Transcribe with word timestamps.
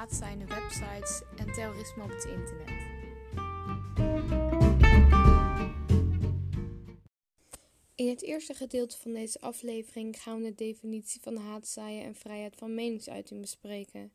haatzaaide 0.00 0.44
websites 0.44 1.22
en 1.36 1.52
terrorisme 1.52 2.02
op 2.02 2.10
het 2.10 2.24
internet. 2.24 2.68
In 7.94 8.08
het 8.08 8.22
eerste 8.22 8.54
gedeelte 8.54 8.98
van 8.98 9.12
deze 9.12 9.40
aflevering 9.40 10.22
gaan 10.22 10.36
we 10.36 10.48
de 10.48 10.54
definitie 10.54 11.20
van 11.20 11.36
haatzaaien 11.36 12.04
en 12.04 12.14
vrijheid 12.14 12.56
van 12.56 12.74
meningsuiting 12.74 13.40
bespreken. 13.40 14.12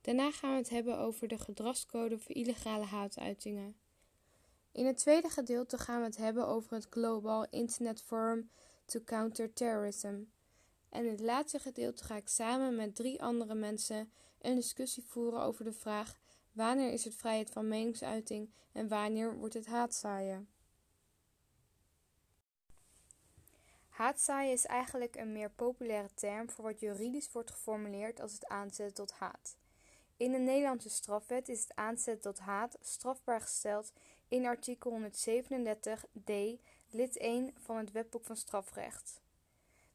Daarna 0.00 0.30
gaan 0.30 0.50
we 0.50 0.56
het 0.56 0.68
hebben 0.68 0.98
over 0.98 1.28
de 1.28 1.38
gedragscode 1.38 2.18
voor 2.18 2.34
illegale 2.34 2.84
haatuitingen. 2.84 3.76
In 4.72 4.86
het 4.86 4.96
tweede 4.96 5.28
gedeelte 5.28 5.78
gaan 5.78 6.00
we 6.00 6.06
het 6.06 6.16
hebben 6.16 6.46
over 6.46 6.74
het 6.74 6.86
Global 6.90 7.46
Internet 7.50 8.02
Forum 8.02 8.50
to 8.86 9.00
Counter 9.04 9.52
Terrorism. 9.52 10.22
En 10.88 11.04
in 11.04 11.10
het 11.10 11.20
laatste 11.20 11.58
gedeelte 11.58 12.04
ga 12.04 12.16
ik 12.16 12.28
samen 12.28 12.76
met 12.76 12.96
drie 12.96 13.22
andere 13.22 13.54
mensen 13.54 14.12
een 14.40 14.54
discussie 14.54 15.04
voeren 15.04 15.40
over 15.40 15.64
de 15.64 15.72
vraag: 15.72 16.18
wanneer 16.52 16.92
is 16.92 17.04
het 17.04 17.14
vrijheid 17.14 17.50
van 17.50 17.68
meningsuiting 17.68 18.50
en 18.72 18.88
wanneer 18.88 19.38
wordt 19.38 19.54
het 19.54 19.66
haatzaaien? 19.66 20.48
Haatzaaien 23.88 24.52
is 24.52 24.66
eigenlijk 24.66 25.16
een 25.16 25.32
meer 25.32 25.50
populaire 25.50 26.14
term 26.14 26.50
voor 26.50 26.64
wat 26.64 26.80
juridisch 26.80 27.32
wordt 27.32 27.50
geformuleerd 27.50 28.20
als 28.20 28.32
het 28.32 28.46
aanzetten 28.46 28.94
tot 28.94 29.12
haat. 29.12 29.56
In 30.16 30.32
de 30.32 30.38
Nederlandse 30.38 30.88
strafwet 30.88 31.48
is 31.48 31.60
het 31.60 31.74
aanzetten 31.74 32.32
tot 32.32 32.38
haat 32.38 32.76
strafbaar 32.80 33.40
gesteld 33.40 33.92
in 34.28 34.46
artikel 34.46 35.00
137d, 35.00 36.32
lid 36.90 37.16
1 37.16 37.54
van 37.56 37.76
het 37.76 37.92
Wetboek 37.92 38.24
van 38.24 38.36
Strafrecht. 38.36 39.20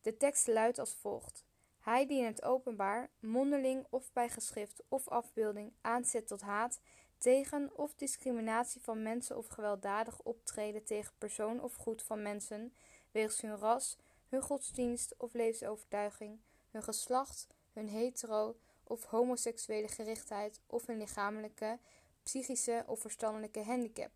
De 0.01 0.17
tekst 0.17 0.47
luidt 0.47 0.79
als 0.79 0.95
volgt: 0.95 1.45
Hij 1.83 2.07
die 2.07 2.19
in 2.19 2.25
het 2.25 2.43
openbaar, 2.43 3.09
mondeling 3.19 3.85
of 3.89 4.13
bij 4.13 4.29
geschrift 4.29 4.83
of 4.87 5.07
afbeelding 5.07 5.73
aanzet 5.81 6.27
tot 6.27 6.41
haat, 6.41 6.79
tegen 7.17 7.71
of 7.77 7.95
discriminatie 7.95 8.81
van 8.81 9.01
mensen 9.01 9.37
of 9.37 9.47
gewelddadig 9.47 10.21
optreden 10.21 10.83
tegen 10.83 11.13
persoon 11.17 11.61
of 11.61 11.73
goed 11.73 12.03
van 12.03 12.21
mensen, 12.21 12.73
wegens 13.11 13.41
hun 13.41 13.57
ras, 13.57 13.97
hun 14.29 14.41
godsdienst 14.41 15.15
of 15.17 15.33
levensovertuiging, 15.33 16.39
hun 16.71 16.83
geslacht, 16.83 17.47
hun 17.73 17.87
hetero 17.87 18.55
of 18.83 19.03
homoseksuele 19.03 19.87
gerichtheid 19.87 20.61
of 20.67 20.85
hun 20.85 20.97
lichamelijke, 20.97 21.79
psychische 22.23 22.83
of 22.87 22.99
verstandelijke 22.99 23.63
handicap, 23.63 24.11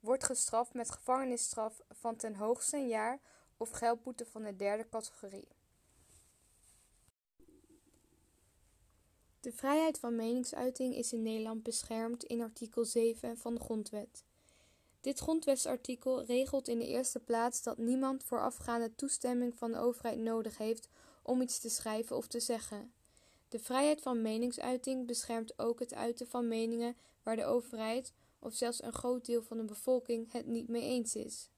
wordt 0.00 0.24
gestraft 0.24 0.74
met 0.74 0.90
gevangenisstraf 0.90 1.80
van 1.90 2.16
ten 2.16 2.34
hoogste 2.34 2.76
een 2.76 2.88
jaar 2.88 3.20
of 3.56 3.70
geldboete 3.70 4.26
van 4.26 4.42
de 4.42 4.56
derde 4.56 4.88
categorie. 4.88 5.48
De 9.44 9.52
vrijheid 9.52 9.98
van 9.98 10.16
meningsuiting 10.16 10.96
is 10.96 11.12
in 11.12 11.22
Nederland 11.22 11.62
beschermd 11.62 12.24
in 12.24 12.40
artikel 12.40 12.84
7 12.84 13.36
van 13.36 13.54
de 13.54 13.60
Grondwet. 13.60 14.24
Dit 15.00 15.18
grondwetsartikel 15.18 16.22
regelt 16.22 16.68
in 16.68 16.78
de 16.78 16.86
eerste 16.86 17.20
plaats 17.20 17.62
dat 17.62 17.78
niemand 17.78 18.24
voorafgaande 18.24 18.94
toestemming 18.94 19.54
van 19.58 19.72
de 19.72 19.78
overheid 19.78 20.18
nodig 20.18 20.58
heeft 20.58 20.88
om 21.22 21.40
iets 21.40 21.58
te 21.58 21.68
schrijven 21.68 22.16
of 22.16 22.26
te 22.26 22.40
zeggen. 22.40 22.92
De 23.48 23.58
vrijheid 23.58 24.00
van 24.00 24.22
meningsuiting 24.22 25.06
beschermt 25.06 25.58
ook 25.58 25.78
het 25.78 25.94
uiten 25.94 26.26
van 26.26 26.48
meningen 26.48 26.96
waar 27.22 27.36
de 27.36 27.44
overheid 27.44 28.12
of 28.38 28.54
zelfs 28.54 28.82
een 28.82 28.92
groot 28.92 29.26
deel 29.26 29.42
van 29.42 29.56
de 29.56 29.64
bevolking 29.64 30.32
het 30.32 30.46
niet 30.46 30.68
mee 30.68 30.82
eens 30.82 31.14
is. 31.14 31.48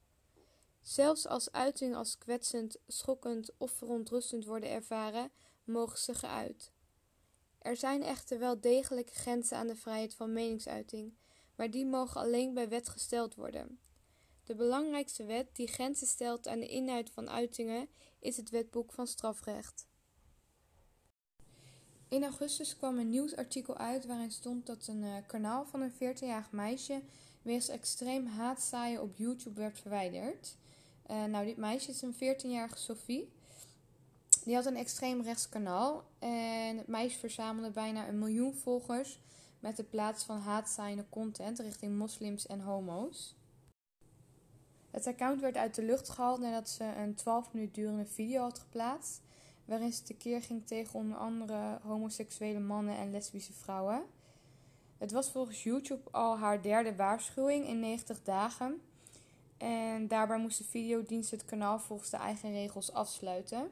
Zelfs 0.83 1.27
als 1.27 1.53
uitingen 1.53 1.97
als 1.97 2.19
kwetsend, 2.19 2.77
schokkend 2.87 3.51
of 3.57 3.71
verontrustend 3.71 4.45
worden 4.45 4.71
ervaren, 4.71 5.31
mogen 5.65 5.99
ze 5.99 6.15
geuit. 6.15 6.75
Er 7.67 7.77
zijn 7.77 8.03
echter 8.03 8.39
wel 8.39 8.61
degelijke 8.61 9.13
grenzen 9.13 9.57
aan 9.57 9.67
de 9.67 9.77
vrijheid 9.77 10.15
van 10.15 10.33
meningsuiting, 10.33 11.15
maar 11.55 11.71
die 11.71 11.87
mogen 11.87 12.21
alleen 12.21 12.55
bij 12.55 12.69
wet 12.69 12.89
gesteld 12.89 13.35
worden. 13.35 13.79
De 14.45 14.55
belangrijkste 14.55 15.25
wet 15.25 15.57
die 15.57 15.67
grenzen 15.67 16.07
stelt 16.07 16.49
aan 16.49 16.61
de 16.61 16.69
inhoud 16.69 17.11
van 17.11 17.31
uitingen 17.31 17.89
is 18.21 18.37
het 18.37 18.51
Wetboek 18.51 18.93
van 18.93 19.07
Strafrecht. 19.07 19.87
In 22.09 22.23
augustus 22.23 22.77
kwam 22.77 22.99
een 22.99 23.11
nieuwsartikel 23.11 23.77
uit 23.77 24.07
waarin 24.07 24.33
stond 24.33 24.67
dat 24.67 24.87
een 24.87 25.03
uh, 25.03 25.17
kanaal 25.27 25.65
van 25.65 25.81
een 25.81 25.95
14-jarig 25.95 26.51
meisje 26.51 27.03
wegens 27.43 27.69
extreem 27.69 28.27
haatzaaien 28.27 29.03
op 29.03 29.17
YouTube 29.17 29.61
werd 29.61 29.79
verwijderd. 29.79 30.57
Uh, 31.11 31.25
nou, 31.25 31.47
dit 31.47 31.57
meisje 31.57 31.91
is 31.91 32.03
een 32.03 32.15
14-jarige 32.15 32.79
Sophie. 32.79 33.33
Die 34.47 34.55
had 34.55 34.67
een 34.67 34.77
extreem 34.77 35.23
rechts 35.23 35.49
kanaal 35.49 36.05
en 36.19 36.77
het 36.77 36.87
meisje 36.87 37.19
verzamelde 37.19 37.71
bijna 37.71 38.09
een 38.09 38.19
miljoen 38.19 38.55
volgers 38.55 39.21
met 39.61 39.77
de 39.77 39.83
plaats 39.83 40.25
van 40.25 40.39
haatzaaiende 40.39 41.05
content 41.09 41.59
richting 41.59 41.97
moslims 41.97 42.47
en 42.47 42.61
homo's. 42.61 43.35
Het 44.91 45.07
account 45.07 45.41
werd 45.41 45.57
uit 45.57 45.75
de 45.75 45.83
lucht 45.83 46.09
gehaald 46.09 46.41
nadat 46.41 46.69
ze 46.69 46.85
een 46.85 47.15
12 47.15 47.53
minuten 47.53 47.83
durende 47.83 48.07
video 48.07 48.43
had 48.43 48.59
geplaatst, 48.59 49.21
waarin 49.65 49.93
ze 49.93 50.03
tekeer 50.03 50.43
ging 50.43 50.67
tegen 50.67 50.95
onder 50.99 51.19
andere 51.19 51.79
homoseksuele 51.83 52.61
mannen 52.61 52.97
en 52.97 53.11
lesbische 53.11 53.53
vrouwen. 53.53 54.03
Het 54.99 55.13
was 55.13 55.31
volgens 55.31 55.63
YouTube 55.63 56.11
al 56.11 56.39
haar 56.39 56.63
derde 56.63 56.97
waarschuwing 56.97 57.67
in 57.67 57.81
90 57.81 58.23
dagen. 58.23 58.81
En 59.57 60.09
daarbij 60.09 60.39
moest 60.39 60.59
de 60.59 60.65
videodienst 60.65 61.31
het 61.31 61.45
kanaal 61.45 61.79
volgens 61.79 62.11
de 62.11 62.17
eigen 62.17 62.53
regels 62.53 62.93
afsluiten. 62.93 63.71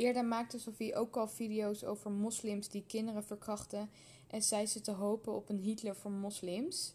Eerder 0.00 0.24
maakte 0.24 0.58
Sophie 0.58 0.94
ook 0.94 1.16
al 1.16 1.28
video's 1.28 1.84
over 1.84 2.10
moslims 2.10 2.68
die 2.68 2.84
kinderen 2.86 3.24
verkrachten 3.24 3.90
en 4.26 4.42
zei 4.42 4.66
ze 4.66 4.80
te 4.80 4.90
hopen 4.90 5.34
op 5.34 5.48
een 5.48 5.58
Hitler 5.58 5.96
voor 5.96 6.10
moslims. 6.10 6.94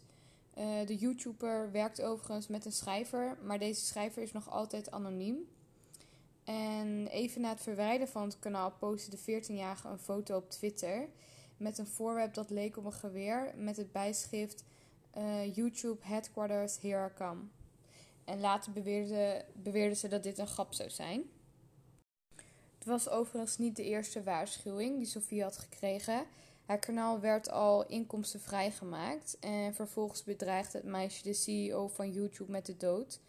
Uh, 0.58 0.64
de 0.86 0.96
YouTuber 0.96 1.70
werkt 1.70 2.02
overigens 2.02 2.46
met 2.46 2.64
een 2.64 2.72
schrijver, 2.72 3.38
maar 3.42 3.58
deze 3.58 3.84
schrijver 3.84 4.22
is 4.22 4.32
nog 4.32 4.50
altijd 4.50 4.90
anoniem. 4.90 5.36
En 6.44 7.06
even 7.06 7.40
na 7.40 7.48
het 7.48 7.60
verwijderen 7.60 8.08
van 8.08 8.22
het 8.22 8.38
kanaal 8.38 8.72
postte 8.78 9.10
de 9.10 9.42
14-jarige 9.42 9.88
een 9.88 9.98
foto 9.98 10.36
op 10.36 10.50
Twitter 10.50 11.08
met 11.56 11.78
een 11.78 11.86
voorwerp 11.86 12.34
dat 12.34 12.50
leek 12.50 12.76
op 12.76 12.84
een 12.84 12.92
geweer 12.92 13.54
met 13.56 13.76
het 13.76 13.92
bijschrift 13.92 14.64
uh, 15.16 15.54
YouTube 15.54 16.06
Headquarters 16.06 16.80
Here 16.80 17.06
I 17.06 17.12
Come. 17.14 17.40
En 18.24 18.40
later 18.40 18.72
beweerde, 18.72 19.44
beweerde 19.54 19.94
ze 19.94 20.08
dat 20.08 20.22
dit 20.22 20.38
een 20.38 20.46
grap 20.46 20.74
zou 20.74 20.90
zijn. 20.90 21.24
Het 22.86 22.94
was 23.04 23.14
overigens 23.14 23.58
niet 23.58 23.76
de 23.76 23.84
eerste 23.84 24.22
waarschuwing 24.22 24.96
die 24.96 25.06
Sofie 25.06 25.42
had 25.42 25.58
gekregen. 25.58 26.26
Haar 26.66 26.78
kanaal 26.78 27.20
werd 27.20 27.50
al 27.50 27.86
inkomstenvrij 27.86 28.70
gemaakt 28.70 29.38
en 29.40 29.74
vervolgens 29.74 30.24
bedreigde 30.24 30.78
het 30.78 30.86
meisje 30.86 31.22
de 31.22 31.32
CEO 31.32 31.88
van 31.88 32.12
YouTube 32.12 32.50
met 32.50 32.66
de 32.66 32.76
dood, 32.76 33.20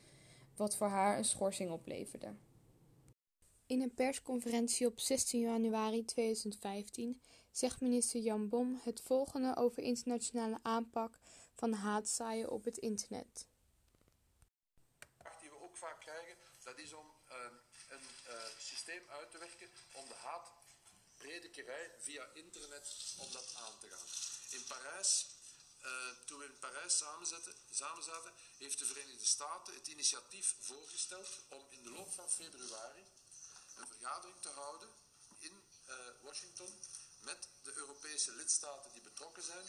wat 0.56 0.75
voor 0.75 0.88
haar 0.88 1.17
een 1.17 1.25
schorsing 1.25 1.72
opleverde. 1.72 2.34
In 3.66 3.81
een 3.81 3.94
persconferentie 3.94 4.88
op 4.88 5.00
16 5.00 5.40
januari 5.40 6.06
2015 6.06 7.22
zegt 7.51 7.81
minister 7.81 8.19
Jan 8.19 8.50
Bom 8.50 8.79
het 8.84 9.01
volgende 9.01 9.56
over 9.56 9.84
internationale 9.84 10.59
aanpak 10.62 11.19
van 11.53 11.73
haatzaaien 11.73 12.50
op 12.50 12.63
het 12.63 12.78
internet. 12.78 13.47
Die 15.40 15.50
we 15.50 15.62
ook 15.62 15.78
vaak 15.78 16.00
krijgen, 16.00 16.38
dat 16.63 16.79
is 16.79 16.94
om 16.94 17.06
systeem 18.88 19.09
uit 19.09 19.31
te 19.31 19.38
werken 19.38 19.70
om 19.92 20.08
de 20.08 20.14
haatpredikerij 20.14 21.96
via 22.00 22.25
internet 22.34 22.96
om 23.18 23.31
dat 23.31 23.53
aan 23.56 23.80
te 23.80 23.90
gaan. 23.90 24.08
In 24.50 24.64
Parijs, 24.64 25.25
uh, 25.81 26.09
toen 26.25 26.40
we 26.40 26.46
in 26.46 26.59
Parijs 26.59 26.97
samen 26.97 27.28
zaten, 28.03 28.34
heeft 28.58 28.80
de 28.80 28.86
Verenigde 28.86 29.26
Staten 29.26 29.73
het 29.73 29.88
initiatief 29.88 30.56
voorgesteld 30.59 31.29
om 31.50 31.66
in 31.70 31.84
de 31.84 31.90
loop 31.90 32.14
van 32.14 32.29
februari 32.29 33.06
een 33.76 33.88
vergadering 33.88 34.41
te 34.41 34.50
houden 34.50 34.90
in 35.40 35.64
Washington 36.22 36.79
met 37.20 37.47
de 37.64 37.73
Europese 37.73 38.32
lidstaten 38.32 38.91
die 38.91 39.02
betrokken 39.02 39.44
zijn 39.44 39.67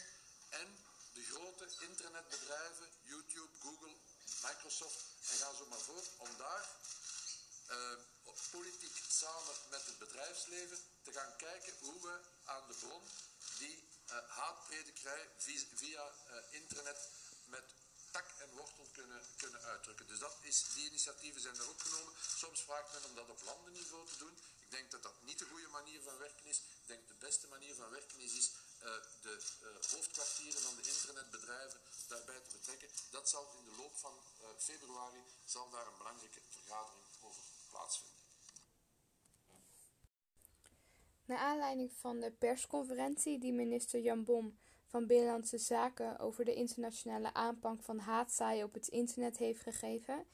en 0.49 0.83
de 1.13 1.23
grote 1.23 1.67
internetbedrijven, 1.79 2.89
YouTube, 3.01 3.59
Google, 3.59 3.95
Microsoft 4.43 5.05
en 5.31 5.37
ga 5.37 5.53
zo 5.53 5.65
maar 5.65 5.79
voor, 5.79 6.03
om 6.17 6.37
daar 6.37 6.69
uh, 7.69 7.99
politiek 8.51 9.03
samen 9.07 9.55
met 9.69 9.85
het 9.85 9.97
bedrijfsleven 9.97 10.77
te 11.03 11.11
gaan 11.11 11.35
kijken 11.37 11.73
hoe 11.79 12.01
we 12.01 12.19
aan 12.45 12.67
de 12.67 12.73
bron 12.73 13.03
die 13.57 13.87
uh, 14.09 14.59
via, 15.37 15.65
via 15.73 16.05
uh, 16.07 16.35
internet 16.49 17.09
met 17.45 17.63
tak 18.11 18.25
en 18.37 18.49
wortel 18.55 18.87
kunnen, 18.91 19.21
kunnen 19.37 19.61
uitdrukken. 19.61 20.07
Dus 20.07 20.19
dat 20.19 20.37
is, 20.41 20.63
die 20.73 20.87
initiatieven 20.87 21.41
zijn 21.41 21.55
er 21.55 21.69
ook 21.69 21.81
genomen. 21.81 22.13
Soms 22.37 22.61
vraagt 22.61 22.93
men 22.93 23.03
om 23.03 23.15
dat 23.15 23.29
op 23.29 23.41
landenniveau 23.41 24.07
te 24.07 24.17
doen. 24.17 24.37
Ik 24.59 24.71
denk 24.71 24.91
dat 24.91 25.03
dat 25.03 25.21
niet 25.21 25.39
de 25.39 25.45
goede 25.45 25.67
manier 25.67 26.01
van 26.01 26.17
werken 26.17 26.45
is. 26.45 26.57
Ik 26.57 26.87
denk 26.87 27.07
de 27.07 27.13
beste 27.13 27.47
manier 27.47 27.75
van 27.75 27.89
werken 27.89 28.19
is, 28.19 28.33
is 28.33 28.51
uh, 28.79 28.93
de 29.21 29.41
hoofdkwartieren 29.89 30.61
van 30.61 30.75
de 30.75 30.89
internetbedrijven 30.89 31.81
daarbij 32.07 32.39
te 32.39 32.57
betrekken. 32.57 32.89
Dat 33.09 33.29
zal 33.29 33.53
in 33.57 33.63
de 33.63 33.75
loop 33.81 33.97
van 33.97 34.13
februari 34.57 35.23
zal 35.45 35.69
daar 35.69 35.87
een 35.87 35.97
belangrijke 35.97 36.41
vergadering 36.49 37.03
over 37.21 37.43
plaatsvinden. 37.69 38.18
Naar 41.29 41.37
aanleiding 41.37 41.91
van 41.91 42.19
de 42.19 42.31
persconferentie 42.31 43.39
die 43.39 43.53
minister 43.53 43.99
Jan 43.99 44.23
Bon 44.23 44.57
van 44.85 45.07
Binnenlandse 45.07 45.57
Zaken 45.57 46.19
over 46.19 46.45
de 46.45 46.53
internationale 46.53 47.33
aanpak 47.33 47.83
van 47.83 47.99
haatzaaien 47.99 48.65
op 48.65 48.73
het 48.73 48.87
internet 48.87 49.37
heeft 49.37 49.61
gegeven, 49.61 50.25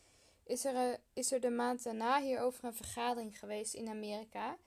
is 0.44 0.66
er, 0.66 1.00
is 1.14 1.32
er 1.32 1.40
de 1.40 1.50
maand 1.50 1.84
daarna 1.84 2.22
hierover 2.22 2.64
een 2.64 2.76
vergadering 2.76 3.40
geweest 3.40 3.74
in 3.74 3.90
Amerika. 3.90 4.58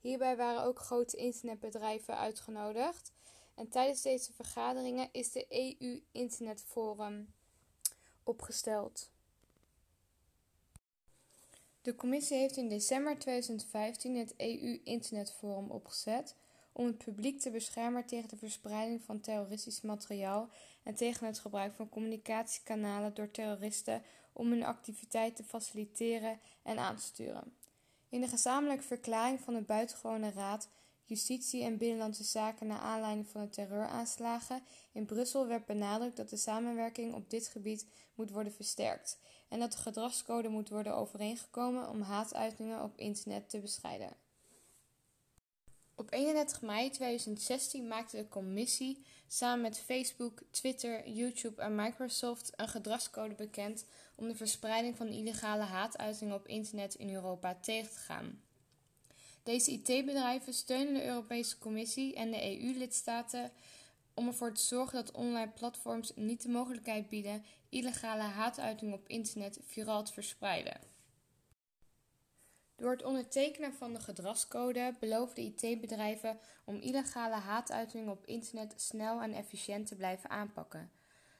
Hierbij 0.00 0.36
waren 0.36 0.62
ook 0.62 0.78
grote 0.78 1.16
internetbedrijven 1.16 2.16
uitgenodigd. 2.16 3.12
En 3.54 3.68
tijdens 3.68 4.02
deze 4.02 4.32
vergaderingen 4.32 5.08
is 5.12 5.32
de 5.32 5.46
EU 5.48 6.02
Internetforum 6.12 7.34
opgesteld. 8.22 9.10
De 11.82 11.94
commissie 11.94 12.36
heeft 12.36 12.56
in 12.56 12.68
december 12.68 13.18
2015 13.18 14.16
het 14.16 14.34
EU 14.36 14.80
Internetforum 14.84 15.70
opgezet 15.70 16.34
om 16.72 16.86
het 16.86 16.98
publiek 16.98 17.40
te 17.40 17.50
beschermen 17.50 18.06
tegen 18.06 18.28
de 18.28 18.36
verspreiding 18.36 19.02
van 19.02 19.20
terroristisch 19.20 19.80
materiaal 19.80 20.48
en 20.82 20.94
tegen 20.94 21.26
het 21.26 21.38
gebruik 21.38 21.74
van 21.74 21.88
communicatiekanalen 21.88 23.14
door 23.14 23.30
terroristen 23.30 24.02
om 24.32 24.50
hun 24.50 24.64
activiteit 24.64 25.36
te 25.36 25.44
faciliteren 25.44 26.40
en 26.62 26.78
aan 26.78 26.96
te 26.96 27.02
sturen. 27.02 27.56
In 28.08 28.20
de 28.20 28.28
gezamenlijke 28.28 28.84
verklaring 28.84 29.40
van 29.40 29.54
de 29.54 29.62
Buitengewone 29.62 30.30
Raad 30.30 30.68
Justitie 31.04 31.64
en 31.64 31.76
Binnenlandse 31.76 32.24
Zaken 32.24 32.66
naar 32.66 32.78
aanleiding 32.78 33.28
van 33.28 33.40
de 33.40 33.48
terreuraanslagen 33.48 34.62
in 34.92 35.04
Brussel 35.04 35.46
werd 35.46 35.66
benadrukt 35.66 36.16
dat 36.16 36.30
de 36.30 36.36
samenwerking 36.36 37.14
op 37.14 37.30
dit 37.30 37.46
gebied 37.46 37.86
moet 38.14 38.30
worden 38.30 38.52
versterkt 38.52 39.18
en 39.48 39.58
dat 39.58 39.72
de 39.72 39.78
gedragscode 39.78 40.48
moet 40.48 40.68
worden 40.68 40.94
overeengekomen 40.94 41.88
om 41.88 42.00
haatuitingen 42.00 42.82
op 42.82 42.98
internet 42.98 43.50
te 43.50 43.58
bestrijden. 43.58 44.16
Op 45.94 46.12
31 46.12 46.62
mei 46.62 46.90
2016 46.90 47.88
maakte 47.88 48.16
de 48.16 48.28
commissie 48.28 49.04
samen 49.26 49.60
met 49.60 49.78
Facebook, 49.78 50.42
Twitter, 50.50 51.08
YouTube 51.08 51.62
en 51.62 51.74
Microsoft 51.74 52.52
een 52.56 52.68
gedragscode 52.68 53.34
bekend 53.34 53.84
om 54.14 54.28
de 54.28 54.34
verspreiding 54.34 54.96
van 54.96 55.08
illegale 55.08 55.62
haatuitingen 55.62 56.34
op 56.34 56.46
internet 56.46 56.94
in 56.94 57.14
Europa 57.14 57.58
tegen 57.60 57.92
te 57.92 57.98
gaan. 57.98 58.42
Deze 59.42 59.70
IT-bedrijven 59.70 60.52
steunen 60.52 60.94
de 60.94 61.04
Europese 61.04 61.58
Commissie 61.58 62.14
en 62.14 62.30
de 62.30 62.60
EU-lidstaten 62.60 63.50
om 64.18 64.26
ervoor 64.26 64.52
te 64.52 64.62
zorgen 64.62 65.04
dat 65.04 65.14
online 65.14 65.50
platforms 65.50 66.12
niet 66.14 66.42
de 66.42 66.48
mogelijkheid 66.48 67.08
bieden 67.08 67.44
illegale 67.68 68.22
haatuitingen 68.22 68.94
op 68.94 69.08
internet 69.08 69.60
viraal 69.64 70.04
te 70.04 70.12
verspreiden. 70.12 70.80
Door 72.76 72.90
het 72.90 73.04
ondertekenen 73.04 73.74
van 73.74 73.92
de 73.92 74.00
gedragscode 74.00 74.94
beloofden 75.00 75.44
IT-bedrijven 75.44 76.38
om 76.64 76.76
illegale 76.76 77.34
haatuitingen 77.34 78.10
op 78.10 78.26
internet 78.26 78.74
snel 78.76 79.22
en 79.22 79.32
efficiënt 79.32 79.86
te 79.86 79.96
blijven 79.96 80.30
aanpakken. 80.30 80.90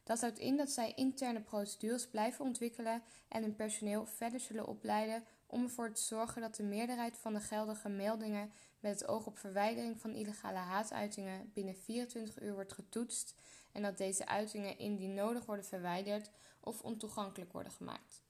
Dat 0.04 0.20
houdt 0.20 0.38
in 0.38 0.56
dat 0.56 0.70
zij 0.70 0.92
interne 0.94 1.40
procedures 1.40 2.08
blijven 2.08 2.44
ontwikkelen 2.44 3.02
en 3.28 3.42
hun 3.42 3.54
personeel 3.54 4.06
verder 4.06 4.40
zullen 4.40 4.66
opleiden 4.66 5.24
om 5.46 5.62
ervoor 5.62 5.92
te 5.92 6.02
zorgen 6.02 6.42
dat 6.42 6.56
de 6.56 6.62
meerderheid 6.62 7.18
van 7.18 7.32
de 7.32 7.40
geldige 7.40 7.88
meldingen 7.88 8.52
met 8.80 9.00
het 9.00 9.08
oog 9.08 9.26
op 9.26 9.38
verwijdering 9.38 10.00
van 10.00 10.14
illegale 10.14 10.58
haatuitingen 10.58 11.50
binnen 11.54 11.76
24 11.76 12.42
uur 12.42 12.54
wordt 12.54 12.72
getoetst 12.72 13.34
en 13.72 13.82
dat 13.82 13.98
deze 13.98 14.26
uitingen 14.26 14.78
indien 14.78 15.14
nodig 15.14 15.44
worden 15.44 15.64
verwijderd 15.64 16.30
of 16.60 16.82
ontoegankelijk 16.82 17.52
worden 17.52 17.72
gemaakt. 17.72 18.22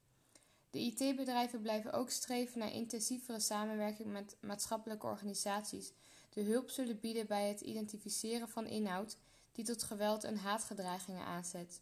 De 0.70 0.78
IT-bedrijven 0.78 1.62
blijven 1.62 1.92
ook 1.92 2.10
streven 2.10 2.58
naar 2.58 2.72
intensievere 2.72 3.40
samenwerking 3.40 4.12
met 4.12 4.36
maatschappelijke 4.40 5.06
organisaties, 5.06 5.92
die 6.30 6.44
hulp 6.44 6.70
zullen 6.70 7.00
bieden 7.00 7.26
bij 7.26 7.48
het 7.48 7.60
identificeren 7.60 8.48
van 8.48 8.66
inhoud 8.66 9.16
die 9.52 9.64
tot 9.64 9.82
geweld 9.82 10.24
en 10.24 10.36
haatgedragingen 10.36 11.24
aanzet. 11.24 11.80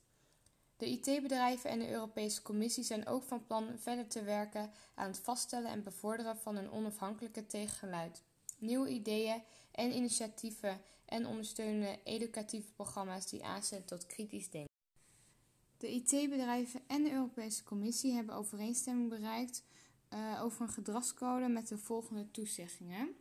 De 0.76 0.86
IT-bedrijven 0.86 1.70
en 1.70 1.78
de 1.78 1.90
Europese 1.90 2.42
Commissie 2.42 2.84
zijn 2.84 3.06
ook 3.06 3.22
van 3.22 3.46
plan 3.46 3.78
verder 3.78 4.08
te 4.08 4.22
werken 4.22 4.70
aan 4.94 5.06
het 5.06 5.18
vaststellen 5.18 5.70
en 5.70 5.82
bevorderen 5.82 6.38
van 6.38 6.56
een 6.56 6.70
onafhankelijke 6.70 7.46
tegengeluid, 7.46 8.22
nieuwe 8.58 8.88
ideeën 8.88 9.42
en 9.70 9.96
initiatieven 9.96 10.80
en 11.04 11.26
ondersteunende 11.26 11.98
educatieve 12.04 12.72
programma's 12.72 13.26
die 13.26 13.44
aanzetten 13.44 13.86
tot 13.86 14.06
kritisch 14.06 14.50
denken. 14.50 14.74
De 15.76 15.90
IT-bedrijven 15.90 16.80
en 16.86 17.02
de 17.02 17.12
Europese 17.12 17.64
Commissie 17.64 18.12
hebben 18.12 18.34
overeenstemming 18.34 19.08
bereikt 19.08 19.64
uh, 20.14 20.42
over 20.42 20.62
een 20.62 20.72
gedragscode 20.72 21.48
met 21.48 21.68
de 21.68 21.78
volgende 21.78 22.30
toezeggingen. 22.30 23.16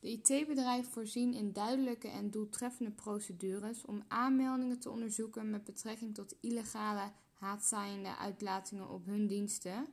De 0.00 0.08
IT-bedrijven 0.08 0.92
voorzien 0.92 1.34
in 1.34 1.52
duidelijke 1.52 2.08
en 2.08 2.30
doeltreffende 2.30 2.90
procedures 2.90 3.84
om 3.84 4.02
aanmeldingen 4.08 4.78
te 4.78 4.90
onderzoeken 4.90 5.50
met 5.50 5.64
betrekking 5.64 6.14
tot 6.14 6.34
illegale 6.40 7.12
haatzaaiende 7.32 8.16
uitlatingen 8.16 8.88
op 8.88 9.06
hun 9.06 9.26
diensten, 9.26 9.86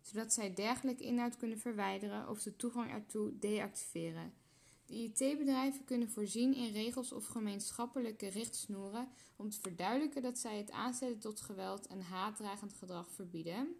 zodat 0.00 0.32
zij 0.32 0.54
dergelijke 0.54 1.04
inhoud 1.04 1.36
kunnen 1.36 1.58
verwijderen 1.58 2.28
of 2.28 2.42
de 2.42 2.56
toegang 2.56 2.90
ertoe 2.90 3.38
deactiveren. 3.38 4.32
De 4.86 4.96
IT-bedrijven 4.96 5.84
kunnen 5.84 6.10
voorzien 6.10 6.54
in 6.54 6.72
regels 6.72 7.12
of 7.12 7.26
gemeenschappelijke 7.26 8.28
richtsnoeren 8.28 9.08
om 9.36 9.50
te 9.50 9.60
verduidelijken 9.60 10.22
dat 10.22 10.38
zij 10.38 10.56
het 10.56 10.70
aanzetten 10.70 11.18
tot 11.18 11.40
geweld 11.40 11.86
en 11.86 12.00
haatdragend 12.00 12.72
gedrag 12.72 13.10
verbieden. 13.10 13.74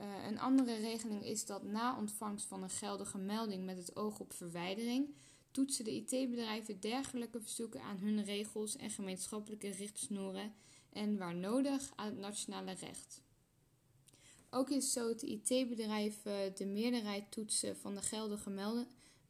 Uh, 0.00 0.26
een 0.26 0.38
andere 0.38 0.74
regeling 0.74 1.24
is 1.24 1.46
dat 1.46 1.62
na 1.62 1.98
ontvangst 1.98 2.46
van 2.46 2.62
een 2.62 2.70
geldige 2.70 3.18
melding 3.18 3.64
met 3.64 3.76
het 3.76 3.96
oog 3.96 4.20
op 4.20 4.32
verwijdering, 4.32 5.14
toetsen 5.50 5.84
de 5.84 5.94
IT-bedrijven 5.94 6.80
dergelijke 6.80 7.40
verzoeken 7.40 7.82
aan 7.82 7.98
hun 7.98 8.24
regels 8.24 8.76
en 8.76 8.90
gemeenschappelijke 8.90 9.68
richtsnoeren 9.68 10.54
en 10.92 11.18
waar 11.18 11.34
nodig 11.34 11.92
aan 11.96 12.06
het 12.06 12.18
nationale 12.18 12.72
recht. 12.72 13.22
Ook 14.50 14.70
is 14.70 14.92
zo 14.92 15.06
dat 15.06 15.20
de 15.20 15.26
IT-bedrijven 15.26 16.54
de 16.54 16.66
meerderheid 16.66 17.30
toetsen 17.30 17.76
van 17.76 17.94
de 17.94 18.02
geldige 18.02 18.50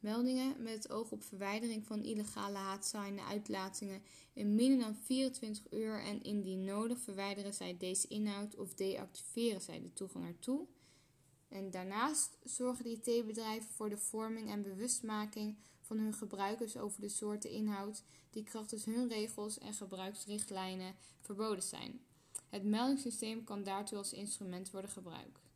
meldingen 0.00 0.62
met 0.62 0.72
het 0.72 0.90
oog 0.90 1.10
op 1.10 1.22
verwijdering 1.22 1.86
van 1.86 2.02
illegale 2.02 2.56
haatzaaiende 2.56 3.22
uitlatingen 3.22 4.02
in 4.32 4.54
minder 4.54 4.78
dan 4.78 4.96
24 4.96 5.72
uur 5.72 6.02
en 6.02 6.22
indien 6.22 6.64
nodig 6.64 6.98
verwijderen 6.98 7.54
zij 7.54 7.76
deze 7.76 8.08
inhoud 8.08 8.56
of 8.56 8.74
deactiveren 8.74 9.60
zij 9.60 9.80
de 9.80 9.92
toegang 9.92 10.26
ertoe. 10.26 10.66
En 11.48 11.70
daarnaast 11.70 12.38
zorgen 12.44 12.84
de 12.84 12.90
IT-bedrijven 12.90 13.70
voor 13.70 13.88
de 13.88 13.98
vorming 13.98 14.50
en 14.50 14.62
bewustmaking 14.62 15.56
van 15.80 15.98
hun 15.98 16.14
gebruikers 16.14 16.76
over 16.76 17.00
de 17.00 17.08
soorten 17.08 17.50
inhoud 17.50 18.02
die 18.30 18.44
krachtens 18.44 18.84
hun 18.84 19.08
regels 19.08 19.58
en 19.58 19.74
gebruiksrichtlijnen 19.74 20.94
verboden 21.20 21.62
zijn. 21.62 22.00
Het 22.48 22.64
meldingssysteem 22.64 23.44
kan 23.44 23.62
daartoe 23.62 23.98
als 23.98 24.12
instrument 24.12 24.70
worden 24.70 24.90
gebruikt. 24.90 25.48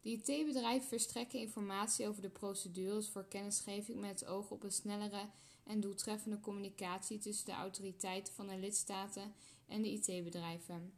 De 0.00 0.10
IT-bedrijven 0.10 0.88
verstrekken 0.88 1.38
informatie 1.38 2.08
over 2.08 2.22
de 2.22 2.28
procedures 2.28 3.08
voor 3.08 3.24
kennisgeving 3.28 4.00
met 4.00 4.20
het 4.20 4.28
oog 4.28 4.50
op 4.50 4.62
een 4.62 4.72
snellere 4.72 5.28
en 5.64 5.80
doeltreffende 5.80 6.40
communicatie 6.40 7.18
tussen 7.18 7.46
de 7.46 7.52
autoriteiten 7.52 8.34
van 8.34 8.46
de 8.46 8.58
lidstaten 8.58 9.34
en 9.66 9.82
de 9.82 9.90
IT-bedrijven. 9.90 10.92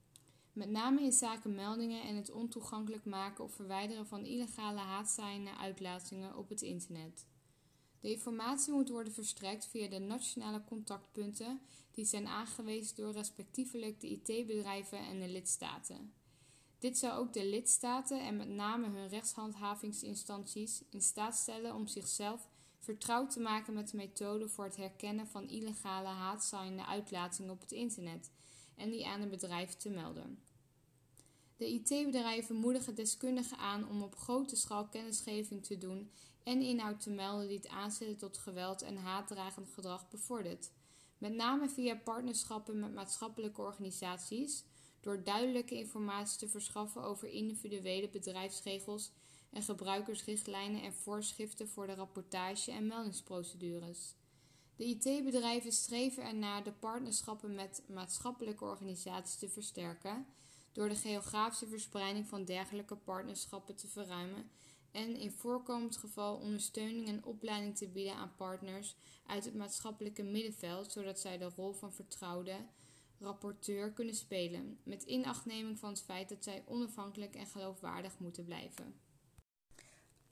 Met 0.52 0.70
name 0.70 1.02
in 1.02 1.12
zaken 1.12 1.54
meldingen 1.54 2.02
en 2.02 2.16
het 2.16 2.30
ontoegankelijk 2.30 3.04
maken 3.04 3.44
of 3.44 3.54
verwijderen 3.54 4.06
van 4.06 4.25
illegale 4.25 4.78
haatzaaiende 4.78 5.56
uitlatingen 5.56 6.37
op 6.37 6.49
het 6.49 6.62
internet. 6.62 7.26
De 8.00 8.11
informatie 8.11 8.73
moet 8.73 8.88
worden 8.88 9.12
verstrekt 9.12 9.66
via 9.66 9.88
de 9.88 9.99
nationale 9.99 10.64
contactpunten 10.64 11.61
die 11.90 12.04
zijn 12.04 12.26
aangewezen 12.26 12.97
door 12.97 13.12
respectievelijk 13.12 14.00
de 14.00 14.09
IT-bedrijven 14.09 14.99
en 14.99 15.21
de 15.21 15.28
lidstaten. 15.28 16.12
Dit 16.78 16.99
zou 16.99 17.19
ook 17.19 17.33
de 17.33 17.47
lidstaten 17.47 18.21
en 18.21 18.37
met 18.37 18.49
name 18.49 18.88
hun 18.88 19.09
rechtshandhavingsinstanties 19.09 20.83
in 20.90 21.02
staat 21.02 21.37
stellen 21.37 21.75
om 21.75 21.87
zichzelf 21.87 22.49
vertrouwd 22.78 23.30
te 23.30 23.40
maken 23.40 23.75
met 23.75 23.90
de 23.90 23.97
methode 23.97 24.49
voor 24.49 24.64
het 24.64 24.76
herkennen 24.76 25.26
van 25.26 25.49
illegale 25.49 26.09
haatzaaiende 26.09 26.87
uitlatingen 26.87 27.50
op 27.50 27.61
het 27.61 27.73
internet 27.73 28.30
en 28.76 28.90
die 28.90 29.07
aan 29.07 29.21
de 29.21 29.26
bedrijven 29.26 29.78
te 29.78 29.90
melden. 29.90 30.42
De 31.57 31.66
IT-bedrijven 31.66 32.57
moedigen 32.57 32.95
deskundigen 32.95 33.57
aan 33.57 33.88
om 33.88 34.02
op 34.02 34.16
grote 34.16 34.57
schaal 34.57 34.88
kennisgeving 34.88 35.64
te 35.64 35.78
doen 35.78 36.11
en 36.44 36.62
inhoud 36.62 37.00
te 37.00 37.11
melden 37.11 37.49
die 37.49 37.56
het 37.56 37.68
aanzetten 37.68 38.16
tot 38.16 38.38
geweld 38.38 38.82
en 38.82 38.97
haatdragend 38.97 39.68
gedrag 39.68 40.09
bevordert, 40.09 40.70
met 41.18 41.35
name 41.35 41.68
via 41.68 41.94
partnerschappen 41.94 42.80
met 42.80 42.94
maatschappelijke 42.94 43.61
organisaties 43.61 44.64
door 45.00 45.25
duidelijke 45.25 45.75
informatie 45.75 46.38
te 46.38 46.49
verschaffen 46.49 47.02
over 47.02 47.28
individuele 47.28 48.09
bedrijfsregels 48.09 49.12
en 49.50 49.62
gebruikersrichtlijnen 49.62 50.82
en 50.82 50.92
voorschriften 50.92 51.68
voor 51.68 51.87
de 51.87 51.94
rapportage 51.94 52.73
en 52.73 52.87
meldingsprocedures. 52.87 54.14
De 54.76 54.85
IT-bedrijven 54.85 55.73
streven 55.73 56.25
ernaar 56.25 56.64
de 56.64 56.73
partnerschappen 56.73 57.54
met 57.54 57.82
maatschappelijke 57.88 58.64
organisaties 58.64 59.37
te 59.37 59.49
versterken 59.49 60.26
door 60.73 60.88
de 60.88 60.94
geografische 60.94 61.66
verspreiding 61.66 62.26
van 62.26 62.44
dergelijke 62.44 62.97
partnerschappen 62.97 63.76
te 63.76 63.88
verruimen 63.88 64.50
en 64.92 65.16
in 65.16 65.32
voorkomend 65.32 65.97
geval 65.97 66.37
ondersteuning 66.37 67.09
en 67.09 67.25
opleiding 67.25 67.76
te 67.76 67.88
bieden 67.88 68.14
aan 68.14 68.35
partners 68.37 68.97
uit 69.26 69.44
het 69.44 69.54
maatschappelijke 69.54 70.23
middenveld, 70.23 70.92
zodat 70.92 71.20
zij 71.20 71.38
de 71.38 71.50
rol 71.56 71.73
van 71.73 71.92
vertrouwde 71.92 72.56
rapporteur 73.18 73.92
kunnen 73.92 74.14
spelen, 74.14 74.78
met 74.82 75.02
inachtneming 75.02 75.78
van 75.78 75.88
het 75.90 76.02
feit 76.02 76.28
dat 76.28 76.44
zij 76.44 76.62
onafhankelijk 76.66 77.35
en 77.35 77.47
geloofwaardig 77.47 78.18
moeten 78.18 78.44
blijven. 78.44 78.94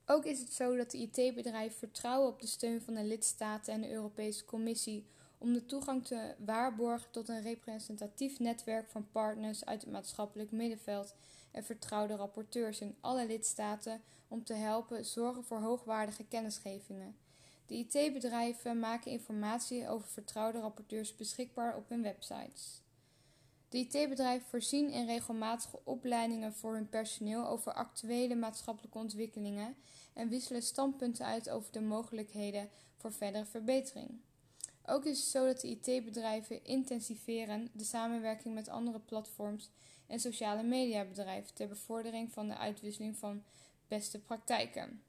Ook 0.07 0.25
is 0.25 0.39
het 0.39 0.53
zo 0.53 0.77
dat 0.77 0.91
de 0.91 0.99
IT-bedrijven 0.99 1.79
vertrouwen 1.79 2.29
op 2.29 2.41
de 2.41 2.47
steun 2.47 2.83
van 2.83 2.95
de 2.95 3.05
lidstaten 3.05 3.75
en 3.75 3.81
de 3.81 3.91
Europese 3.91 4.45
Commissie 4.45 5.07
om 5.39 5.53
de 5.53 5.67
toegang 5.67 6.07
te 6.07 6.35
waarborgen 6.39 7.11
tot 7.11 7.29
een 7.29 7.43
representatief 7.43 8.39
netwerk 8.39 8.89
van 8.89 9.11
partners 9.11 9.65
uit 9.65 9.81
het 9.81 9.91
maatschappelijk 9.91 10.51
middenveld 10.51 11.15
en 11.51 11.65
vertrouwde 11.65 12.17
rapporteurs 12.17 12.81
in 12.81 12.97
alle 13.01 13.27
lidstaten 13.27 14.03
om 14.29 14.45
te 14.45 14.55
helpen 14.55 15.05
zorgen 15.05 15.45
voor 15.45 15.61
hoogwaardige 15.61 16.25
kennisgevingen. 16.25 17.17
De 17.67 17.75
IT-bedrijven 17.75 18.79
maken 18.79 19.11
informatie 19.11 19.89
over 19.89 20.09
vertrouwde 20.09 20.61
rapporteurs 20.61 21.17
beschikbaar 21.17 21.77
op 21.77 21.89
hun 21.89 22.03
websites. 22.03 22.83
De 23.69 23.79
IT-bedrijven 23.79 24.49
voorzien 24.49 24.91
in 24.91 25.07
regelmatige 25.07 25.79
opleidingen 25.85 26.55
voor 26.55 26.75
hun 26.75 26.89
personeel 26.89 27.47
over 27.47 27.73
actuele 27.73 28.35
maatschappelijke 28.35 28.99
ontwikkelingen 28.99 29.77
en 30.15 30.29
wisselen 30.29 30.63
standpunten 30.63 31.27
uit 31.27 31.51
over 31.51 31.73
de 31.73 31.81
mogelijkheden 31.81 32.69
voor 32.97 33.13
verdere 33.13 33.45
verbetering. 33.45 34.21
Ook 34.87 35.05
is 35.05 35.19
het 35.19 35.29
zo 35.29 35.47
dat 35.47 35.61
de 35.61 35.69
IT-bedrijven 35.69 36.65
intensiveren 36.65 37.71
de 37.73 37.85
samenwerking 37.85 38.55
met 38.55 38.69
andere 38.69 39.01
platforms 39.01 39.71
en 40.07 40.21
sociale 40.21 40.63
mediabedrijven 40.63 41.55
ter 41.55 41.69
bevordering 41.69 42.33
van 42.33 42.49
de 42.49 42.57
uitwisseling 42.57 43.17
van 43.17 43.43
beste 43.89 44.19
praktijken. 44.19 45.03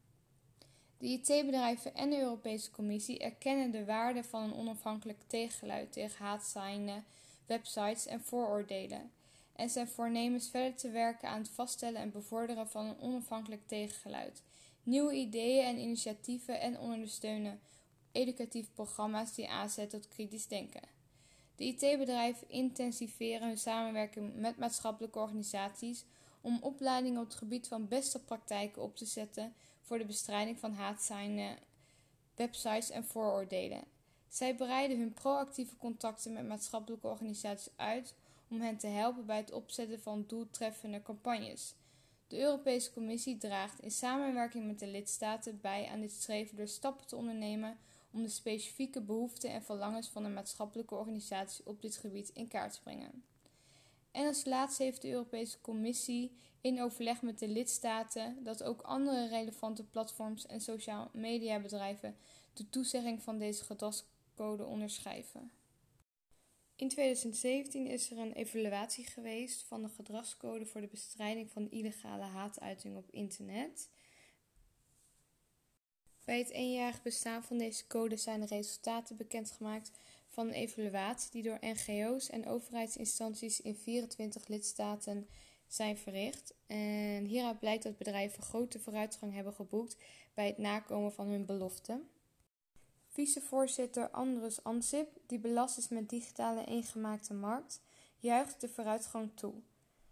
De 0.98 1.08
IT-bedrijven 1.08 1.96
en 1.96 2.10
de 2.10 2.20
Europese 2.20 2.72
Commissie 2.72 3.20
erkennen 3.20 3.72
de 3.72 3.86
waarde 3.86 4.24
van 4.24 4.44
een 4.44 4.56
onafhankelijk 4.56 5.20
tegengeluid 5.28 5.92
tegen 5.92 6.26
haatzaaiende 6.26 7.04
websites 7.46 8.06
en 8.06 8.22
vooroordelen 8.22 9.12
en 9.60 9.70
zijn 9.70 9.88
voornemens 9.88 10.50
verder 10.50 10.76
te 10.76 10.90
werken 10.90 11.30
aan 11.30 11.42
het 11.42 11.50
vaststellen 11.50 12.02
en 12.02 12.12
bevorderen 12.12 12.68
van 12.68 12.86
een 12.86 13.00
onafhankelijk 13.00 13.68
tegengeluid, 13.68 14.42
nieuwe 14.84 15.14
ideeën 15.14 15.66
en 15.66 15.80
initiatieven 15.80 16.60
en 16.60 16.80
ondersteunen 16.80 17.60
educatieve 18.12 18.72
programma's 18.72 19.36
die 19.36 19.50
aanzetten 19.50 20.02
tot 20.02 20.10
kritisch 20.10 20.48
denken. 20.48 20.82
De 21.56 21.64
IT-bedrijven 21.66 22.50
intensiveren 22.50 23.48
hun 23.48 23.58
samenwerking 23.58 24.36
met 24.36 24.58
maatschappelijke 24.58 25.20
organisaties 25.20 26.06
om 26.42 26.58
opleidingen 26.62 27.22
op 27.22 27.28
het 27.28 27.38
gebied 27.38 27.68
van 27.68 27.88
beste 27.88 28.24
praktijken 28.24 28.82
op 28.82 28.96
te 28.96 29.06
zetten 29.06 29.54
voor 29.82 29.98
de 29.98 30.06
bestrijding 30.06 30.60
van 30.60 30.74
haatzaaiende 30.74 31.58
websites 32.36 32.90
en 32.90 33.06
vooroordelen. 33.06 33.84
Zij 34.28 34.56
breiden 34.56 35.00
hun 35.00 35.14
proactieve 35.14 35.78
contacten 35.78 36.34
met 36.34 36.48
maatschappelijke 36.48 37.08
organisaties 37.08 37.72
uit 37.76 38.14
om 38.50 38.62
hen 38.62 38.78
te 38.78 38.88
helpen 38.88 39.26
bij 39.26 39.38
het 39.38 39.52
opzetten 39.52 40.02
van 40.02 40.24
doeltreffende 40.28 41.02
campagnes. 41.02 41.76
De 42.28 42.40
Europese 42.40 42.94
Commissie 42.94 43.38
draagt 43.38 43.80
in 43.80 43.92
samenwerking 43.92 44.66
met 44.66 44.80
de 44.80 44.88
lidstaten 44.88 45.62
bij 45.62 45.88
aan 45.88 46.02
dit 46.02 46.12
streven 46.12 46.58
door 46.58 46.68
stappen 46.68 47.08
te 47.08 47.16
ondernemen 47.16 47.78
om 48.12 48.24
de 48.24 48.30
specifieke 48.30 49.02
behoeften 49.02 49.52
en 49.52 49.64
verlangens 49.64 50.08
van 50.08 50.24
de 50.24 50.30
maatschappelijke 50.30 50.96
organisatie 50.96 51.66
op 51.66 51.82
dit 51.82 51.98
gebied 51.98 52.30
in 52.34 52.48
kaart 52.48 52.74
te 52.74 52.82
brengen. 52.82 53.24
En 54.12 54.26
als 54.26 54.46
laatste 54.46 54.84
heeft 54.84 55.02
de 55.02 55.10
Europese 55.10 55.62
Commissie 55.62 56.38
in 56.62 56.82
overleg 56.82 57.22
met 57.22 57.40
de 57.40 57.48
lidstaten 57.48 58.44
dat 58.44 58.64
ook 58.64 58.82
andere 58.82 59.28
relevante 59.28 59.84
platforms 59.84 60.46
en 60.46 60.62
sociale 60.62 61.10
mediabedrijven 61.14 62.18
de 62.54 62.70
toezegging 62.70 63.24
van 63.24 63.38
deze 63.38 63.64
gedragscode 63.64 64.66
onderschrijven. 64.66 65.52
In 66.76 66.90
2017 66.90 67.88
is 67.88 68.12
er 68.12 68.18
een 68.18 68.34
evaluatie 68.34 69.06
geweest 69.06 69.64
van 69.64 69.82
de 69.82 69.90
gedragscode 69.90 70.66
voor 70.66 70.82
de 70.82 70.88
bestrijding 70.88 71.52
van 71.52 71.70
illegale 71.70 72.24
haatuiting 72.24 72.98
op 72.98 73.12
internet. 73.12 73.90
Bij 76.26 76.38
het 76.38 76.50
eenjarig 76.50 77.02
bestaan 77.02 77.44
van 77.44 77.58
deze 77.58 77.88
code 77.88 78.18
zijn 78.18 78.40
de 78.40 78.46
resultaten 78.46 79.18
bekendgemaakt 79.18 79.92
van 80.30 80.48
een 80.48 80.54
evaluatie 80.54 81.32
die 81.32 81.44
door 81.44 81.58
NGO's 81.62 82.30
en 82.30 82.48
overheidsinstanties 82.48 83.62
in 83.62 83.76
24 83.76 84.48
lidstaten 84.48 85.28
zijn 85.68 85.98
verricht. 85.98 86.54
En 86.68 87.26
hieruit 87.26 87.60
blijkt 87.60 87.84
dat 87.84 87.98
bedrijven 87.98 88.44
grote 88.44 88.80
vooruitgang 88.80 89.34
hebben 89.34 89.54
geboekt 89.54 89.98
bij 90.34 90.48
het 90.48 90.58
nakomen 90.58 91.14
van 91.14 91.28
hun 91.28 91.46
beloften. 91.46 92.10
Vicevoorzitter 93.08 94.10
Andrus 94.10 94.64
Ansip, 94.64 95.18
die 95.26 95.40
belast 95.40 95.78
is 95.78 95.90
met 95.90 96.10
digitale 96.10 96.66
eengemaakte 96.66 97.34
markt, 97.34 97.82
juicht 98.18 98.62
de 98.62 98.70
vooruitgang 98.70 99.32
toe. 99.36 99.54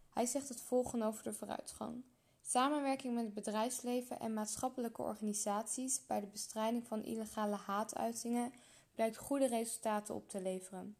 Hij 0.09 0.25
zegt 0.25 0.49
het 0.49 0.61
volgende 0.61 1.05
over 1.05 1.23
de 1.23 1.33
vooruitgang. 1.33 2.03
Samenwerking 2.41 3.13
met 3.13 3.25
het 3.25 3.33
bedrijfsleven 3.33 4.19
en 4.19 4.33
maatschappelijke 4.33 5.01
organisaties 5.01 6.05
bij 6.05 6.19
de 6.19 6.27
bestrijding 6.27 6.87
van 6.87 7.03
illegale 7.03 7.55
haatuitingen 7.55 8.53
blijkt 8.97 9.17
goede 9.17 9.47
resultaten 9.47 10.15
op 10.15 10.29
te 10.29 10.41
leveren. 10.41 10.95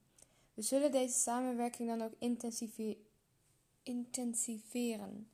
We 0.54 0.62
zullen 0.62 0.92
deze 0.92 1.20
samenwerking 1.20 1.90
dan 1.90 2.02
ook 2.02 2.14
intensiveren. 3.84 5.30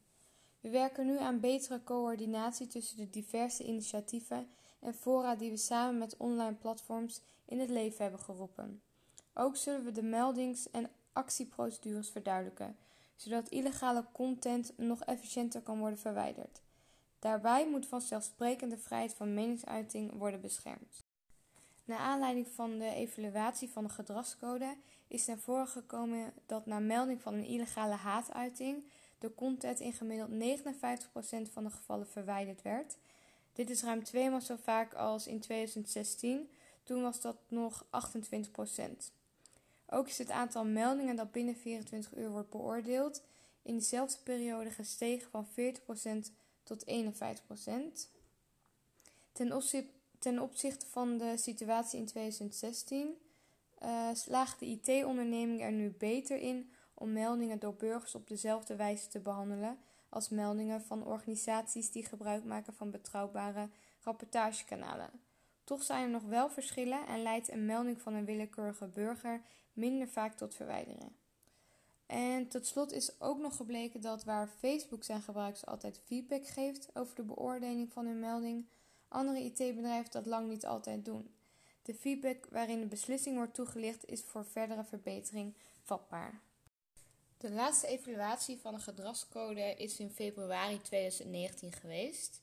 We 0.59 0.69
werken 0.69 1.05
nu 1.05 1.19
aan 1.19 1.39
betere 1.39 1.83
coördinatie 1.83 2.67
tussen 2.67 2.97
de 2.97 3.09
diverse 3.09 3.63
initiatieven 3.63 4.47
en 4.79 4.93
fora 4.93 5.35
die 5.35 5.49
we 5.49 5.57
samen 5.57 5.97
met 5.97 6.17
online 6.17 6.53
platforms 6.53 7.21
in 7.45 7.59
het 7.59 7.69
leven 7.69 8.01
hebben 8.01 8.19
geroepen. 8.19 8.81
Ook 9.33 9.55
zullen 9.55 9.83
we 9.83 9.91
de 9.91 10.03
meldings- 10.03 10.71
en 10.71 10.89
actieprocedures 11.13 12.09
verduidelijken, 12.09 12.77
zodat 13.15 13.49
illegale 13.49 14.05
content 14.11 14.77
nog 14.77 15.03
efficiënter 15.03 15.61
kan 15.61 15.79
worden 15.79 15.99
verwijderd. 15.99 16.61
Daarbij 17.19 17.69
moet 17.69 17.87
vanzelfsprekend 17.87 18.71
de 18.71 18.77
vrijheid 18.77 19.13
van 19.13 19.33
meningsuiting 19.33 20.13
worden 20.17 20.41
beschermd. 20.41 21.02
Naar 21.85 21.99
aanleiding 21.99 22.47
van 22.47 22.77
de 22.77 22.93
evaluatie 22.93 23.69
van 23.69 23.83
de 23.83 23.89
gedragscode 23.89 24.77
is 25.07 25.25
naar 25.25 25.37
voren 25.37 25.67
gekomen 25.67 26.33
dat 26.45 26.65
na 26.65 26.79
melding 26.79 27.21
van 27.21 27.33
een 27.33 27.45
illegale 27.45 27.95
haatuiting 27.95 28.83
de 29.19 29.33
content 29.35 29.79
in 29.79 29.93
gemiddeld 29.93 30.29
59% 30.29 31.51
van 31.51 31.63
de 31.63 31.69
gevallen 31.69 32.07
verwijderd 32.07 32.61
werd. 32.61 32.97
Dit 33.53 33.69
is 33.69 33.83
ruim 33.83 34.03
tweemaal 34.03 34.41
zo 34.41 34.55
vaak 34.55 34.93
als 34.93 35.27
in 35.27 35.39
2016, 35.39 36.49
toen 36.83 37.01
was 37.01 37.21
dat 37.21 37.37
nog 37.47 37.85
28%. 37.85 37.89
Ook 39.87 40.07
is 40.07 40.17
het 40.17 40.31
aantal 40.31 40.65
meldingen 40.65 41.15
dat 41.15 41.31
binnen 41.31 41.55
24 41.55 42.15
uur 42.15 42.29
wordt 42.29 42.49
beoordeeld 42.49 43.23
in 43.61 43.75
dezelfde 43.75 44.17
periode 44.23 44.69
gestegen 44.69 45.29
van 45.29 45.47
40% 46.27 46.31
tot 46.63 46.85
51%. 46.85 48.09
Ten, 49.31 49.53
ten 50.23 50.39
opzichte 50.39 50.85
van 50.85 51.17
de 51.17 51.37
situatie 51.37 51.99
in 51.99 52.05
2016 52.05 53.07
uh, 53.07 54.09
eh, 54.09 54.15
slaagt 54.15 54.59
de 54.59 54.65
IT-onderneming 54.65 55.61
er 55.61 55.71
nu 55.71 55.95
beter 55.97 56.37
in 56.37 56.71
om 56.93 57.13
meldingen 57.13 57.59
door 57.59 57.75
burgers 57.75 58.15
op 58.15 58.27
dezelfde 58.27 58.75
wijze 58.75 59.07
te 59.07 59.19
behandelen 59.19 59.77
als 60.09 60.29
meldingen 60.29 60.81
van 60.81 61.05
organisaties 61.05 61.91
die 61.91 62.05
gebruik 62.05 62.43
maken 62.43 62.73
van 62.73 62.91
betrouwbare 62.91 63.69
rapportagekanalen. 64.01 65.09
Toch 65.63 65.83
zijn 65.83 66.03
er 66.03 66.09
nog 66.09 66.23
wel 66.23 66.49
verschillen 66.49 67.07
en 67.07 67.21
leidt 67.21 67.51
een 67.51 67.65
melding 67.65 68.01
van 68.01 68.13
een 68.13 68.25
willekeurige 68.25 68.87
burger 68.87 69.41
minder 69.73 70.07
vaak 70.07 70.33
tot 70.33 70.55
verwijderen. 70.55 71.15
En 72.05 72.47
tot 72.47 72.67
slot 72.67 72.91
is 72.91 73.21
ook 73.21 73.39
nog 73.39 73.55
gebleken 73.55 74.01
dat 74.01 74.23
waar 74.23 74.47
Facebook 74.47 75.03
zijn 75.03 75.21
gebruikers 75.21 75.65
altijd 75.65 76.01
feedback 76.05 76.47
geeft 76.47 76.89
over 76.93 77.15
de 77.15 77.23
beoordeling 77.23 77.91
van 77.91 78.05
hun 78.05 78.19
melding, 78.19 78.65
andere 79.13 79.39
IT-bedrijven 79.39 80.11
dat 80.11 80.25
lang 80.25 80.49
niet 80.49 80.65
altijd 80.65 81.05
doen. 81.05 81.33
De 81.81 81.93
feedback 81.93 82.45
waarin 82.49 82.79
de 82.79 82.85
beslissing 82.85 83.35
wordt 83.35 83.53
toegelicht 83.53 84.05
is 84.05 84.21
voor 84.21 84.45
verdere 84.45 84.83
verbetering 84.83 85.53
vatbaar. 85.83 86.41
De 87.37 87.51
laatste 87.51 87.87
evaluatie 87.87 88.57
van 88.57 88.73
de 88.73 88.79
gedragscode 88.79 89.75
is 89.77 89.99
in 89.99 90.09
februari 90.09 90.81
2019 90.81 91.71
geweest. 91.71 92.41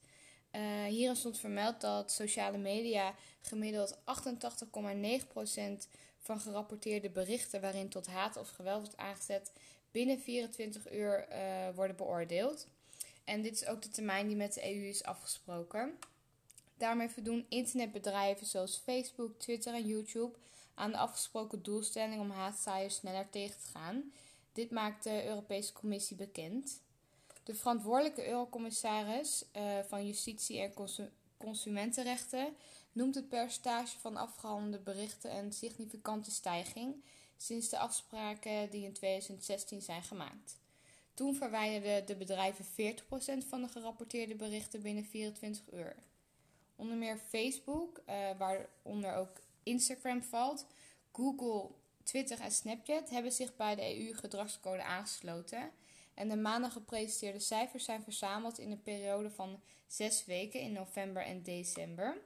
Uh, 0.52 0.84
hierin 0.84 1.16
stond 1.16 1.38
vermeld 1.38 1.80
dat 1.80 2.12
sociale 2.12 2.58
media 2.58 3.14
gemiddeld 3.40 3.96
88,9% 3.96 4.00
van 6.18 6.40
gerapporteerde 6.40 7.10
berichten 7.10 7.60
waarin 7.60 7.88
tot 7.88 8.06
haat 8.06 8.36
of 8.36 8.48
geweld 8.48 8.80
wordt 8.80 8.96
aangezet 8.96 9.52
binnen 9.90 10.20
24 10.20 10.92
uur 10.92 11.28
uh, 11.28 11.74
worden 11.74 11.96
beoordeeld. 11.96 12.66
En 13.24 13.42
dit 13.42 13.52
is 13.52 13.66
ook 13.66 13.82
de 13.82 13.88
termijn 13.88 14.26
die 14.26 14.36
met 14.36 14.54
de 14.54 14.74
EU 14.74 14.88
is 14.88 15.04
afgesproken. 15.04 15.98
Daarmee 16.80 17.08
voldoen 17.08 17.46
internetbedrijven 17.48 18.46
zoals 18.46 18.76
Facebook, 18.76 19.38
Twitter 19.38 19.74
en 19.74 19.86
YouTube 19.86 20.36
aan 20.74 20.90
de 20.90 20.96
afgesproken 20.96 21.62
doelstelling 21.62 22.20
om 22.20 22.30
haatzaaiers 22.30 22.94
sneller 22.94 23.30
tegen 23.30 23.60
te 23.60 23.66
gaan. 23.66 24.12
Dit 24.52 24.70
maakt 24.70 25.04
de 25.04 25.26
Europese 25.26 25.72
Commissie 25.72 26.16
bekend. 26.16 26.82
De 27.44 27.54
verantwoordelijke 27.54 28.28
eurocommissaris 28.28 29.44
uh, 29.56 29.78
van 29.88 30.06
Justitie 30.06 30.60
en 30.60 30.72
Consumentenrechten 31.38 32.56
noemt 32.92 33.14
het 33.14 33.28
percentage 33.28 33.98
van 33.98 34.16
afgehandelde 34.16 34.78
berichten 34.78 35.36
een 35.36 35.52
significante 35.52 36.30
stijging 36.30 37.04
sinds 37.36 37.68
de 37.68 37.78
afspraken 37.78 38.70
die 38.70 38.84
in 38.84 38.92
2016 38.92 39.82
zijn 39.82 40.02
gemaakt. 40.02 40.58
Toen 41.14 41.34
verwijderden 41.34 42.06
de 42.06 42.16
bedrijven 42.16 42.64
40% 42.64 42.68
van 43.48 43.62
de 43.62 43.68
gerapporteerde 43.68 44.34
berichten 44.34 44.82
binnen 44.82 45.04
24 45.04 45.72
uur. 45.72 45.96
Onder 46.80 46.96
meer 46.96 47.18
Facebook, 47.18 48.02
uh, 48.08 48.14
waaronder 48.38 49.14
ook 49.14 49.40
Instagram 49.62 50.22
valt, 50.22 50.66
Google, 51.12 51.70
Twitter 52.02 52.40
en 52.40 52.50
Snapchat 52.50 53.10
hebben 53.10 53.32
zich 53.32 53.56
bij 53.56 53.74
de 53.74 53.98
EU-gedragscode 53.98 54.82
aangesloten. 54.82 55.70
En 56.14 56.28
de 56.28 56.36
maandag 56.36 56.72
gepresenteerde 56.72 57.38
cijfers 57.38 57.84
zijn 57.84 58.02
verzameld 58.02 58.58
in 58.58 58.70
een 58.70 58.82
periode 58.82 59.30
van 59.30 59.60
zes 59.86 60.24
weken 60.24 60.60
in 60.60 60.72
november 60.72 61.24
en 61.24 61.42
december. 61.42 62.16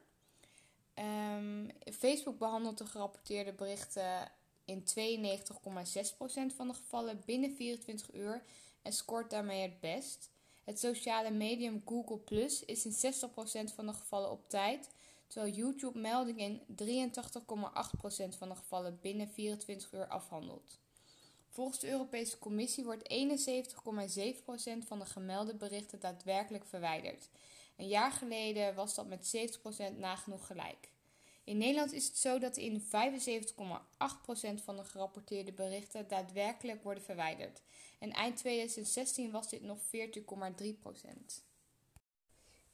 Um, 0.94 1.70
Facebook 1.92 2.38
behandelt 2.38 2.78
de 2.78 2.86
gerapporteerde 2.86 3.52
berichten 3.52 4.30
in 4.64 4.84
92,6% 4.84 6.56
van 6.56 6.68
de 6.68 6.74
gevallen 6.74 7.22
binnen 7.24 7.56
24 7.56 8.12
uur 8.12 8.42
en 8.82 8.92
scoort 8.92 9.30
daarmee 9.30 9.62
het 9.62 9.80
best. 9.80 10.30
Het 10.64 10.78
sociale 10.78 11.30
medium 11.30 11.82
Google 11.84 12.18
Plus 12.18 12.64
is 12.64 12.84
in 12.84 13.12
60% 13.12 13.74
van 13.74 13.86
de 13.86 13.92
gevallen 13.92 14.30
op 14.30 14.48
tijd, 14.48 14.90
terwijl 15.26 15.54
YouTube 15.54 15.98
meldingen 15.98 16.60
in 16.66 16.76
83,8% 16.76 18.38
van 18.38 18.48
de 18.48 18.54
gevallen 18.54 18.98
binnen 19.00 19.28
24 19.28 19.92
uur 19.92 20.08
afhandelt. 20.08 20.78
Volgens 21.48 21.78
de 21.78 21.90
Europese 21.90 22.38
Commissie 22.38 22.84
wordt 22.84 23.12
71,7% 23.12 24.86
van 24.86 24.98
de 24.98 25.04
gemelde 25.04 25.54
berichten 25.54 26.00
daadwerkelijk 26.00 26.64
verwijderd. 26.64 27.28
Een 27.76 27.88
jaar 27.88 28.12
geleden 28.12 28.74
was 28.74 28.94
dat 28.94 29.06
met 29.06 29.36
70% 29.92 29.96
nagenoeg 29.96 30.46
gelijk. 30.46 30.88
In 31.44 31.58
Nederland 31.58 31.92
is 31.92 32.06
het 32.06 32.18
zo 32.18 32.38
dat 32.38 32.56
in 32.56 32.82
75,8% 32.82 32.86
van 34.64 34.76
de 34.76 34.84
gerapporteerde 34.84 35.52
berichten 35.52 36.08
daadwerkelijk 36.08 36.82
worden 36.82 37.02
verwijderd. 37.02 37.60
En 37.98 38.12
eind 38.12 38.36
2016 38.36 39.30
was 39.30 39.48
dit 39.48 39.62
nog 39.62 39.78
14,3%. 39.78 41.42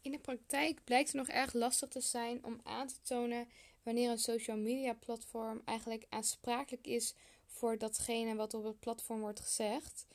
In 0.03 0.11
de 0.11 0.19
praktijk 0.19 0.85
blijkt 0.85 1.13
het 1.13 1.17
nog 1.17 1.29
erg 1.29 1.53
lastig 1.53 1.89
te 1.89 2.01
zijn 2.01 2.45
om 2.45 2.61
aan 2.63 2.87
te 2.87 3.01
tonen 3.03 3.49
wanneer 3.83 4.11
een 4.11 4.19
social 4.19 4.57
media 4.57 4.93
platform 4.93 5.63
eigenlijk 5.65 6.07
aansprakelijk 6.09 6.87
is 6.87 7.15
voor 7.47 7.79
datgene 7.79 8.35
wat 8.35 8.55
op 8.55 8.65
het 8.65 8.81
platform 8.81 9.21
wordt 9.21 9.41
gezegd. 9.41 10.07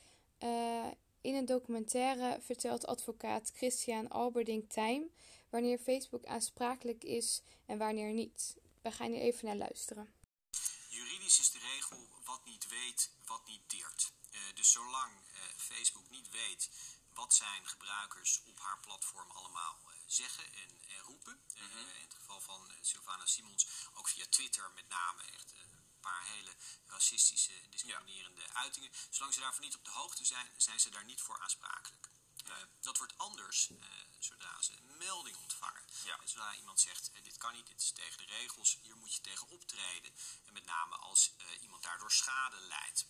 Uh, 0.44 0.86
in 1.22 1.36
een 1.36 1.46
documentaire 1.46 2.38
vertelt 2.42 2.88
advocaat 2.88 3.52
Christian 3.56 4.08
Alberding 4.08 4.70
Tijm 4.70 5.04
wanneer 5.56 5.80
Facebook 5.80 6.26
aansprakelijk 6.26 7.04
is 7.04 7.42
en 7.66 7.78
wanneer 7.78 8.14
niet. 8.14 8.56
We 8.82 8.92
gaan 8.92 9.12
hier 9.12 9.22
even 9.22 9.46
naar 9.46 9.56
luisteren. 9.68 10.14
Juridisch 10.90 11.40
is 11.40 11.52
de 11.52 11.60
regel 11.60 12.10
wat 12.24 12.46
niet 12.46 12.68
weet, 12.68 13.12
wat 13.26 13.48
niet 13.48 13.70
deert. 13.70 14.14
Uh, 14.32 14.40
dus 14.54 14.72
zolang 14.72 15.14
uh, 15.14 15.40
Facebook 15.58 16.10
niet 16.10 16.30
weet 16.30 16.70
wat 17.14 17.34
zijn 17.34 17.68
gebruikers 17.68 18.42
op 18.44 18.60
haar 18.60 18.80
platform 18.80 19.32
allemaal 19.32 19.80
uh, 19.82 19.96
zeggen 20.06 20.54
en, 20.54 20.70
en 20.88 21.00
roepen. 21.00 21.40
Mm 21.56 21.70
-hmm. 21.70 21.88
in 21.96 22.02
het 22.02 22.14
geval 22.14 22.42
van 22.42 22.72
Sylvana 22.82 23.26
Simons, 23.26 23.68
ook 23.94 24.08
via 24.08 24.26
Twitter 24.30 24.72
met 24.76 24.88
name, 24.88 25.22
echt 25.24 25.54
een 25.54 26.00
paar 26.00 26.26
hele 26.26 26.56
racistische, 26.86 27.70
discriminerende 27.70 28.42
ja. 28.42 28.54
uitingen. 28.54 28.92
Zolang 29.10 29.34
ze 29.34 29.40
daarvan 29.40 29.64
niet 29.64 29.76
op 29.76 29.86
de 29.86 29.92
hoogte 29.92 30.26
zijn, 30.26 30.48
zijn 30.58 30.80
ze 30.80 30.90
daar 30.90 31.06
niet 31.06 31.22
voor 31.22 31.40
aansprakelijk. 31.40 32.10
Dat 32.80 32.98
wordt 32.98 33.18
anders 33.18 33.72
zodra 34.20 34.62
ze 34.62 34.74
een 34.74 34.98
melding 34.98 35.38
ontvangen. 35.38 35.82
Ja. 36.04 36.20
En 36.22 36.28
zodra 36.28 36.56
iemand 36.56 36.80
zegt, 36.80 37.12
eh, 37.14 37.24
dit 37.24 37.38
kan 37.38 37.54
niet, 37.54 37.68
dit 37.68 37.82
is 37.82 37.92
tegen 37.92 38.18
de 38.18 38.34
regels, 38.40 38.80
hier 38.82 38.96
moet 38.96 39.14
je 39.14 39.22
tegen 39.22 39.50
optreden. 39.50 40.12
En 40.46 40.54
met 40.54 40.66
name 40.66 40.96
als 40.96 41.36
uh, 41.38 41.64
iemand 41.64 41.84
daardoor 41.84 42.12
schade 42.12 42.56
leidt. 42.70 43.08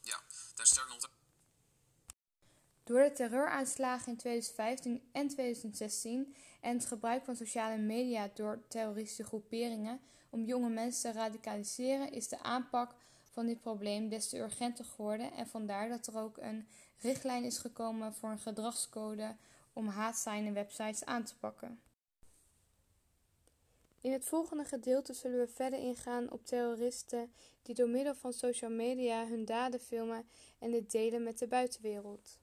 Ja, 0.00 0.20
daar 0.54 0.66
staat 0.66 0.88
nog... 0.88 1.10
Door 2.84 3.02
de 3.02 3.12
terreuraanslagen 3.12 4.12
in 4.12 4.18
2015 4.18 5.10
en 5.12 5.28
2016 5.28 6.36
en 6.60 6.76
het 6.76 6.86
gebruik 6.86 7.24
van 7.24 7.36
sociale 7.36 7.76
media 7.76 8.30
door 8.34 8.66
terroristische 8.68 9.24
groeperingen 9.24 10.00
om 10.30 10.44
jonge 10.44 10.68
mensen 10.68 11.12
te 11.12 11.18
radicaliseren, 11.18 12.12
is 12.12 12.28
de 12.28 12.42
aanpak 12.42 12.94
van 13.32 13.46
dit 13.46 13.60
probleem 13.60 14.08
des 14.08 14.28
te 14.28 14.38
urgenter 14.38 14.84
geworden 14.84 15.32
en 15.32 15.46
vandaar 15.46 15.88
dat 15.88 16.06
er 16.06 16.18
ook 16.18 16.36
een 16.36 16.66
richtlijn 16.98 17.44
is 17.44 17.58
gekomen 17.58 18.14
voor 18.14 18.30
een 18.30 18.38
gedragscode 18.38 19.36
om 19.72 19.86
haatzaaide 19.86 20.52
websites 20.52 21.04
aan 21.04 21.24
te 21.24 21.36
pakken. 21.38 21.80
In 24.00 24.12
het 24.12 24.24
volgende 24.24 24.64
gedeelte 24.64 25.12
zullen 25.12 25.38
we 25.38 25.48
verder 25.48 25.78
ingaan 25.78 26.30
op 26.30 26.46
terroristen 26.46 27.32
die 27.62 27.74
door 27.74 27.88
middel 27.88 28.14
van 28.14 28.32
social 28.32 28.70
media 28.70 29.26
hun 29.26 29.44
daden 29.44 29.80
filmen 29.80 30.24
en 30.58 30.70
dit 30.70 30.90
delen 30.90 31.22
met 31.22 31.38
de 31.38 31.46
buitenwereld. 31.46 32.38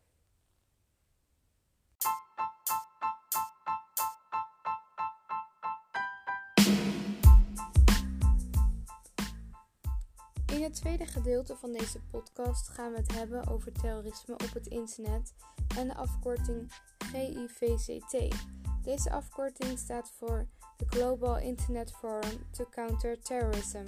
Het 10.70 10.78
tweede 10.78 11.06
gedeelte 11.06 11.56
van 11.56 11.72
deze 11.72 12.02
podcast 12.02 12.70
gaan 12.70 12.92
we 12.92 12.98
het 12.98 13.14
hebben 13.14 13.48
over 13.48 13.72
terrorisme 13.72 14.34
op 14.34 14.54
het 14.54 14.68
internet 14.68 15.34
en 15.78 15.88
de 15.88 15.96
afkorting 15.96 16.72
GIVCT. 16.98 18.36
Deze 18.84 19.12
afkorting 19.12 19.80
staat 19.80 20.12
voor 20.12 20.48
the 20.78 20.86
Global 20.86 21.38
Internet 21.38 21.92
Forum 21.92 22.52
to 22.52 22.66
Counter 22.66 23.22
Terrorism. 23.22 23.86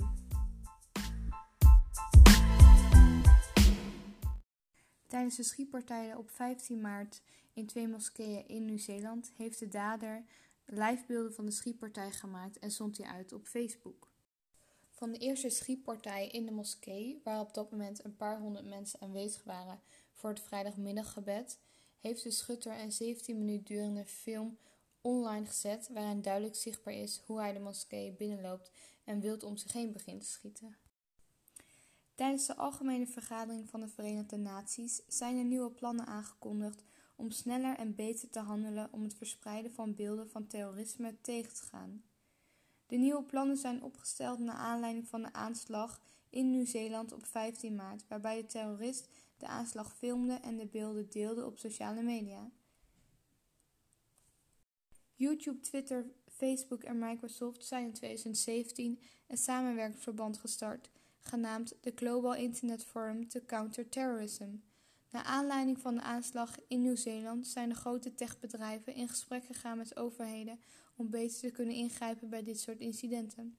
Tijdens 5.07 5.35
de 5.35 5.43
schietpartijen 5.43 6.17
op 6.17 6.29
15 6.29 6.81
maart 6.81 7.21
in 7.53 7.65
twee 7.65 7.87
moskeeën 7.87 8.47
in 8.47 8.65
Nieuw-Zeeland 8.65 9.31
heeft 9.37 9.59
de 9.59 9.67
dader 9.67 10.23
livebeelden 10.65 11.33
van 11.33 11.45
de 11.45 11.51
schietpartij 11.51 12.11
gemaakt 12.11 12.59
en 12.59 12.71
zond 12.71 12.95
die 12.95 13.07
uit 13.07 13.33
op 13.33 13.47
Facebook. 13.47 14.10
Van 15.01 15.11
de 15.11 15.17
eerste 15.17 15.49
schietpartij 15.49 16.27
in 16.27 16.45
de 16.45 16.51
moskee, 16.51 17.21
waar 17.23 17.39
op 17.39 17.53
dat 17.53 17.71
moment 17.71 18.03
een 18.03 18.15
paar 18.15 18.39
honderd 18.39 18.65
mensen 18.65 19.01
aanwezig 19.01 19.43
waren 19.43 19.81
voor 20.11 20.29
het 20.29 20.41
vrijdagmiddaggebed, 20.41 21.59
heeft 21.99 22.23
de 22.23 22.31
schutter 22.31 22.79
een 22.79 22.91
17 22.91 23.37
minuten 23.37 23.65
durende 23.65 24.05
film 24.05 24.57
online 25.01 25.45
gezet 25.45 25.89
waarin 25.93 26.21
duidelijk 26.21 26.55
zichtbaar 26.55 26.93
is 26.93 27.21
hoe 27.25 27.39
hij 27.39 27.53
de 27.53 27.59
moskee 27.59 28.11
binnenloopt 28.11 28.71
en 29.03 29.19
wild 29.19 29.43
om 29.43 29.57
zich 29.57 29.73
heen 29.73 29.91
begint 29.91 30.21
te 30.21 30.29
schieten. 30.29 30.77
Tijdens 32.15 32.45
de 32.45 32.55
Algemene 32.55 33.07
Vergadering 33.07 33.69
van 33.69 33.79
de 33.79 33.87
Verenigde 33.87 34.37
Naties 34.37 35.01
zijn 35.07 35.37
er 35.37 35.45
nieuwe 35.45 35.71
plannen 35.71 36.05
aangekondigd 36.05 36.83
om 37.15 37.31
sneller 37.31 37.77
en 37.77 37.95
beter 37.95 38.29
te 38.29 38.39
handelen 38.39 38.89
om 38.91 39.03
het 39.03 39.15
verspreiden 39.15 39.73
van 39.73 39.95
beelden 39.95 40.29
van 40.29 40.47
terrorisme 40.47 41.21
tegen 41.21 41.53
te 41.53 41.63
gaan. 41.63 42.03
De 42.91 42.97
nieuwe 42.97 43.23
plannen 43.23 43.57
zijn 43.57 43.83
opgesteld 43.83 44.39
naar 44.39 44.55
aanleiding 44.55 45.07
van 45.07 45.21
de 45.21 45.33
aanslag 45.33 46.01
in 46.29 46.51
Nieuw-Zeeland 46.51 47.11
op 47.11 47.25
15 47.25 47.75
maart, 47.75 48.07
waarbij 48.07 48.41
de 48.41 48.47
terrorist 48.47 49.07
de 49.37 49.47
aanslag 49.47 49.95
filmde 49.95 50.33
en 50.33 50.57
de 50.57 50.65
beelden 50.65 51.09
deelde 51.09 51.45
op 51.45 51.57
sociale 51.57 52.01
media. 52.01 52.49
YouTube, 55.15 55.59
Twitter, 55.59 56.05
Facebook 56.27 56.83
en 56.83 56.99
Microsoft 56.99 57.65
zijn 57.65 57.85
in 57.85 57.93
2017 57.93 58.99
een 59.27 59.37
samenwerkingsverband 59.37 60.37
gestart, 60.37 60.89
genaamd 61.19 61.75
de 61.81 61.91
Global 61.95 62.35
Internet 62.35 62.83
Forum 62.83 63.27
to 63.27 63.39
Counter 63.45 63.89
Terrorism. 63.89 64.49
Naar 65.09 65.23
aanleiding 65.23 65.79
van 65.79 65.95
de 65.95 66.01
aanslag 66.01 66.55
in 66.67 66.81
Nieuw-Zeeland 66.81 67.47
zijn 67.47 67.69
de 67.69 67.75
grote 67.75 68.15
techbedrijven 68.15 68.93
in 68.95 69.07
gesprek 69.07 69.45
gegaan 69.45 69.77
met 69.77 69.95
overheden 69.95 70.59
om 71.01 71.09
beter 71.09 71.39
te 71.39 71.51
kunnen 71.51 71.75
ingrijpen 71.75 72.29
bij 72.29 72.43
dit 72.43 72.59
soort 72.59 72.79
incidenten. 72.79 73.57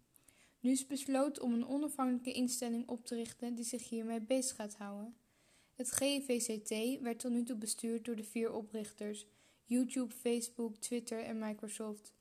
Nu 0.60 0.70
is 0.70 0.86
besloten 0.86 1.42
om 1.42 1.52
een 1.52 1.66
onafhankelijke 1.66 2.32
instelling 2.32 2.88
op 2.88 3.06
te 3.06 3.14
richten 3.14 3.54
die 3.54 3.64
zich 3.64 3.88
hiermee 3.88 4.20
bezig 4.20 4.56
gaat 4.56 4.74
houden. 4.74 5.14
Het 5.74 5.90
GVCT 5.90 7.00
werd 7.00 7.18
tot 7.18 7.32
nu 7.32 7.44
toe 7.44 7.56
bestuurd 7.56 8.04
door 8.04 8.16
de 8.16 8.24
vier 8.24 8.52
oprichters: 8.52 9.26
YouTube, 9.64 10.14
Facebook, 10.14 10.76
Twitter 10.76 11.24
en 11.24 11.38
Microsoft. 11.38 12.12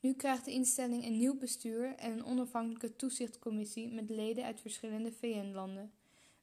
Nu 0.00 0.14
krijgt 0.14 0.44
de 0.44 0.52
instelling 0.52 1.04
een 1.04 1.18
nieuw 1.18 1.38
bestuur 1.38 1.94
en 1.94 2.12
een 2.12 2.24
onafhankelijke 2.24 2.96
toezichtcommissie 2.96 3.88
met 3.88 4.10
leden 4.10 4.44
uit 4.44 4.60
verschillende 4.60 5.12
VN-landen, 5.12 5.92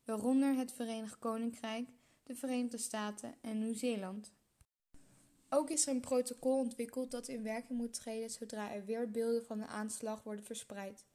waaronder 0.05 0.55
het 0.55 0.71
Verenigd 0.71 1.19
Koninkrijk, 1.19 1.89
de 2.23 2.35
Verenigde 2.35 2.77
Staten 2.77 3.35
en 3.41 3.59
Nieuw-Zeeland. 3.59 4.31
Ook 5.55 5.69
is 5.69 5.87
er 5.87 5.93
een 5.93 5.99
protocol 5.99 6.57
ontwikkeld 6.57 7.11
dat 7.11 7.27
in 7.27 7.43
werking 7.43 7.79
moet 7.79 7.93
treden 7.93 8.29
zodra 8.29 8.71
er 8.71 8.85
weer 8.85 9.11
beelden 9.11 9.45
van 9.45 9.59
de 9.59 9.65
aanslag 9.65 10.23
worden 10.23 10.45
verspreid. 10.45 11.05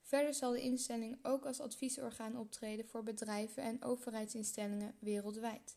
Verder 0.00 0.34
zal 0.34 0.50
de 0.52 0.60
instelling 0.60 1.18
ook 1.22 1.44
als 1.44 1.60
adviesorgaan 1.60 2.38
optreden 2.38 2.86
voor 2.86 3.02
bedrijven 3.02 3.62
en 3.62 3.82
overheidsinstellingen 3.82 4.94
wereldwijd. 4.98 5.76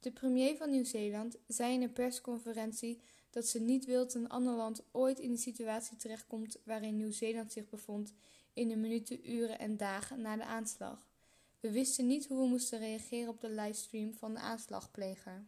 De 0.00 0.10
premier 0.10 0.56
van 0.56 0.70
Nieuw-Zeeland 0.70 1.36
zei 1.46 1.74
in 1.74 1.82
een 1.82 1.92
persconferentie 1.92 3.00
dat 3.30 3.46
ze 3.46 3.60
niet 3.60 3.84
wil 3.84 4.04
dat 4.04 4.14
een 4.14 4.28
ander 4.28 4.54
land 4.54 4.82
ooit 4.90 5.18
in 5.18 5.30
de 5.30 5.38
situatie 5.38 5.96
terechtkomt 5.96 6.56
waarin 6.64 6.96
Nieuw-Zeeland 6.96 7.52
zich 7.52 7.68
bevond 7.68 8.12
in 8.52 8.68
de 8.68 8.76
minuten, 8.76 9.30
uren 9.30 9.58
en 9.58 9.76
dagen 9.76 10.20
na 10.20 10.36
de 10.36 10.44
aanslag. 10.44 11.06
We 11.60 11.70
wisten 11.70 12.06
niet 12.06 12.26
hoe 12.26 12.38
we 12.38 12.46
moesten 12.46 12.78
reageren 12.78 13.28
op 13.28 13.40
de 13.40 13.50
livestream 13.50 14.14
van 14.14 14.34
de 14.34 14.40
aanslagpleger. 14.40 15.44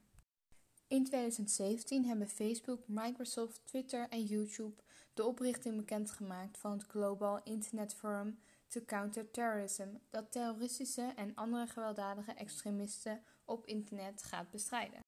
In 0.88 1.04
2017 1.04 2.04
hebben 2.04 2.28
Facebook, 2.28 2.80
Microsoft, 2.86 3.60
Twitter 3.64 4.08
en 4.08 4.24
YouTube 4.24 4.82
de 5.14 5.24
oprichting 5.24 5.76
bekendgemaakt 5.76 6.58
van 6.58 6.70
het 6.70 6.82
Global 6.82 7.40
Internet 7.44 7.94
Forum 7.94 8.38
to 8.68 8.80
Counter 8.86 9.30
Terrorism, 9.30 9.88
dat 10.10 10.32
terroristische 10.32 11.12
en 11.16 11.34
andere 11.34 11.66
gewelddadige 11.66 12.32
extremisten 12.32 13.22
op 13.44 13.66
internet 13.66 14.22
gaat 14.22 14.50
bestrijden. 14.50 15.00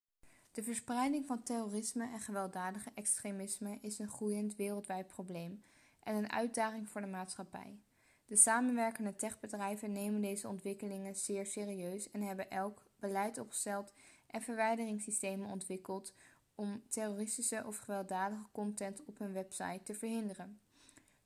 De 0.52 0.62
verspreiding 0.62 1.26
van 1.26 1.42
terrorisme 1.42 2.10
en 2.12 2.20
gewelddadige 2.20 2.90
extremisme 2.94 3.78
is 3.80 3.98
een 3.98 4.08
groeiend 4.08 4.56
wereldwijd 4.56 5.06
probleem 5.06 5.62
en 6.02 6.14
een 6.14 6.32
uitdaging 6.32 6.88
voor 6.88 7.00
de 7.00 7.06
maatschappij. 7.06 7.80
De 8.24 8.36
samenwerkende 8.36 9.14
techbedrijven 9.14 9.92
nemen 9.92 10.20
deze 10.20 10.48
ontwikkelingen 10.48 11.16
zeer 11.16 11.46
serieus 11.46 12.10
en 12.10 12.22
hebben 12.22 12.50
elk 12.50 12.82
beleid 12.98 13.38
opgesteld 13.38 13.92
en 14.30 14.42
verwijderingssystemen 14.42 15.50
ontwikkeld 15.50 16.14
om 16.54 16.82
terroristische 16.88 17.62
of 17.66 17.78
gewelddadige 17.78 18.46
content 18.52 19.04
op 19.04 19.18
hun 19.18 19.32
website 19.32 19.80
te 19.82 19.94
verhinderen. 19.94 20.60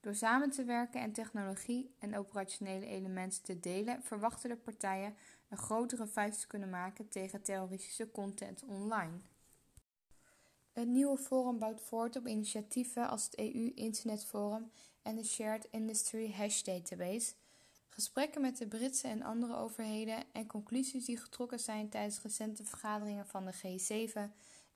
Door 0.01 0.15
samen 0.15 0.51
te 0.51 0.65
werken 0.65 1.01
en 1.01 1.13
technologie 1.13 1.95
en 1.99 2.17
operationele 2.17 2.87
elementen 2.87 3.43
te 3.43 3.61
delen, 3.61 4.03
verwachten 4.03 4.51
de 4.51 4.57
partijen 4.57 5.15
een 5.49 5.59
grotere 5.59 6.07
vuist 6.07 6.41
te 6.41 6.47
kunnen 6.47 6.71
maken 6.71 7.09
tegen 7.09 7.43
terroristische 7.43 8.11
content 8.11 8.65
online. 8.65 9.19
Het 10.73 10.89
nieuwe 10.89 11.19
forum 11.19 11.59
bouwt 11.59 11.81
voort 11.81 12.17
op 12.17 12.27
initiatieven 12.27 13.09
als 13.09 13.25
het 13.25 13.39
EU 13.39 13.73
Internet 13.75 14.25
Forum 14.25 14.71
en 15.03 15.17
de 15.17 15.25
Shared 15.25 15.69
Industry 15.71 16.33
Hash 16.33 16.63
Database, 16.63 17.33
gesprekken 17.93 18.41
met 18.41 18.57
de 18.57 18.67
Britse 18.67 19.09
en 19.09 19.23
andere 19.23 19.57
overheden 19.57 20.25
en 20.33 20.47
conclusies 20.47 21.05
die 21.05 21.17
getrokken 21.17 21.59
zijn 21.59 21.89
tijdens 21.89 22.23
recente 22.23 22.65
vergaderingen 22.65 23.27
van 23.27 23.45
de 23.45 23.55
G7 23.55 24.21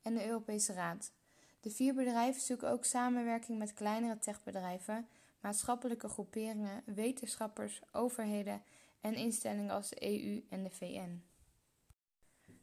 en 0.01 0.13
de 0.13 0.25
Europese 0.25 0.73
Raad. 0.73 1.11
De 1.59 1.69
vier 1.69 1.93
bedrijven 1.93 2.41
zoeken 2.41 2.69
ook 2.69 2.85
samenwerking 2.85 3.57
met 3.57 3.73
kleinere 3.73 4.17
techbedrijven, 4.17 5.07
maatschappelijke 5.39 6.07
groeperingen, 6.07 6.83
wetenschappers, 6.85 7.81
overheden 7.91 8.61
en 9.01 9.13
instellingen 9.13 9.71
als 9.71 9.89
de 9.89 10.03
EU 10.03 10.45
en 10.49 10.63
de 10.63 10.69
VN. 10.69 11.23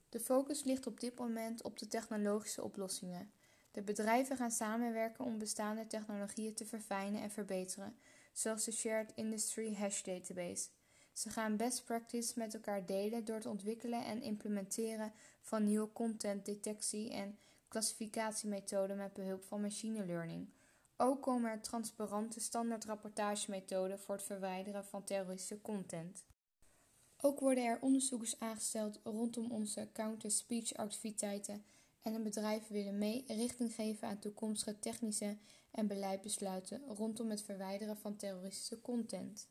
De 0.09 0.21
focus 0.21 0.65
ligt 0.65 0.87
op 0.87 1.01
dit 1.01 1.19
moment 1.19 1.63
op 1.63 1.79
de 1.79 1.87
technologische 1.87 2.63
oplossingen. 2.63 3.33
De 3.71 3.83
bedrijven 3.83 4.37
gaan 4.37 4.51
samenwerken 4.51 5.25
om 5.25 5.39
bestaande 5.39 5.87
technologieën 5.87 6.55
te 6.55 6.67
verfijnen 6.67 7.23
en 7.23 7.31
verbeteren, 7.31 7.97
zoals 8.35 8.65
de 8.65 8.73
Shared 8.73 9.13
Industry 9.15 9.75
Hash 9.75 10.03
Database. 10.03 10.69
Ze 11.13 11.31
gaan 11.31 11.57
best 11.57 11.85
practice 11.85 12.33
met 12.39 12.55
elkaar 12.55 12.87
delen 12.87 13.25
door 13.25 13.37
het 13.37 13.47
ontwikkelen 13.47 14.05
en 14.05 14.23
implementeren 14.23 15.13
van 15.41 15.65
nieuwe 15.65 15.93
content 15.93 16.45
detectie 16.45 17.11
en 17.11 17.39
klassificatiemethoden 17.69 18.97
met 18.97 19.13
behulp 19.13 19.45
van 19.45 19.61
machine 19.61 20.07
learning. 20.07 20.49
Ook 20.97 21.23
komen 21.23 21.51
er 21.51 21.61
transparante 21.61 22.41
standaard 22.41 22.85
rapportagemethoden 22.85 23.99
voor 23.99 24.15
het 24.15 24.25
verwijderen 24.25 24.85
van 24.85 25.05
terroristische 25.05 25.61
content. 25.61 26.25
Ook 27.21 27.41
worden 27.41 27.65
er 27.65 27.79
onderzoekers 27.81 28.41
aangesteld 28.41 29.01
rondom 29.05 29.51
onze 29.51 29.89
counter-speech 29.93 30.75
activiteiten 30.75 31.65
en 32.03 32.13
de 32.13 32.21
bedrijven 32.21 32.73
willen 32.73 32.99
mee 32.99 33.25
richting 33.27 33.75
geven 33.75 34.09
aan 34.09 34.19
toekomstige 34.19 34.79
technische 34.79 35.37
en 35.75 35.87
beleidbesluiten 35.87 36.83
rondom 36.87 37.31
het 37.31 37.43
verwijderen 37.43 37.97
van 37.97 38.17
terroristische 38.17 38.81
content. 38.81 39.49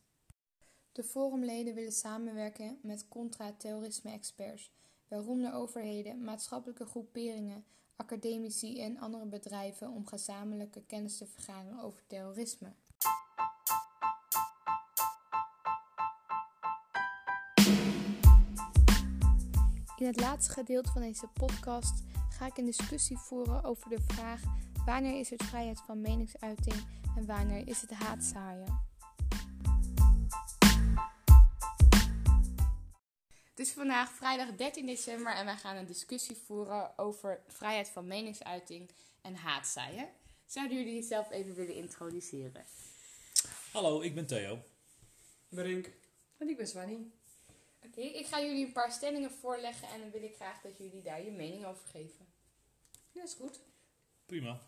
De 0.92 1.04
forumleden 1.04 1.74
willen 1.74 1.92
samenwerken 1.92 2.78
met 2.82 3.08
contra-terrorisme-experts, 3.08 4.72
waaronder 5.08 5.52
overheden, 5.52 6.24
maatschappelijke 6.24 6.86
groeperingen, 6.86 7.64
academici 7.96 8.80
en 8.80 8.98
andere 8.98 9.26
bedrijven 9.26 9.90
om 9.90 10.06
gezamenlijke 10.06 10.82
kennis 10.86 11.18
te 11.18 11.26
vergaren 11.26 11.80
over 11.80 12.06
terrorisme. 12.06 12.72
In 19.96 20.06
het 20.06 20.20
laatste 20.20 20.52
gedeelte 20.52 20.90
van 20.90 21.02
deze 21.02 21.26
podcast 21.26 22.02
ga 22.28 22.46
ik 22.46 22.56
een 22.56 22.64
discussie 22.64 23.18
voeren 23.18 23.64
over 23.64 23.90
de 23.90 24.00
vraag 24.00 24.42
wanneer 24.84 25.18
is 25.18 25.30
het 25.30 25.42
vrijheid 25.42 25.80
van 25.80 26.00
meningsuiting 26.00 26.74
en 27.16 27.26
wanneer 27.26 27.68
is 27.68 27.80
het 27.80 27.90
haatzaaien. 27.90 28.82
Het 33.50 33.66
is 33.66 33.72
vandaag 33.72 34.10
vrijdag 34.10 34.54
13 34.54 34.86
december 34.86 35.34
en 35.34 35.44
wij 35.44 35.56
gaan 35.56 35.76
een 35.76 35.86
discussie 35.86 36.36
voeren 36.36 36.98
over 36.98 37.42
vrijheid 37.46 37.88
van 37.88 38.06
meningsuiting 38.06 38.90
en 39.22 39.34
haatzaaien. 39.34 40.08
Zouden 40.46 40.76
jullie 40.76 40.94
jezelf 40.94 41.30
even 41.30 41.54
willen 41.54 41.74
introduceren? 41.74 42.64
Hallo, 43.72 44.00
ik 44.00 44.14
ben 44.14 44.26
Theo. 44.26 44.58
Brink. 45.48 45.90
En 46.38 46.48
ik 46.48 46.56
ben 46.56 46.66
Swanny. 46.66 46.98
Oké, 47.86 48.00
ik 48.00 48.26
ga 48.26 48.40
jullie 48.40 48.66
een 48.66 48.72
paar 48.72 48.92
stellingen 48.92 49.30
voorleggen 49.30 49.88
en 49.88 50.00
dan 50.00 50.10
wil 50.10 50.22
ik 50.22 50.34
graag 50.34 50.60
dat 50.60 50.78
jullie 50.78 51.02
daar 51.02 51.24
je 51.24 51.30
mening 51.30 51.64
over 51.64 51.86
geven. 51.86 52.26
Ja, 53.12 53.22
is 53.22 53.34
goed. 53.34 53.60
Prima. 54.26 54.60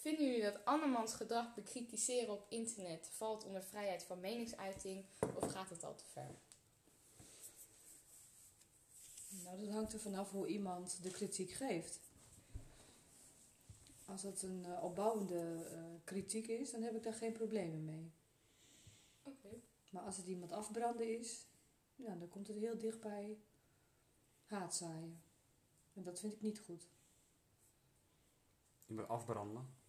Vinden 0.00 0.26
jullie 0.26 0.42
dat 0.42 0.64
andermans 0.64 1.14
gedrag 1.14 1.54
bekritiseren 1.54 2.34
op 2.34 2.46
internet 2.48 3.08
valt 3.12 3.44
onder 3.44 3.62
vrijheid 3.62 4.02
van 4.02 4.20
meningsuiting 4.20 5.04
of 5.34 5.52
gaat 5.52 5.70
het 5.70 5.84
al 5.84 5.94
te 5.94 6.04
ver? 6.12 6.30
Nou, 9.28 9.60
dat 9.60 9.74
hangt 9.74 9.92
er 9.92 10.00
vanaf 10.00 10.30
hoe 10.30 10.46
iemand 10.46 11.02
de 11.02 11.10
kritiek 11.10 11.50
geeft. 11.50 12.00
Als 14.04 14.22
het 14.22 14.42
een 14.42 14.64
eh, 14.64 14.82
opbouwende 14.82 15.64
eh, 15.70 15.84
kritiek 16.04 16.46
is, 16.46 16.70
dan 16.70 16.82
heb 16.82 16.94
ik 16.94 17.02
daar 17.02 17.14
geen 17.14 17.32
problemen 17.32 17.84
mee. 17.84 18.12
Oké. 19.22 19.48
Maar 19.90 20.02
als 20.02 20.16
het 20.16 20.26
iemand 20.26 20.52
afbranden 20.52 21.18
is, 21.18 21.46
ja, 21.96 22.14
dan 22.14 22.28
komt 22.28 22.48
het 22.48 22.56
heel 22.56 22.78
dichtbij 22.78 23.38
haatzaaien. 24.44 25.22
En 25.94 26.02
dat 26.02 26.20
vind 26.20 26.32
ik 26.32 26.40
niet 26.40 26.60
goed. 26.60 26.88
Iemand 28.86 29.08
afbranden. 29.08 29.79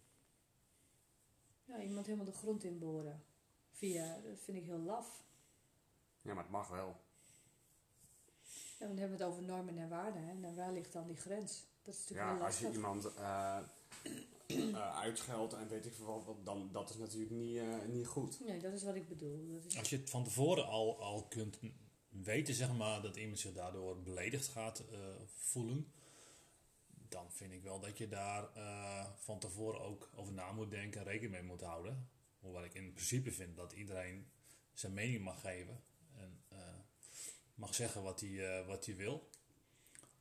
Ja, 1.71 1.81
iemand 1.81 2.05
helemaal 2.05 2.25
de 2.25 2.37
grond 2.37 2.63
inboren. 2.63 3.23
Via, 3.71 4.19
dat 4.23 4.39
vind 4.39 4.57
ik 4.57 4.65
heel 4.65 4.79
laf. 4.79 5.23
Ja, 6.21 6.33
maar 6.33 6.43
het 6.43 6.51
mag 6.51 6.67
wel. 6.67 6.95
Ja, 8.79 8.87
dan 8.87 8.97
hebben 8.97 9.17
we 9.17 9.23
het 9.23 9.33
over 9.33 9.43
normen 9.43 9.77
en 9.77 9.89
waarden. 9.89 10.23
Hè? 10.23 10.29
En 10.29 10.55
waar 10.55 10.73
ligt 10.73 10.93
dan 10.93 11.07
die 11.07 11.17
grens? 11.17 11.65
Dat 11.81 11.93
is 11.93 11.99
natuurlijk 11.99 12.29
Ja, 12.29 12.35
heel 12.35 12.45
als 12.45 12.59
je 12.59 12.71
iemand 12.71 13.15
eh 13.15 13.59
eh, 14.57 14.99
uitscheldt 14.99 15.53
en 15.53 15.67
weet 15.67 15.85
ik 15.85 15.93
veel 15.93 16.23
wat, 16.25 16.45
dan 16.45 16.69
dat 16.71 16.89
is 16.89 16.95
natuurlijk 16.95 17.31
niet, 17.31 17.57
eh, 17.57 17.65
niet 17.87 18.07
goed. 18.07 18.39
Nee, 18.45 18.59
dat 18.59 18.73
is 18.73 18.83
wat 18.83 18.95
ik 18.95 19.07
bedoel. 19.07 19.47
Dat 19.47 19.65
is... 19.65 19.77
Als 19.77 19.89
je 19.89 19.97
het 19.97 20.09
van 20.09 20.23
tevoren 20.23 20.67
al, 20.67 21.01
al 21.01 21.27
kunt 21.27 21.59
weten, 22.09 22.53
zeg 22.53 22.73
maar, 22.73 23.01
dat 23.01 23.15
iemand 23.15 23.39
zich 23.39 23.53
daardoor 23.53 24.01
beledigd 24.01 24.47
gaat 24.47 24.79
eh, 24.79 24.99
voelen, 25.25 25.91
dan 27.11 27.31
vind 27.31 27.53
ik 27.53 27.63
wel 27.63 27.79
dat 27.79 27.97
je 27.97 28.07
daar 28.07 28.53
eh, 28.53 29.05
van 29.15 29.39
tevoren 29.39 29.81
ook 29.81 30.09
over 30.15 30.33
na 30.33 30.51
moet 30.51 30.71
denken 30.71 30.99
en 30.99 31.07
rekening 31.07 31.31
mee 31.31 31.43
moet 31.43 31.61
houden. 31.61 32.09
Hoewel 32.39 32.63
ik 32.63 32.73
in 32.73 32.93
principe 32.93 33.31
vind 33.31 33.55
dat 33.55 33.73
iedereen 33.73 34.31
zijn 34.73 34.93
mening 34.93 35.23
mag 35.23 35.41
geven 35.41 35.83
en 36.15 36.43
eh, 36.49 36.57
mag 37.55 37.75
zeggen 37.75 38.03
wat 38.03 38.19
hij, 38.19 38.59
eh, 38.59 38.67
wat 38.67 38.85
hij 38.85 38.95
wil. 38.95 39.29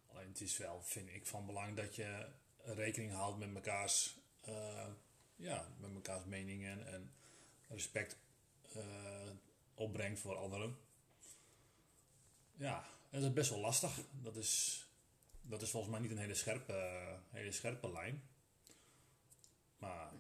Alleen 0.07 0.29
het 0.29 0.40
is 0.40 0.57
wel, 0.57 0.83
vind 0.83 1.09
ik, 1.09 1.26
van 1.26 1.46
belang 1.46 1.76
dat 1.76 1.96
je 1.96 2.29
rekening 2.64 3.12
houdt 3.12 3.38
met 3.38 3.50
mekaars, 3.50 4.18
ja, 5.37 5.68
met 5.79 5.92
mekaars 5.92 6.24
meningen 6.24 6.87
en 6.87 7.12
respect 7.68 8.16
opbrengt 9.74 10.20
voor 10.20 10.37
anderen. 10.37 10.79
Ja, 12.57 12.88
dat 13.11 13.22
is 13.22 13.33
best 13.33 13.50
wel 13.50 13.61
lastig. 13.61 14.00
Dat 14.22 14.37
is, 14.37 14.85
dat 15.42 15.62
is 15.62 15.70
volgens 15.70 15.92
mij 15.92 16.00
niet 16.00 16.11
een 16.11 16.18
hele 16.18 16.35
scherpe, 16.35 16.72
hele 17.29 17.53
scherpe 17.53 17.92
lijn. 17.92 18.22
Maar 19.79 20.12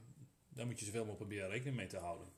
daar 0.48 0.66
moet 0.66 0.78
je 0.78 0.84
zoveel 0.84 1.04
mogelijk 1.04 1.28
proberen 1.28 1.50
rekening 1.50 1.76
mee 1.76 1.86
te 1.86 1.98
houden. 1.98 2.28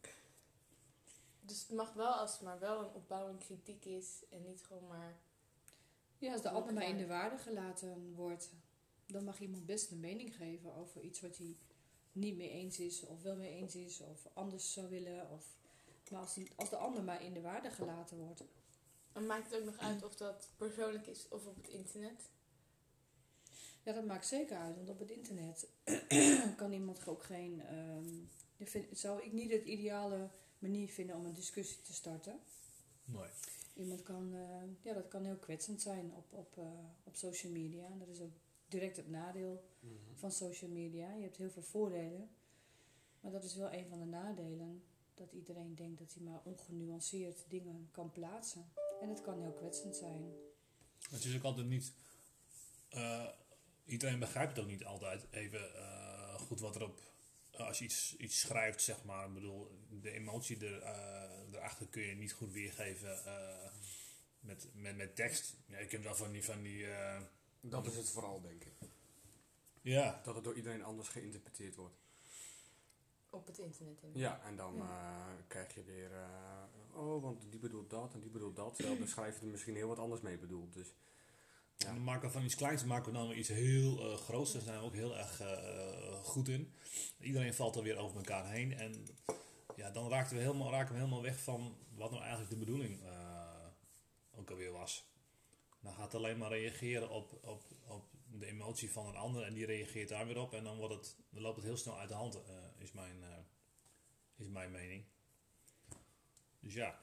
Dus 1.41 1.61
het 1.61 1.77
mag 1.77 1.93
wel 1.93 2.13
als 2.13 2.33
het 2.33 2.41
maar 2.41 2.59
wel 2.59 2.81
een 2.81 2.93
opbouwende 2.95 3.45
kritiek 3.45 3.85
is 3.85 4.23
en 4.31 4.43
niet 4.43 4.63
gewoon 4.67 4.87
maar... 4.87 5.19
Ja, 6.19 6.33
als 6.33 6.43
de 6.43 6.51
ander 6.51 6.75
maar 6.75 6.89
in 6.89 6.97
de 6.97 7.07
waarde 7.07 7.39
gelaten 7.39 8.15
wordt, 8.15 8.51
dan 9.07 9.25
mag 9.25 9.41
iemand 9.41 9.67
best 9.67 9.91
een 9.91 10.01
mening 10.01 10.37
geven 10.37 10.75
over 10.75 11.01
iets 11.01 11.21
wat 11.21 11.37
hij 11.37 11.57
niet 12.13 12.37
mee 12.37 12.51
eens 12.51 12.79
is, 12.79 13.03
of 13.07 13.23
wel 13.23 13.37
mee 13.37 13.51
eens 13.53 13.75
is, 13.77 14.01
of 14.01 14.27
anders 14.35 14.73
zou 14.73 14.89
willen. 14.89 15.31
Of... 15.31 15.45
Maar 16.11 16.21
als, 16.21 16.35
die- 16.35 16.51
als 16.57 16.71
de 16.71 16.77
ander 16.77 17.03
maar 17.05 17.23
in 17.23 17.33
de 17.35 17.41
waarde 17.41 17.71
gelaten 17.71 18.17
wordt, 18.17 18.43
En 19.13 19.27
maakt 19.27 19.51
het 19.51 19.61
ook 19.61 19.65
nog 19.65 19.79
uit 19.79 20.05
of 20.05 20.17
dat 20.17 20.49
persoonlijk 20.57 21.07
is 21.07 21.29
of 21.29 21.47
op 21.47 21.57
het 21.57 21.69
internet? 21.69 22.29
Ja, 23.83 23.93
dat 23.93 24.05
maakt 24.07 24.27
zeker 24.27 24.57
uit, 24.57 24.77
want 24.77 24.89
op 24.89 24.99
het 24.99 25.11
internet 25.11 25.69
kan 26.57 26.73
iemand 26.73 27.07
ook 27.07 27.23
geen. 27.23 27.63
vindt- 28.61 28.99
zou 28.99 29.23
ik 29.23 29.33
niet 29.33 29.51
het 29.51 29.65
ideale 29.65 30.29
manier 30.59 30.89
vinden 30.89 31.17
om 31.17 31.25
een 31.27 31.33
discussie 31.35 31.83
te 31.83 31.93
starten. 31.93 32.41
Nee. 33.05 33.27
Iemand 33.77 34.03
kan, 34.03 34.35
eh, 34.35 34.63
ja, 34.85 34.93
dat 34.95 35.09
kan 35.09 35.25
heel 35.25 35.37
kwetsend 35.37 35.83
zijn 35.83 36.13
op, 36.15 36.33
op, 36.33 36.59
eh, 36.59 36.65
op 37.05 37.17
social 37.17 37.53
media. 37.53 37.89
Dat 37.99 38.09
is 38.09 38.21
ook 38.21 38.33
direct 38.69 38.97
het 38.97 39.09
nadeel 39.11 39.65
Mhm. 39.81 39.93
van 40.15 40.33
social 40.33 40.71
media. 40.71 41.15
Je 41.15 41.23
hebt 41.23 41.37
heel 41.37 41.51
veel 41.51 41.63
voordelen, 41.63 42.31
maar 43.21 43.33
dat 43.33 43.45
is 43.45 43.55
wel 43.55 43.73
een 43.73 43.89
van 43.89 43.99
de 43.99 44.05
nadelen. 44.05 44.83
Dat 45.15 45.33
iedereen 45.33 45.75
denkt 45.75 45.99
dat 45.99 46.15
hij 46.15 46.23
maar 46.23 46.41
ongenuanceerd 46.45 47.45
dingen 47.49 47.89
kan 47.91 48.11
plaatsen. 48.13 48.65
En 49.01 49.09
het 49.09 49.21
kan 49.23 49.41
heel 49.41 49.53
kwetsend 49.53 49.97
zijn. 49.97 50.33
Het 51.11 51.25
is 51.25 51.37
ook 51.37 51.43
altijd 51.43 51.67
niet. 51.67 51.93
eh, 52.89 53.29
iedereen 53.85 54.19
begrijpt 54.19 54.57
het 54.57 54.65
ook 54.65 54.71
niet 54.71 54.85
altijd 54.85 55.27
even 55.31 55.75
eh, 55.77 56.35
goed 56.35 56.61
wat 56.61 56.77
erop. 56.77 57.01
eh, 57.51 57.67
als 57.67 57.79
je 57.79 57.85
iets, 57.85 58.17
iets 58.17 58.41
schrijft, 58.41 58.83
zeg 58.83 59.05
maar. 59.05 59.27
Ik 59.27 59.35
bedoel, 59.35 59.71
de 59.91 60.11
emotie 60.11 60.67
er, 60.67 60.83
eh, 60.83 61.53
erachter 61.53 61.87
kun 61.89 62.03
je 62.03 62.15
niet 62.15 62.33
goed 62.33 62.53
weergeven 62.53 63.25
eh, 63.25 63.71
met, 64.41 64.69
met, 64.75 64.97
met 64.97 65.17
tekst. 65.17 65.57
Ja, 65.67 65.79
je 65.79 65.87
kunt 65.87 66.05
wel 66.05 66.15
van 66.17 66.33
die. 66.33 66.45
Van 66.45 66.63
die 66.63 66.87
eh, 66.93 67.21
Dat 67.61 67.87
is 67.87 67.97
het 67.97 68.11
vooral, 68.11 68.41
denk 68.41 68.65
ik. 68.65 68.73
ja, 69.81 70.21
Dat 70.25 70.35
het 70.35 70.45
door 70.45 70.55
iedereen 70.57 70.83
anders 70.85 71.09
geïnterpreteerd 71.09 71.75
wordt. 71.77 71.97
Op 73.31 73.47
het 73.47 73.59
internet 73.59 74.03
inderdaad. 74.03 74.41
Ja, 74.41 74.47
en 74.47 74.57
dan 74.57 74.77
Ja. 74.77 74.83
eh, 74.83 75.45
krijg 75.49 75.75
je 75.75 75.85
weer... 75.85 76.13
eh, 76.13 76.63
oh, 76.93 77.23
want 77.23 77.51
die 77.51 77.61
bedoelt 77.61 77.91
dat 77.91 78.15
en 78.15 78.21
die 78.21 78.31
bedoelt 78.31 78.57
dat. 78.57 78.75
Terwijl 78.75 78.99
de 78.99 79.07
schrijver 79.07 79.43
er 79.43 79.49
misschien 79.49 79.75
heel 79.75 79.89
wat 79.89 79.99
anders 79.99 80.21
mee 80.21 80.39
bedoelt. 80.39 80.73
Dus 80.73 80.95
Ja. 81.83 81.89
En 81.89 81.95
dan 81.95 82.05
maken 82.05 82.27
we 82.27 82.33
van 82.33 82.45
iets 82.45 82.55
kleins 82.55 82.85
maken 82.85 83.13
we 83.13 83.19
dan 83.19 83.29
weer 83.29 83.37
iets 83.37 83.49
heel 83.49 84.11
eh 84.11 84.17
groots. 84.17 84.53
Daar 84.53 84.63
zijn 84.63 84.79
we 84.79 84.85
ook 84.85 84.95
heel 84.95 85.19
erg 85.19 85.41
eh, 85.41 86.23
goed 86.23 86.49
in. 86.49 86.73
Iedereen 87.21 87.55
valt 87.55 87.77
er 87.77 87.83
weer 87.83 87.97
over 87.97 88.17
elkaar 88.17 88.51
heen. 88.51 88.73
En 88.73 89.07
ja, 89.77 89.91
dan 89.91 90.09
raken 90.09 90.37
we 90.37 90.43
helemaal, 90.43 90.71
raken 90.71 90.93
we 90.93 90.99
helemaal 90.99 91.23
weg 91.23 91.41
van 91.41 91.77
wat 91.95 92.11
nou 92.11 92.23
eigenlijk 92.23 92.51
de 92.51 92.59
bedoeling 92.59 93.03
eh, 93.03 93.67
ook 94.35 94.51
alweer 94.51 94.73
was. 94.73 95.11
Dan 95.81 95.93
gaat 95.93 96.13
het 96.13 96.15
alleen 96.15 96.39
maar 96.39 96.51
reageren 96.51 97.11
op, 97.11 97.33
op, 97.43 97.63
op 97.87 98.05
de 98.39 98.47
emotie 98.47 98.91
van 98.91 99.07
een 99.07 99.17
ander. 99.17 99.43
En 99.43 99.55
die 99.55 99.67
reageert 99.67 100.09
daar 100.09 100.27
weer 100.27 100.39
op. 100.39 100.55
En 100.55 100.65
dan, 100.65 100.77
wordt 100.77 100.95
het, 100.95 101.17
dan 101.31 101.43
loopt 101.43 101.57
het 101.57 101.65
heel 101.65 101.77
snel 101.77 101.99
uit 101.99 102.09
de 102.09 102.15
hand, 102.15 102.43
eh, 102.45 102.55
is, 102.79 102.93
mijn, 102.93 103.23
eh, 103.23 103.39
is 104.37 104.49
mijn 104.49 104.71
mening. 104.71 105.05
Dus 106.61 106.75
ja. 106.75 107.01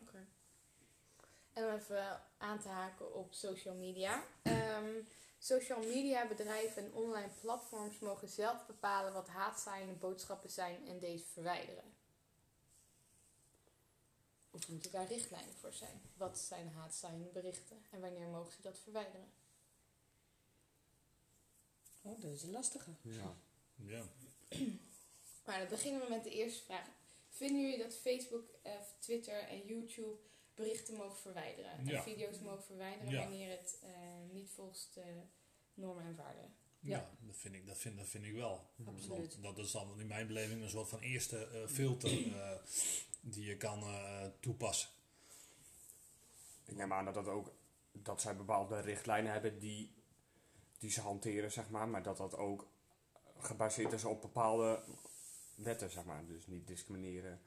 En 1.54 1.66
om 1.66 1.74
even 1.74 2.22
aan 2.38 2.60
te 2.60 2.68
haken 2.68 3.14
op 3.14 3.34
social 3.34 3.76
media. 3.76 4.24
Ehm, 4.42 5.02
social 5.38 5.80
media 5.80 6.28
bedrijven 6.28 6.84
en 6.84 6.94
online 6.94 7.32
platforms 7.42 8.00
mogen 8.00 8.30
zelf 8.30 8.66
bepalen 8.66 9.14
wat 9.14 9.28
haatzaaiende 9.28 9.94
boodschappen 9.94 10.50
zijn 10.50 10.88
en 10.88 11.00
deze 11.00 11.26
verwijderen. 11.26 11.98
Of 14.52 14.70
moeten 14.70 14.92
daar 14.92 15.08
richtlijnen 15.08 15.56
voor 15.56 15.74
zijn? 15.74 16.02
Wat 16.18 16.40
zijn 16.40 16.70
haatzaaiende 16.70 17.30
berichten 17.30 17.86
en 17.90 18.02
wanneer 18.02 18.28
mogen 18.28 18.52
ze 18.52 18.62
dat 18.62 18.80
verwijderen? 18.80 19.32
Oh, 22.02 22.22
dat 22.22 22.32
is 22.34 22.44
een 22.44 22.52
lastige. 22.52 22.92
ja. 23.02 23.36
ja. 23.76 24.04
Maar 25.46 25.60
dan 25.60 25.68
beginnen 25.68 26.02
we 26.02 26.10
met 26.10 26.24
de 26.24 26.32
eerste 26.32 26.64
vraag. 26.64 26.88
Vinden 27.30 27.62
jullie 27.62 27.84
dat 27.84 27.96
Facebook, 27.96 28.50
eh, 28.62 28.72
Twitter 29.00 29.40
en 29.40 29.66
YouTube 29.66 30.18
berichten 30.60 30.95
mogen 30.95 31.17
verwijderen? 31.17 31.86
Ja. 31.86 31.98
En 31.98 32.04
video's 32.04 32.39
mogen 32.39 32.63
verwijderen 32.63 33.12
Ja. 33.12 33.19
wanneer 33.19 33.50
het 33.58 33.80
eh, 33.84 33.89
niet 34.32 34.50
volgens 34.50 34.91
de 34.93 35.04
normen 35.74 36.04
en 36.06 36.15
waarden? 36.15 36.54
Ja, 36.80 36.98
Ja. 36.98 37.10
dat, 37.19 37.36
vind 37.36 37.56
ik, 37.56 37.67
dat, 37.67 37.78
vind, 37.78 37.98
dat 37.98 38.08
vind 38.08 38.26
ik 38.26 38.34
wel. 38.34 38.69
Absoluut. 38.86 39.39
Want 39.41 39.56
dat 39.56 39.65
is 39.65 39.72
dan 39.72 40.00
in 40.00 40.08
mijn 40.08 40.28
beleving 40.28 40.62
een 40.62 40.69
soort 40.69 40.89
van 40.89 41.00
eerste 41.00 41.45
eh, 41.48 41.67
filter 41.67 42.36
eh, 42.36 42.52
die 43.22 43.45
je 43.45 43.58
kan 43.58 43.82
eh, 43.84 44.26
toepassen. 44.39 44.89
Ik 46.65 46.76
neem 46.76 46.93
aan 46.93 47.06
dat, 47.06 47.13
dat, 47.13 47.28
ook, 47.28 47.54
dat 47.91 48.22
zij 48.22 48.36
bepaalde 48.36 48.80
richtlijnen 48.80 49.32
hebben 49.32 49.60
die, 49.60 49.93
die 50.78 50.91
ze 50.91 51.02
hanteren, 51.02 51.52
zeg 51.52 51.69
maar. 51.69 51.88
Maar 51.88 52.04
dat 52.04 52.17
dat 52.17 52.36
ook 52.38 52.67
gebaseerd 53.39 53.93
is 53.93 54.04
op 54.06 54.22
bepaalde 54.22 54.84
wetten, 55.56 55.89
zeg 55.89 56.04
maar. 56.04 56.26
Dus 56.26 56.48
niet 56.48 56.67
discrimineren. 56.67 57.41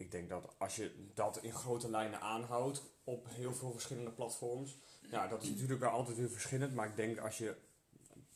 Ik 0.00 0.10
denk 0.10 0.28
dat 0.28 0.54
als 0.58 0.76
je 0.76 1.10
dat 1.14 1.36
in 1.42 1.52
grote 1.52 1.90
lijnen 1.90 2.20
aanhoudt 2.20 2.82
op 3.04 3.26
heel 3.28 3.54
veel 3.54 3.72
verschillende 3.72 4.10
platforms. 4.10 4.76
Ja, 5.10 5.28
dat 5.28 5.42
is 5.42 5.48
natuurlijk 5.48 5.80
wel 5.80 5.90
altijd 5.90 6.16
weer 6.16 6.30
verschillend. 6.30 6.74
Maar 6.74 6.88
ik 6.88 6.96
denk 6.96 7.18
als 7.18 7.38
je 7.38 7.56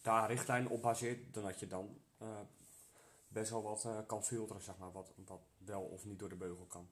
daar 0.03 0.29
richtlijnen 0.31 0.71
op 0.71 0.83
baseert, 0.83 1.35
dan 1.35 1.43
dat 1.45 1.61
je 1.61 1.67
dan 1.67 2.01
eh, 2.19 2.41
best 3.29 3.51
wel 3.51 3.63
wat 3.63 3.85
eh, 3.85 3.99
kan 4.07 4.25
filteren, 4.25 4.63
zeg 4.63 4.79
maar. 4.79 4.93
Wat, 4.93 5.13
wat 5.25 5.41
wel 5.59 5.81
of 5.83 6.05
niet 6.05 6.19
door 6.19 6.29
de 6.29 6.37
beugel 6.37 6.65
kan. 6.67 6.89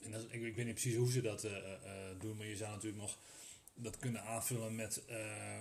En 0.00 0.10
dat, 0.10 0.20
is- 0.24 0.30
ik, 0.30 0.42
ik 0.42 0.54
weet 0.56 0.64
niet 0.64 0.74
precies 0.74 0.96
hoe 0.96 1.10
ze 1.12 1.20
dat 1.20 1.44
eh, 1.44 1.72
eh, 2.10 2.18
doen, 2.20 2.36
maar 2.36 2.46
je 2.46 2.56
zou 2.56 2.70
natuurlijk 2.70 3.02
nog 3.02 3.18
dat 3.74 3.98
kunnen 3.98 4.22
aanvullen 4.22 4.74
met 4.74 5.04
eh, 5.04 5.60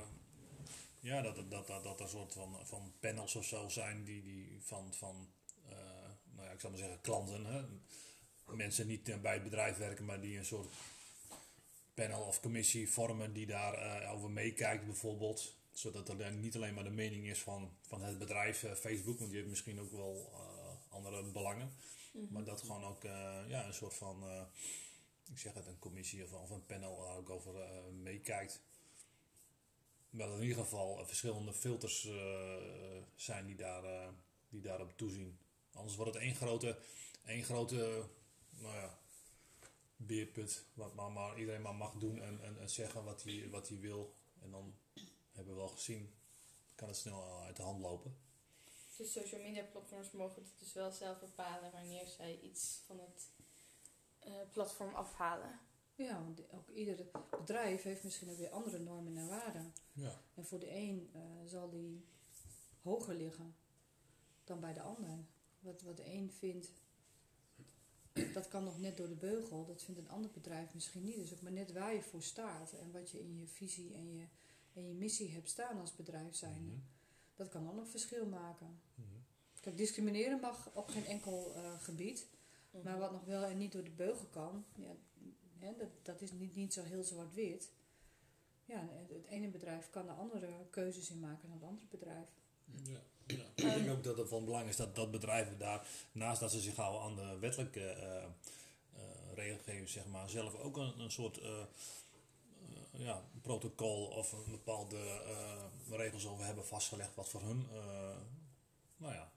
ja, 0.99 1.21
dat, 1.21 1.36
dat, 1.36 1.67
dat, 1.67 1.84
dat 1.84 1.95
er 1.99 2.01
een 2.05 2.10
soort 2.12 2.34
van, 2.34 2.65
van 2.65 2.93
panels 2.99 3.36
of 3.36 3.45
zo 3.45 3.69
zijn 3.69 4.03
die, 4.03 4.21
die 4.23 4.62
van, 4.63 4.93
van 4.93 5.27
nou 6.41 6.49
ja, 6.49 6.56
ik 6.56 6.60
zou 6.60 6.73
maar 6.73 6.82
zeggen 6.82 7.01
klanten, 7.01 7.45
hè? 7.45 7.62
mensen 8.56 8.88
niet 8.88 9.10
eh, 9.10 9.19
bij 9.21 9.34
het 9.34 9.43
bedrijf 9.43 9.77
werken, 9.77 10.06
maar 10.06 10.21
die 10.21 10.38
een 10.38 10.45
soort 10.45 10.67
panel 11.93 12.21
of 12.21 12.39
commissie 12.39 12.89
vormen 12.89 13.34
die 13.34 13.45
daar 13.45 13.73
eh, 13.73 14.12
over 14.12 14.30
meekijkt 14.30 14.86
bijvoorbeeld. 14.86 15.56
Zodat 15.73 16.10
er 16.10 16.32
niet 16.32 16.56
alleen 16.56 16.73
maar 16.73 16.84
de 16.84 16.89
mening 16.89 17.27
is 17.27 17.39
van, 17.41 17.71
van 17.82 18.01
het 18.01 18.17
bedrijf 18.19 18.63
eh, 18.63 18.71
Facebook, 18.73 19.17
want 19.17 19.30
die 19.30 19.39
heeft 19.39 19.49
misschien 19.49 19.80
ook 19.80 19.91
wel 19.91 20.30
eh, 20.34 20.93
andere 20.93 21.23
belangen. 21.23 21.71
Maar 22.30 22.43
dat 22.43 22.62
gewoon 22.62 22.84
ook 22.84 23.04
eh, 23.04 23.39
ja, 23.47 23.65
een 23.65 23.73
soort 23.73 23.93
van, 23.93 24.23
eh, 24.23 24.41
ik 25.32 25.39
zeg 25.39 25.54
het, 25.54 25.67
een 25.67 25.80
commissie 25.80 26.23
of, 26.23 26.34
of 26.34 26.49
een 26.49 26.65
panel 26.65 27.01
daar 27.01 27.17
ook 27.17 27.30
over 27.30 27.62
eh, 27.62 27.69
meekijkt. 28.01 28.62
Wel 30.10 30.36
in 30.36 30.41
ieder 30.41 30.63
geval 30.63 30.99
eh, 30.99 31.06
verschillende 31.06 31.54
filters 31.54 32.06
eh, 32.06 32.56
zijn 33.15 33.45
die, 33.45 33.56
daar, 33.56 33.84
eh, 33.84 34.08
die 34.49 34.62
daarop 34.62 34.97
toezien. 34.97 35.38
Anders 35.73 35.95
wordt 35.95 36.13
het 36.13 36.23
één 36.23 36.36
grote, 36.36 36.77
één 37.25 37.43
grote 37.43 38.03
nou 38.49 38.75
ja, 38.75 38.97
beerput. 39.95 40.65
Wat 40.73 40.93
maar, 40.93 41.12
maar 41.12 41.39
iedereen 41.39 41.62
maar 41.62 41.75
mag 41.75 41.93
doen 41.93 42.21
en, 42.21 42.43
en, 42.43 42.60
en 42.60 42.69
zeggen 42.69 43.03
wat 43.03 43.23
hij, 43.23 43.49
wat 43.49 43.67
hij 43.67 43.79
wil. 43.79 44.15
En 44.41 44.51
dan 44.51 44.73
hebben 45.31 45.53
we 45.53 45.60
wel 45.60 45.69
gezien, 45.69 46.13
kan 46.75 46.88
het 46.88 46.97
snel 46.97 47.41
uit 47.41 47.55
de 47.55 47.63
hand 47.63 47.81
lopen. 47.81 48.15
Dus 48.97 49.12
social 49.12 49.41
media 49.41 49.63
platforms 49.63 50.12
mogen 50.12 50.41
het 50.41 50.60
dus 50.60 50.73
wel 50.73 50.91
zelf 50.91 51.19
bepalen 51.19 51.71
wanneer 51.71 52.07
zij 52.07 52.39
iets 52.39 52.81
van 52.86 52.99
het 52.99 53.29
eh, 54.19 54.34
platform 54.51 54.95
afhalen. 54.95 55.60
Ja, 55.95 56.23
want 56.23 56.51
ook 56.51 56.69
ieder 56.69 57.05
bedrijf 57.29 57.84
heeft 57.84 58.03
misschien 58.03 58.29
ook 58.29 58.38
weer 58.38 58.49
andere 58.49 58.79
normen 58.79 59.17
en 59.17 59.27
waarden. 59.27 59.73
Ja. 59.93 60.21
En 60.34 60.45
voor 60.45 60.60
de 60.60 60.75
een 60.75 61.10
eh, 61.13 61.21
zal 61.45 61.69
die 61.69 62.05
hoger 62.81 63.15
liggen 63.15 63.55
dan 64.43 64.60
bij 64.60 64.73
de 64.73 64.81
ander. 64.81 65.25
Wat, 65.62 65.82
wat 65.82 65.97
de 65.97 66.13
een 66.13 66.32
vindt, 66.32 66.71
dat 68.34 68.47
kan 68.47 68.63
nog 68.63 68.80
net 68.80 68.97
door 68.97 69.08
de 69.08 69.15
beugel. 69.15 69.65
Dat 69.65 69.84
vindt 69.84 70.00
een 70.00 70.10
ander 70.10 70.32
bedrijf 70.32 70.74
misschien 70.74 71.04
niet. 71.04 71.15
Dus 71.15 71.34
ook 71.34 71.41
maar 71.41 71.52
net 71.52 71.71
waar 71.71 71.93
je 71.93 72.02
voor 72.02 72.21
staat 72.21 72.74
en 72.74 72.91
wat 72.91 73.12
je 73.12 73.19
in 73.19 73.38
je 73.38 73.47
visie 73.47 73.93
en 73.93 74.13
je, 74.13 74.26
en 74.74 74.88
je 74.88 74.93
missie 74.93 75.32
hebt 75.32 75.50
staan 75.50 75.80
als 75.80 75.95
bedrijf 75.95 76.36
zijn. 76.36 76.65
Mhm. 76.65 76.76
Dat 77.36 77.50
kan 77.50 77.63
dan 77.63 77.78
een 77.78 77.88
verschil 77.88 78.26
maken. 78.26 78.80
Mhm. 78.95 79.08
Kijk, 79.60 79.78
discrimineren 79.78 80.39
mag 80.39 80.71
op 80.74 80.88
geen 80.88 81.06
enkel 81.06 81.54
eh, 81.56 81.82
gebied. 81.82 82.28
Maar 82.84 82.97
wat 82.97 83.12
nog 83.12 83.26
wel 83.26 83.43
en 83.43 83.58
niet 83.58 83.71
door 83.71 83.84
de 83.84 83.89
beugel 83.89 84.26
kan, 84.26 84.65
ja, 84.76 84.95
hè, 85.58 85.76
dat, 85.78 85.89
dat 86.02 86.21
is 86.21 86.32
niet, 86.32 86.56
niet 86.56 86.74
zo 86.74 86.84
heel 86.84 87.04
zwart-wit. 87.04 87.71
Ja, 88.65 88.88
het, 88.91 89.10
het 89.10 89.26
ene 89.26 89.47
bedrijf 89.47 89.89
kan 89.89 90.10
er 90.10 90.15
andere 90.15 90.50
keuzes 90.69 91.10
in 91.10 91.19
maken 91.19 91.50
dan 91.50 91.58
het 91.58 91.67
andere 91.67 91.88
bedrijf. 91.89 92.28
Ja, 92.84 93.02
Ik 93.56 93.74
denk 93.74 93.89
ook 93.89 94.04
dat 94.04 94.17
het 94.17 94.30
van 94.30 94.46
belang 94.46 94.67
is 94.67 94.76
dat, 94.76 94.96
dat 94.96 95.12
bedrijven 95.12 95.58
daar, 95.58 95.88
naast 96.12 96.39
dat 96.39 96.52
ze 96.52 96.60
zich 96.60 96.76
houden 96.76 97.02
aan 97.02 97.15
de 97.15 97.39
wettelijke 97.39 97.89
eh, 97.89 98.24
eh, 98.24 98.30
regelgeving, 99.36 99.89
zeg 99.89 100.06
maar, 100.06 100.30
zelf 100.30 100.56
ook 100.56 100.78
een, 100.78 101.00
een 101.00 101.12
soort 101.12 101.38
eh, 101.38 101.63
ja, 102.91 103.24
protocol 103.41 104.06
of 104.06 104.32
een 104.32 104.52
bepaalde 104.52 105.22
regels 105.89 106.28
over 106.28 106.46
hebben 106.46 106.65
vastgelegd 106.65 107.15
wat 107.15 107.30
voor 107.30 107.41
hun 107.41 107.67
nou 108.98 109.13
ja, 109.13 109.32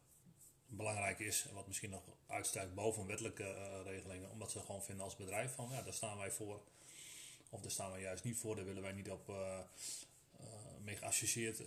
belangrijk 0.66 1.18
is 1.18 1.46
en 1.48 1.54
wat 1.54 1.66
misschien 1.66 1.90
nog 1.90 2.02
uitstijgt 2.26 2.74
boven 2.74 3.06
wettelijke 3.06 3.82
regelingen, 3.82 4.30
omdat 4.30 4.50
ze 4.50 4.60
gewoon 4.60 4.82
vinden 4.82 5.04
als 5.04 5.16
bedrijf 5.16 5.54
van 5.54 5.68
ja, 5.70 5.82
daar 5.82 5.92
staan 5.92 6.18
wij 6.18 6.30
voor. 6.30 6.60
Of 7.50 7.60
daar 7.60 7.70
staan 7.70 7.90
wij 7.90 8.00
juist 8.00 8.24
niet 8.24 8.38
voor, 8.38 8.56
daar 8.56 8.64
willen 8.64 8.82
wij 8.82 8.92
niet 8.92 9.10
op 9.10 9.32
mee 10.84 10.96
geassocieerd 10.96 11.62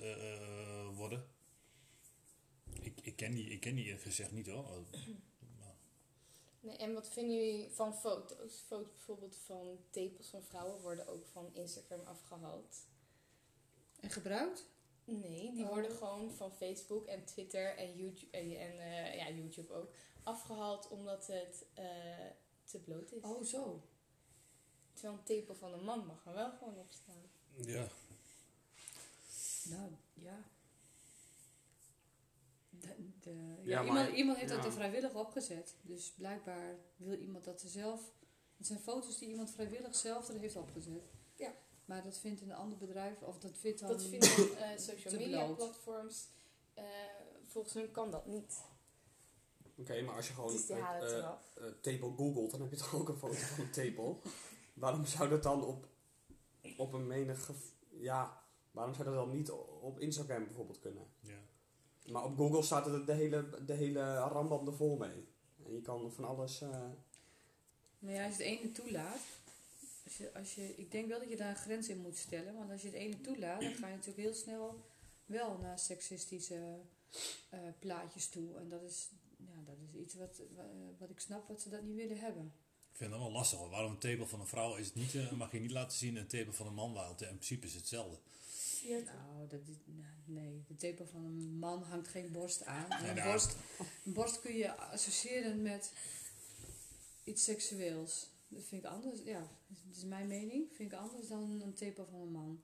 worden. 0.96 1.37
Ik, 2.82 3.02
ik, 3.02 3.16
ken 3.16 3.34
die, 3.34 3.50
ik 3.50 3.60
ken 3.60 3.76
die 3.76 3.86
eerlijk 3.86 4.04
gezegd 4.04 4.32
niet 4.32 4.48
hoor. 4.48 4.86
Eh, 4.92 5.00
Nee, 6.60 6.78
en 6.78 6.94
wat 6.94 7.10
vinden 7.10 7.36
jullie 7.36 7.70
van 7.72 7.96
foto's? 7.96 8.64
Foto's 8.68 8.92
bijvoorbeeld 8.92 9.36
van 9.46 9.80
tepels 9.90 10.28
van 10.30 10.44
vrouwen 10.44 10.82
worden 10.82 11.08
ook 11.08 11.26
van 11.28 11.54
Instagram 11.54 12.00
afgehaald. 12.06 12.78
En 14.00 14.10
gebruikt? 14.10 14.66
Nee, 15.06 15.52
die 15.54 15.64
Oh. 15.64 15.70
worden 15.70 15.92
gewoon 15.92 16.32
van 16.32 16.52
Facebook 16.52 17.06
en 17.08 17.26
Twitter 17.26 17.76
en 17.78 17.96
YouTube, 17.98 18.38
en, 18.38 18.56
en, 18.60 18.80
eh, 18.80 19.16
ja, 19.16 19.30
YouTube 19.30 19.74
ook 19.74 19.94
afgehaald 20.24 20.88
omdat 20.88 21.28
het 21.28 21.66
eh, 21.74 21.86
te 22.64 22.80
bloot 22.80 23.12
is. 23.12 23.24
Oh, 23.24 23.44
zo. 23.44 23.82
Terwijl 24.94 25.18
een 25.18 25.24
tepel 25.24 25.56
van 25.56 25.74
een 25.74 25.84
man 25.84 26.06
mag 26.06 26.26
er 26.26 26.34
wel 26.34 26.52
gewoon 26.52 26.78
op 26.78 26.92
staan. 26.92 27.22
Ja. 27.66 27.88
Nou, 29.64 29.92
ja. 30.14 30.44
De, 32.80 32.96
de, 33.20 33.30
ja, 33.30 33.56
Ja, 33.64 33.82
maar- 33.82 33.88
iemand, 33.88 34.18
iemand 34.18 34.38
heeft 34.38 34.52
dat 34.52 34.66
er 34.66 34.72
vrijwillig 34.72 35.14
opgezet. 35.14 35.76
Dus 35.82 36.12
blijkbaar 36.12 36.76
wil 36.96 37.20
iemand 37.20 37.44
dat 37.46 37.62
er 37.62 37.70
zelf... 37.70 38.12
Het 38.58 38.68
zijn 38.68 38.80
foto's 38.80 39.18
die 39.18 39.30
iemand 39.30 39.52
vrijwillig 39.52 39.96
zelf 39.96 40.30
er 40.30 40.40
heeft 40.40 40.56
opgezet. 40.56 41.04
Ja. 41.36 41.54
Maar 41.86 42.04
dat 42.04 42.18
vindt 42.18 42.42
een 42.42 42.54
ander 42.54 42.78
bedrijf, 42.78 43.22
of 43.22 43.40
dat 43.40 43.58
vindt 43.58 43.80
dan... 43.80 43.90
Dat 43.90 44.04
vinden 44.04 44.58
eh, 44.58 44.78
social 44.78 45.14
te 45.14 45.18
media 45.18 45.44
bloot. 45.44 45.58
platforms, 45.58 46.28
eh, 46.74 46.84
volgens 47.46 47.74
hun 47.74 47.92
kan 47.92 48.12
dat 48.12 48.26
niet. 48.26 48.64
Oké, 49.78 50.02
maar 50.02 50.16
als 50.16 50.28
je 50.28 50.34
gewoon 50.34 50.52
Dus 50.52 50.66
die 50.66 50.76
eh, 50.76 51.32
het 51.54 51.84
tepel 51.84 52.12
googelt, 52.12 52.52
dan 52.52 52.62
heb 52.62 52.72
je 52.72 52.78
toch 52.78 52.96
ook 52.96 53.10
een 53.10 53.18
foto 53.18 53.34
van 53.34 53.64
een 53.66 53.72
tepel. 53.72 54.22
waarom 54.74 55.06
zou 55.06 55.30
dat 55.30 55.44
dan 55.44 55.64
op, 55.64 55.88
op 56.78 56.94
een 56.94 57.08
menige... 57.08 57.54
Ja, 57.90 58.44
waarom 58.72 58.94
zou 58.94 59.06
dat 59.06 59.16
dan 59.16 59.32
niet 59.32 59.52
op 59.82 60.00
Instagram 60.00 60.44
bijvoorbeeld 60.46 60.80
kunnen? 60.80 61.08
ja. 61.20 61.40
Maar 62.12 62.24
op 62.24 62.38
Google 62.38 62.62
staat 62.64 62.88
er 62.88 63.06
de 63.06 63.14
hele, 63.14 63.64
de 63.66 63.74
hele 63.74 64.16
rambam 64.18 64.68
er 64.68 64.76
vol 64.76 64.98
mee. 64.98 65.28
En 65.66 65.74
je 65.74 65.82
kan 65.82 66.12
van 66.12 66.26
alles... 66.26 66.62
eh, 66.62 66.70
Nou 68.00 68.16
ja, 68.16 68.26
als 68.26 68.38
je 68.38 68.44
het 68.44 68.60
ene 68.60 68.72
toelaat... 68.72 69.20
Als 70.04 70.18
je, 70.18 70.34
als 70.34 70.56
je, 70.56 70.74
ik 70.78 70.92
denk 70.92 71.08
wel 71.08 71.20
dat 71.20 71.30
je 71.30 71.36
daar 71.36 71.50
een 71.50 71.56
grens 71.56 71.88
in 71.90 72.02
moet 72.02 72.18
stellen. 72.18 72.56
Want 72.56 72.72
als 72.72 72.82
je 72.82 72.88
het 72.88 72.96
ene 72.98 73.22
toelaat, 73.22 73.62
dan 73.62 73.74
ga 73.74 73.88
je 73.88 73.94
natuurlijk 73.96 74.18
heel 74.28 74.34
snel 74.34 74.82
wel 75.26 75.58
naar 75.58 75.80
seksistische 75.80 76.80
eh, 77.50 77.60
plaatjes 77.80 78.28
toe. 78.30 78.56
En 78.58 78.70
dat 78.70 78.82
is, 78.82 79.10
ja, 79.38 79.54
dat 79.66 79.76
is 79.88 80.00
iets 80.02 80.14
wat, 80.16 80.42
wa- 80.56 80.70
wat 80.98 81.10
ik 81.10 81.20
snap 81.20 81.48
wat 81.48 81.62
ze 81.62 81.70
dat 81.70 81.84
niet 81.84 81.96
willen 81.96 82.20
hebben. 82.20 82.54
Ik 82.92 82.98
vind 82.98 83.12
het 83.12 83.20
wel 83.20 83.32
lastig 83.32 83.60
hoor. 83.60 83.70
Waarom 83.70 83.92
een 83.92 83.98
tepel 83.98 84.28
van 84.28 84.40
een 84.40 84.48
vrouw 84.48 84.76
is 84.76 84.86
het 84.86 84.96
niet, 84.96 85.16
eh, 85.16 85.32
mag 85.32 85.52
je 85.52 85.60
niet 85.60 85.72
laten 85.72 85.98
zien 85.98 86.16
en 86.16 86.22
een 86.22 86.28
tepel 86.28 86.54
van 86.54 86.68
een 86.68 86.74
man 86.74 86.94
wel. 86.94 87.10
In 87.10 87.16
principe 87.18 87.66
is 87.66 87.74
het 87.74 87.88
Nou, 88.86 89.48
dat 89.48 89.68
is, 89.68 89.76
nee, 90.26 90.64
de 90.68 90.76
tepel 90.76 91.06
van 91.06 91.26
een 91.26 91.60
man 91.60 91.84
hangt 91.84 92.08
geen 92.08 92.32
borst 92.32 92.66
aan. 92.66 92.92
En 92.92 93.10
een, 93.10 93.16
nou. 93.16 93.32
borst, 93.32 93.56
een 94.06 94.14
borst 94.14 94.40
kun 94.40 94.56
je 94.56 94.76
associëren 94.76 95.62
met 95.62 95.94
iets 97.24 97.44
seksueels. 97.44 98.30
Dat 98.48 98.64
vind 98.64 98.84
ik 98.84 98.90
anders, 98.90 99.22
ja, 99.24 99.48
dat 99.68 99.96
is 99.96 100.04
mijn 100.04 100.28
mening. 100.28 100.68
Vind 100.74 100.92
ik 100.92 101.00
anders 101.00 101.28
dan 101.28 101.62
een 101.62 101.74
tepel 101.74 102.06
van 102.06 102.20
een 102.20 102.32
man. 102.32 102.62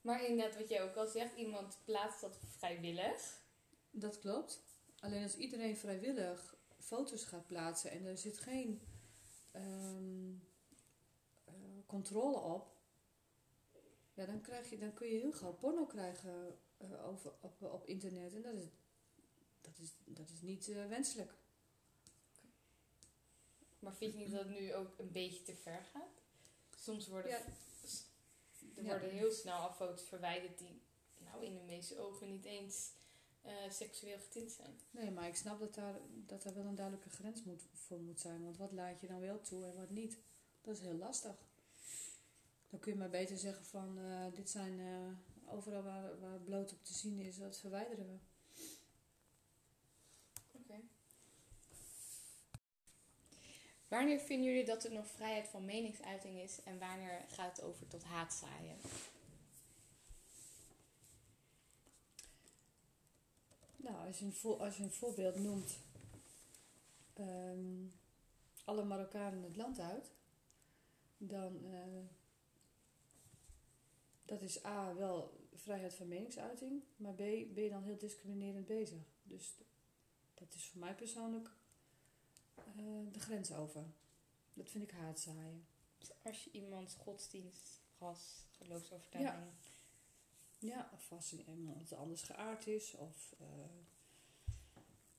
Maar 0.00 0.26
inderdaad, 0.26 0.58
wat 0.58 0.68
jij 0.68 0.82
ook 0.82 0.96
al 0.96 1.06
zegt, 1.06 1.36
iemand 1.36 1.78
plaatst 1.84 2.20
dat 2.20 2.38
vrijwillig. 2.58 3.40
Dat 3.90 4.18
klopt. 4.18 4.62
Alleen 5.00 5.22
als 5.22 5.36
iedereen 5.36 5.76
vrijwillig 5.76 6.54
foto's 6.78 7.24
gaat 7.24 7.46
plaatsen 7.46 7.90
en 7.90 8.06
er 8.06 8.18
zit 8.18 8.38
geen 8.38 8.80
ehm, 9.50 10.32
eh, 11.44 11.54
controle 11.86 12.38
op, 12.38 12.79
ja, 14.14 14.26
dan, 14.26 14.40
krijg 14.40 14.70
je, 14.70 14.78
dan 14.78 14.94
kun 14.94 15.08
je 15.08 15.18
heel 15.18 15.32
gauw 15.32 15.52
porno 15.52 15.86
krijgen 15.86 16.58
eh, 16.76 17.06
over, 17.08 17.32
op, 17.40 17.62
op 17.62 17.86
internet. 17.86 18.34
En 18.34 18.42
dat 18.42 18.54
is, 18.54 18.68
dat 19.60 19.78
is, 19.78 19.92
dat 20.04 20.30
is 20.30 20.40
niet 20.40 20.68
eh, 20.68 20.86
wenselijk. 20.88 21.32
Maar 23.78 23.94
vind 23.94 24.12
je 24.12 24.18
niet 24.18 24.30
dat 24.30 24.44
het 24.44 24.58
nu 24.58 24.74
ook 24.74 24.98
een 24.98 25.12
beetje 25.12 25.42
te 25.42 25.54
ver 25.54 25.82
gaat? 25.92 26.22
Soms 26.76 27.08
worden, 27.08 27.30
Ja. 27.30 27.38
er 28.76 28.82
Ja. 28.82 28.88
worden 28.88 29.10
heel 29.10 29.32
snel 29.32 29.56
al 29.56 29.72
foto's 29.72 30.02
verwijderd 30.02 30.58
die 30.58 30.82
nou, 31.18 31.44
in 31.44 31.54
de 31.54 31.60
meeste 31.60 31.98
ogen 31.98 32.28
niet 32.30 32.44
eens 32.44 32.92
eh, 33.42 33.70
seksueel 33.70 34.18
getint 34.18 34.50
zijn. 34.52 34.80
Nee, 34.90 35.10
maar 35.10 35.28
ik 35.28 35.36
snap 35.36 35.60
dat 35.60 35.74
daar, 35.74 35.94
dat 36.26 36.42
daar 36.42 36.54
wel 36.54 36.64
een 36.64 36.74
duidelijke 36.74 37.10
grens 37.10 37.44
moet, 37.44 37.62
voor 37.74 38.00
moet 38.00 38.20
zijn. 38.20 38.44
Want 38.44 38.56
wat 38.56 38.72
laat 38.72 39.00
je 39.00 39.06
dan 39.06 39.20
wel 39.20 39.40
toe 39.40 39.64
en 39.64 39.76
wat 39.76 39.90
niet? 39.90 40.18
Dat 40.60 40.74
is 40.76 40.80
heel 40.80 40.94
lastig. 40.96 41.34
Dan 42.70 42.80
kun 42.80 42.92
je 42.92 42.98
maar 42.98 43.10
beter 43.10 43.38
zeggen 43.38 43.64
van, 43.64 43.98
eh, 43.98 44.34
dit 44.34 44.50
zijn 44.50 44.80
eh, 44.80 45.54
overal 45.54 45.82
waar, 45.82 46.20
waar 46.20 46.40
bloot 46.40 46.72
op 46.72 46.84
te 46.84 46.94
zien 46.94 47.18
is, 47.18 47.36
dat 47.36 47.58
verwijderen 47.58 48.06
we. 48.06 48.18
Oké. 50.52 50.80
Wanneer 53.88 54.18
vinden 54.18 54.46
jullie 54.46 54.64
dat 54.64 54.84
er 54.84 54.92
nog 54.92 55.06
vrijheid 55.06 55.48
van 55.48 55.64
meningsuiting 55.64 56.40
is 56.40 56.62
en 56.62 56.78
wanneer 56.78 57.24
gaat 57.28 57.56
het 57.56 57.66
over 57.66 57.86
tot 57.86 58.04
haatzaaien? 58.04 58.76
Nou, 63.76 64.06
als 64.06 64.18
je 64.18 64.24
een, 64.24 64.32
voor, 64.32 64.56
als 64.56 64.76
je 64.76 64.82
een 64.82 64.90
voorbeeld 64.90 65.36
noemt, 65.36 65.78
ehm, 67.14 67.86
alle 68.64 68.84
Marokkanen 68.84 69.42
het 69.42 69.56
land 69.56 69.78
uit, 69.78 70.10
dan 71.18 71.64
uh, 71.64 72.04
dat 74.30 74.42
is 74.42 74.64
A, 74.64 74.94
wel 74.94 75.48
vrijheid 75.54 75.94
van 75.94 76.08
meningsuiting, 76.08 76.82
maar 76.96 77.12
B, 77.12 77.16
ben 77.54 77.62
je 77.62 77.70
dan 77.70 77.82
heel 77.82 77.98
discriminerend 77.98 78.66
bezig. 78.66 79.02
Dus 79.22 79.54
dat 80.34 80.54
is 80.54 80.66
voor 80.66 80.80
mij 80.80 80.94
persoonlijk 80.94 81.50
uh, 82.76 83.12
de 83.12 83.20
grens 83.20 83.52
over. 83.52 83.84
Dat 84.52 84.70
vind 84.70 84.84
ik 84.84 84.90
haatzaaien. 84.90 85.66
Als 86.22 86.44
je 86.44 86.50
iemands 86.50 86.94
godsdienst, 86.94 87.80
ras, 87.98 88.46
geloofsovertuiging... 88.50 89.44
Ja. 89.44 89.68
Ja, 90.58 90.90
of 90.94 91.12
als 91.12 91.32
iemand 91.46 91.92
anders 91.92 92.22
geaard 92.22 92.66
is, 92.66 92.94
of 92.94 93.34
uh, 93.40 93.46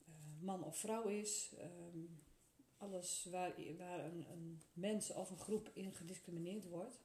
uh, 0.07 0.41
man 0.41 0.63
of 0.63 0.77
vrouw 0.77 1.07
is. 1.07 1.53
Um, 1.59 2.21
alles 2.77 3.27
waar, 3.29 3.53
waar 3.77 4.05
een, 4.05 4.31
een, 4.31 4.61
mens 4.73 5.09
of 5.09 5.29
een 5.29 5.39
groep 5.39 5.69
in 5.73 5.93
gediscrimineerd 5.93 6.67
wordt, 6.67 6.99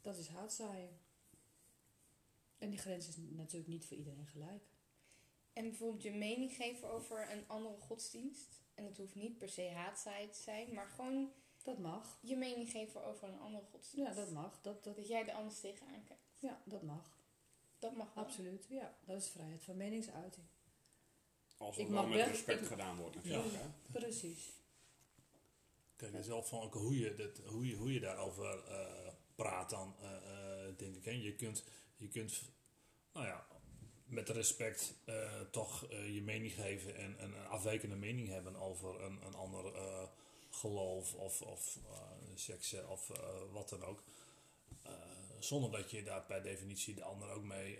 dat 0.00 0.16
is 0.16 0.28
haatzaaien. 0.28 0.98
En 2.64 2.70
die 2.70 2.78
grens 2.78 3.08
is 3.08 3.16
natuurlijk 3.16 3.68
niet 3.68 3.84
voor 3.84 3.96
iedereen 3.96 4.26
gelijk. 4.26 4.62
En 5.52 5.68
bijvoorbeeld 5.68 6.02
je 6.02 6.12
mening 6.12 6.52
geven 6.52 6.90
over 6.90 7.30
een 7.30 7.48
andere 7.48 7.76
godsdienst. 7.76 8.62
En 8.74 8.84
het 8.84 8.96
hoeft 8.96 9.14
niet 9.14 9.38
per 9.38 9.48
se 9.48 9.68
haatzaaien 9.68 10.30
te 10.30 10.42
zijn, 10.42 10.74
maar 10.74 10.88
gewoon... 10.88 11.32
Dat 11.62 11.78
mag. 11.78 12.18
Je 12.22 12.36
mening 12.36 12.70
geven 12.70 13.04
over 13.04 13.28
een 13.28 13.38
andere 13.38 13.64
godsdienst. 13.70 14.08
Ja, 14.08 14.20
dat 14.20 14.30
mag. 14.30 14.60
Dat, 14.62 14.84
dat... 14.84 14.96
dat 14.96 15.08
jij 15.08 15.28
er 15.28 15.34
anders 15.34 15.60
tegenaan 15.60 16.04
kijkt. 16.04 16.22
Ja, 16.38 16.62
dat 16.64 16.82
mag. 16.82 17.18
Dat 17.78 17.96
mag 17.96 18.14
wel. 18.14 18.24
Absoluut, 18.24 18.66
ja. 18.68 18.94
Dat 19.04 19.20
is 19.20 19.28
vrijheid 19.28 19.64
van 19.64 19.76
meningsuiting. 19.76 20.46
Als 21.56 21.76
het 21.76 21.88
wel 21.88 22.06
met 22.06 22.26
respect 22.26 22.60
ik, 22.60 22.66
gedaan 22.66 22.96
wordt 22.96 23.14
natuurlijk. 23.14 23.52
Ja. 23.52 23.58
Hè? 23.58 23.98
Precies. 23.98 24.52
Kijk, 25.96 26.12
is 26.12 26.26
wel 26.26 26.42
van 26.42 26.72
hoe, 26.72 26.98
je 26.98 27.14
dat, 27.14 27.38
hoe, 27.38 27.66
je, 27.66 27.74
hoe 27.74 27.92
je 27.92 28.00
daarover 28.00 28.64
uh, 28.68 29.12
praat 29.34 29.70
dan, 29.70 29.96
uh, 30.00 30.10
uh, 30.10 30.76
denk 30.76 30.96
ik. 30.96 31.04
Hè? 31.04 31.10
Je 31.10 31.34
kunt, 31.34 31.64
je 31.96 32.08
kunt, 32.08 32.42
nou 33.12 33.26
ja, 33.26 33.46
met 34.06 34.28
respect 34.28 34.94
uh, 35.06 35.40
toch 35.50 35.90
uh, 35.90 36.14
je 36.14 36.22
mening 36.22 36.52
geven 36.52 36.96
en, 36.96 37.18
en, 37.18 37.32
een 37.32 37.46
afwijkende 37.46 37.96
mening 37.96 38.28
hebben 38.28 38.56
over 38.56 39.02
een, 39.02 39.26
een 39.26 39.34
ander 39.34 39.74
uh, 39.74 40.02
geloof 40.50 41.14
of, 41.14 41.42
of 41.42 41.78
seks 42.34 42.74
of 42.88 43.10
wat 43.52 43.68
dan 43.68 43.84
ook. 43.84 44.02
Zonder 45.38 45.70
dat 45.70 45.90
je 45.90 46.02
daar 46.02 46.22
per 46.22 46.42
definitie 46.42 46.94
de 46.94 47.02
ander 47.02 47.30
ook 47.30 47.44
mee 47.44 47.78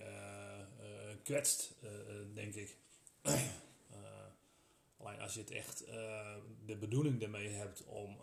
kwetst, 1.23 1.75
denk 2.35 2.55
ik. 2.55 2.77
alleen 4.97 5.21
als 5.21 5.35
je 5.35 5.41
het 5.41 5.51
echt 5.51 5.79
de 6.67 6.77
bedoeling 6.81 7.23
ermee 7.23 7.49
hebt 7.49 7.85
om 7.85 8.19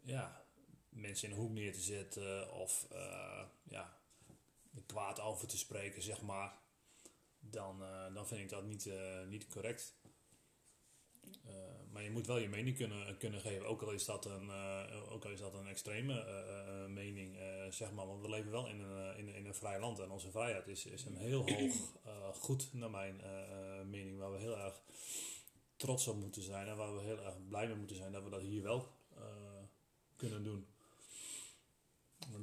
ja, 0.00 0.44
mensen 0.88 1.28
in 1.28 1.34
een 1.34 1.40
hoek 1.40 1.50
neer 1.50 1.72
te 1.72 1.80
zetten 1.80 2.52
of 2.52 2.86
ja, 3.62 3.98
kwaad 4.86 5.20
over 5.20 5.48
te 5.48 5.58
spreken, 5.58 6.02
zeg 6.02 6.22
maar, 6.22 6.58
dan, 7.38 7.82
uh, 7.82 8.14
dan 8.14 8.26
vind 8.26 8.40
ik 8.40 8.48
dat 8.48 8.64
niet, 8.64 8.84
uh, 8.84 9.26
niet 9.26 9.46
correct. 9.46 9.96
Uh, 11.46 11.52
maar 11.90 12.02
je 12.02 12.10
moet 12.10 12.26
wel 12.26 12.38
je 12.38 12.48
mening 12.48 12.76
kunnen, 12.76 13.16
kunnen 13.16 13.40
geven, 13.40 13.66
ook 13.66 13.82
al 13.82 13.90
is 13.90 14.04
dat 14.04 14.24
een, 14.24 14.50
ook 15.08 15.24
al 15.24 15.30
is 15.30 15.40
dat 15.40 15.54
een 15.54 15.66
extreme 15.66 16.24
mening, 16.88 17.38
zeg 17.70 17.92
maar. 17.92 18.06
Want 18.06 18.20
we 18.20 18.28
leven 18.28 18.50
wel 18.50 18.68
in 18.68 18.80
een, 18.80 19.16
in, 19.16 19.28
in 19.28 19.46
een 19.46 19.54
vrij 19.54 19.80
land 19.80 19.98
en 19.98 20.10
onze 20.10 20.30
vrijheid 20.30 20.68
is, 20.68 20.86
is 20.86 21.04
een 21.04 21.16
heel 21.16 21.50
hoog 21.50 22.38
goed, 22.38 22.72
naar 22.72 22.90
mijn 22.90 23.20
mening, 23.90 24.18
waar 24.18 24.32
we 24.32 24.38
heel 24.38 24.58
erg 24.58 24.82
trots 25.76 26.08
op 26.08 26.16
moeten 26.16 26.42
zijn 26.42 26.66
en 26.66 26.76
waar 26.76 26.96
we 26.96 27.02
heel 27.02 27.24
erg 27.24 27.48
blij 27.48 27.66
mee 27.66 27.76
moeten 27.76 27.96
zijn 27.96 28.12
dat 28.12 28.22
we 28.22 28.30
dat 28.30 28.40
hier 28.40 28.62
wel 28.62 28.88
kunnen 30.16 30.44
doen. 30.44 30.66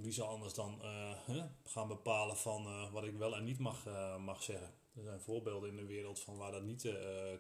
Wie 0.02 0.12
zal 0.12 0.28
anders 0.28 0.54
dan 0.54 0.80
uh, 0.84 1.14
huh, 1.26 1.44
gaan 1.66 1.88
bepalen 1.88 2.38
van 2.38 2.66
uh, 2.66 2.92
wat 2.92 3.04
ik 3.04 3.16
wel 3.16 3.36
en 3.36 3.44
niet 3.44 3.60
mag, 3.60 3.88
uh, 3.88 4.18
mag 4.18 4.44
zeggen? 4.44 4.74
Er 4.96 5.04
zijn 5.04 5.22
voorbeelden 5.22 5.70
in 5.70 5.76
de 5.76 5.86
wereld 5.86 6.20
van 6.20 6.38
waar 6.38 6.52
dat 6.52 6.64
niet 6.64 6.82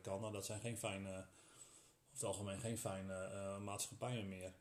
kan. 0.01 0.21
Nou, 0.21 0.33
dat 0.33 0.45
zijn 0.45 0.59
geen 0.59 0.77
fijne 0.77 1.25
het 2.21 2.23
algemeen 2.23 2.59
geen 2.59 2.77
fijne 2.77 3.13
eh, 3.13 3.57
maatschappijen 3.57 4.29
meer. 4.29 4.53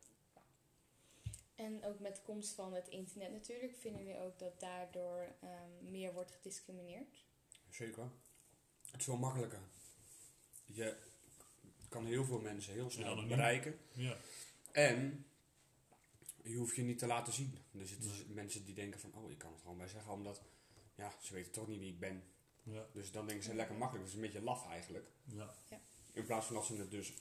En 1.55 1.85
ook 1.85 1.99
met 1.99 2.17
de 2.17 2.23
komst 2.23 2.55
van 2.55 2.73
het 2.73 2.89
internet 2.89 3.33
natuurlijk, 3.33 3.77
vinden 3.77 4.05
jullie 4.05 4.21
ook 4.21 4.39
dat 4.39 4.61
daardoor 4.61 5.35
ehm, 5.41 5.91
meer 5.91 6.13
wordt 6.13 6.31
gediscrimineerd? 6.31 7.25
Zeker. 7.71 8.11
Het 8.91 9.01
is 9.01 9.07
wel 9.07 9.17
makkelijker. 9.17 9.61
Je 10.65 10.97
kan 11.89 12.07
heel 12.07 12.25
veel 12.25 12.41
mensen 12.41 12.73
heel 12.73 12.91
snel 12.91 13.27
bereiken. 13.27 13.79
Ja. 13.93 14.17
En 14.73 15.27
je 16.45 16.57
hoeft 16.57 16.77
je 16.77 16.83
niet 16.83 16.99
te 16.99 17.07
laten 17.07 17.33
zien. 17.33 17.59
Dus 17.71 17.91
het 17.91 18.05
is 18.05 18.25
mensen 18.27 18.65
die 18.65 18.75
denken 18.75 19.01
van, 19.01 19.15
oh, 19.15 19.31
ik 19.31 19.39
kan 19.39 19.53
het 19.53 19.61
gewoon 19.61 19.77
bij 19.77 19.89
zeggen, 19.89 20.13
omdat 20.13 20.43
ja, 20.95 21.15
ze 21.21 21.35
weten 21.35 21.53
toch 21.53 21.69
niet 21.69 21.79
wie 21.79 21.93
ik 21.93 21.99
ben. 21.99 22.23
Ja. 22.63 22.87
Dus 22.93 23.13
dan 23.13 23.27
denken 23.27 23.45
ze 23.45 23.55
lekker 23.55 23.77
makkelijk. 23.77 24.05
Dus 24.05 24.15
een 24.15 24.21
beetje 24.21 24.43
laf 24.43 24.69
eigenlijk. 24.69 25.11
ja. 25.25 25.55
In 26.13 26.25
plaats 26.27 26.47
van 26.47 26.55
dat 26.55 26.65
ze 26.65 26.77
het 26.77 26.91
dus, 26.91 27.13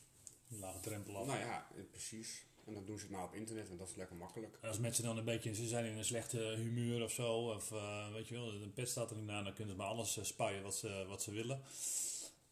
Lage 0.48 0.80
drempel 0.80 1.18
af. 1.18 1.26
nou 1.28 1.40
ja, 1.40 1.68
precies. 1.92 2.48
En 2.66 2.74
dan 2.74 2.86
doen 2.86 2.98
ze 2.98 3.04
het 3.04 3.14
maar 3.14 3.24
op 3.24 3.34
internet, 3.34 3.68
want 3.68 3.80
dat 3.80 3.90
is 3.90 3.96
lekker 3.96 4.16
makkelijk. 4.16 4.58
En 4.62 4.68
Als 4.68 4.80
mensen 4.80 5.04
dan 5.04 5.18
een 5.18 5.26
beetje, 5.26 5.56
ze 5.56 5.68
zijn 5.68 5.86
in 5.86 5.98
een 5.98 6.06
slechte 6.06 6.40
humeur 6.40 7.04
of 7.04 7.12
zo, 7.12 7.50
of 7.50 7.72
eh, 7.72 8.12
weet 8.12 8.28
je 8.28 8.36
wel, 8.36 8.54
een 8.54 8.74
pet 8.74 8.90
staat 8.90 9.12
er 9.12 9.18
niet 9.18 9.30
aan, 9.30 9.44
dan 9.44 9.54
kunnen 9.54 9.74
ze 9.74 9.82
maar 9.82 9.90
alles 9.90 10.18
eh, 10.18 10.24
spuien 10.24 10.64
wat 10.64 10.76
ze, 10.76 11.06
wat 11.08 11.24
ze 11.24 11.32
willen. 11.32 11.64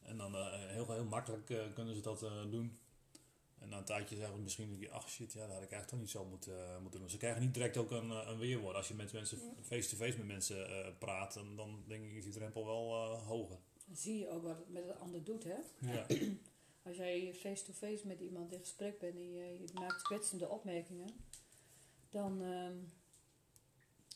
En 0.07 0.17
dan 0.17 0.35
eh, 0.35 0.47
heel, 0.51 0.91
heel 0.91 1.05
makkelijk 1.05 1.49
eh, 1.49 1.73
kunnen 1.73 1.95
ze 1.95 2.01
dat 2.01 2.23
eh, 2.23 2.31
doen. 2.49 2.79
En 3.67 3.73
na 3.73 3.79
een 3.79 3.85
tijdje 3.85 4.15
zeggen 4.15 4.35
ze 4.35 4.41
misschien, 4.41 4.91
ach 4.91 5.09
shit, 5.09 5.33
ja, 5.33 5.39
dat 5.39 5.55
had 5.55 5.63
ik 5.63 5.71
eigenlijk 5.71 5.89
toch 5.89 5.99
niet 5.99 6.09
zo 6.09 6.25
moeten, 6.25 6.73
eh, 6.73 6.79
moeten 6.81 6.99
doen. 6.99 7.09
Ze 7.09 7.17
krijgen 7.17 7.41
niet 7.41 7.53
direct 7.53 7.77
ook 7.77 7.91
een, 7.91 8.11
eh, 8.11 8.27
een 8.27 8.37
weerwoord. 8.37 8.75
Als 8.75 8.87
je 8.87 8.93
met 8.93 9.13
mensen 9.13 9.39
face-to-face 9.61 10.17
met 10.17 10.27
mensen 10.27 10.69
eh, 10.69 10.97
praat, 10.97 11.33
dan, 11.33 11.55
dan 11.55 11.83
denk 11.87 12.03
ik 12.03 12.13
is 12.13 12.23
die 12.23 12.33
drempel 12.33 12.65
wel 12.65 12.93
eh, 12.93 13.27
hoger. 13.27 13.57
Dan 13.85 13.95
zie 13.95 14.19
je 14.19 14.29
ook 14.29 14.43
wat 14.43 14.57
het 14.57 14.69
met 14.69 14.87
het 14.87 14.99
ander 14.99 15.23
doet, 15.23 15.43
hè? 15.43 15.57
Ja. 15.79 16.05
Als 16.87 16.95
jij 16.95 17.33
face-to-face 17.33 18.07
met 18.07 18.19
iemand 18.19 18.51
in 18.51 18.59
gesprek 18.59 18.99
bent 18.99 19.15
en 19.15 19.31
je, 19.31 19.59
je 19.59 19.73
maakt 19.73 20.01
kwetsende 20.01 20.49
opmerkingen, 20.49 21.09
dan 22.09 22.41
ehm, 22.41 22.77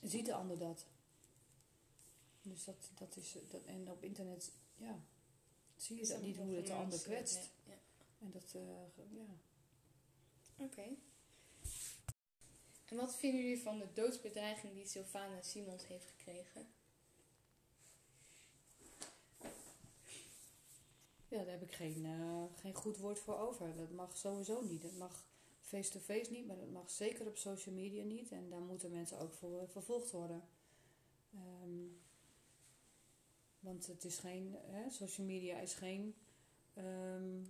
ziet 0.01 0.25
de 0.25 0.33
ander 0.33 0.57
dat. 0.57 0.85
Dus 2.41 2.63
dat, 2.63 2.89
dat 2.93 3.15
is. 3.15 3.37
Dat, 3.49 3.63
en 3.63 3.91
op 3.91 4.03
internet, 4.03 4.51
ja, 4.75 4.99
zie 5.75 5.95
je 5.95 6.07
dat 6.07 6.21
niet 6.21 6.37
hoe 6.37 6.55
het 6.55 6.65
de 6.67 6.73
ander 6.73 6.99
kwetst. 6.99 7.49
En 8.21 8.31
dat, 8.31 8.53
eh, 8.55 9.05
ja. 9.09 9.25
Oké. 10.57 10.95
En 12.85 12.97
wat 12.97 13.15
vinden 13.15 13.41
jullie 13.41 13.61
van 13.61 13.77
de 13.77 13.87
doodsbedreiging 13.93 14.73
die 14.73 14.87
Sylvana 14.87 15.41
Simons 15.41 15.87
heeft 15.87 16.05
gekregen? 16.05 16.67
ja, 21.31 21.37
daar 21.37 21.51
heb 21.51 21.61
ik 21.61 21.71
geen, 21.71 22.05
eh, 22.05 22.43
geen 22.59 22.73
goed 22.73 22.97
woord 22.97 23.19
voor 23.19 23.37
over. 23.37 23.75
Dat 23.75 23.91
mag 23.91 24.17
sowieso 24.17 24.61
niet. 24.61 24.81
Dat 24.81 24.97
mag 24.97 25.25
face-to-face 25.61 26.31
niet, 26.31 26.47
maar 26.47 26.57
dat 26.57 26.71
mag 26.71 26.89
zeker 26.89 27.27
op 27.27 27.37
social 27.37 27.75
media 27.75 28.03
niet. 28.03 28.31
En 28.31 28.49
daar 28.49 28.61
moeten 28.61 28.91
mensen 28.91 29.19
ook 29.19 29.33
voor 29.33 29.69
vervolgd 29.69 30.11
worden. 30.11 30.43
Ehm, 31.33 31.87
want 33.59 33.87
het 33.87 34.03
is 34.03 34.17
geen, 34.17 34.55
hè, 34.59 34.89
social 34.89 35.27
media 35.27 35.59
is 35.59 35.73
geen 35.73 36.15
ehm, 36.73 36.85
eh, 36.85 37.47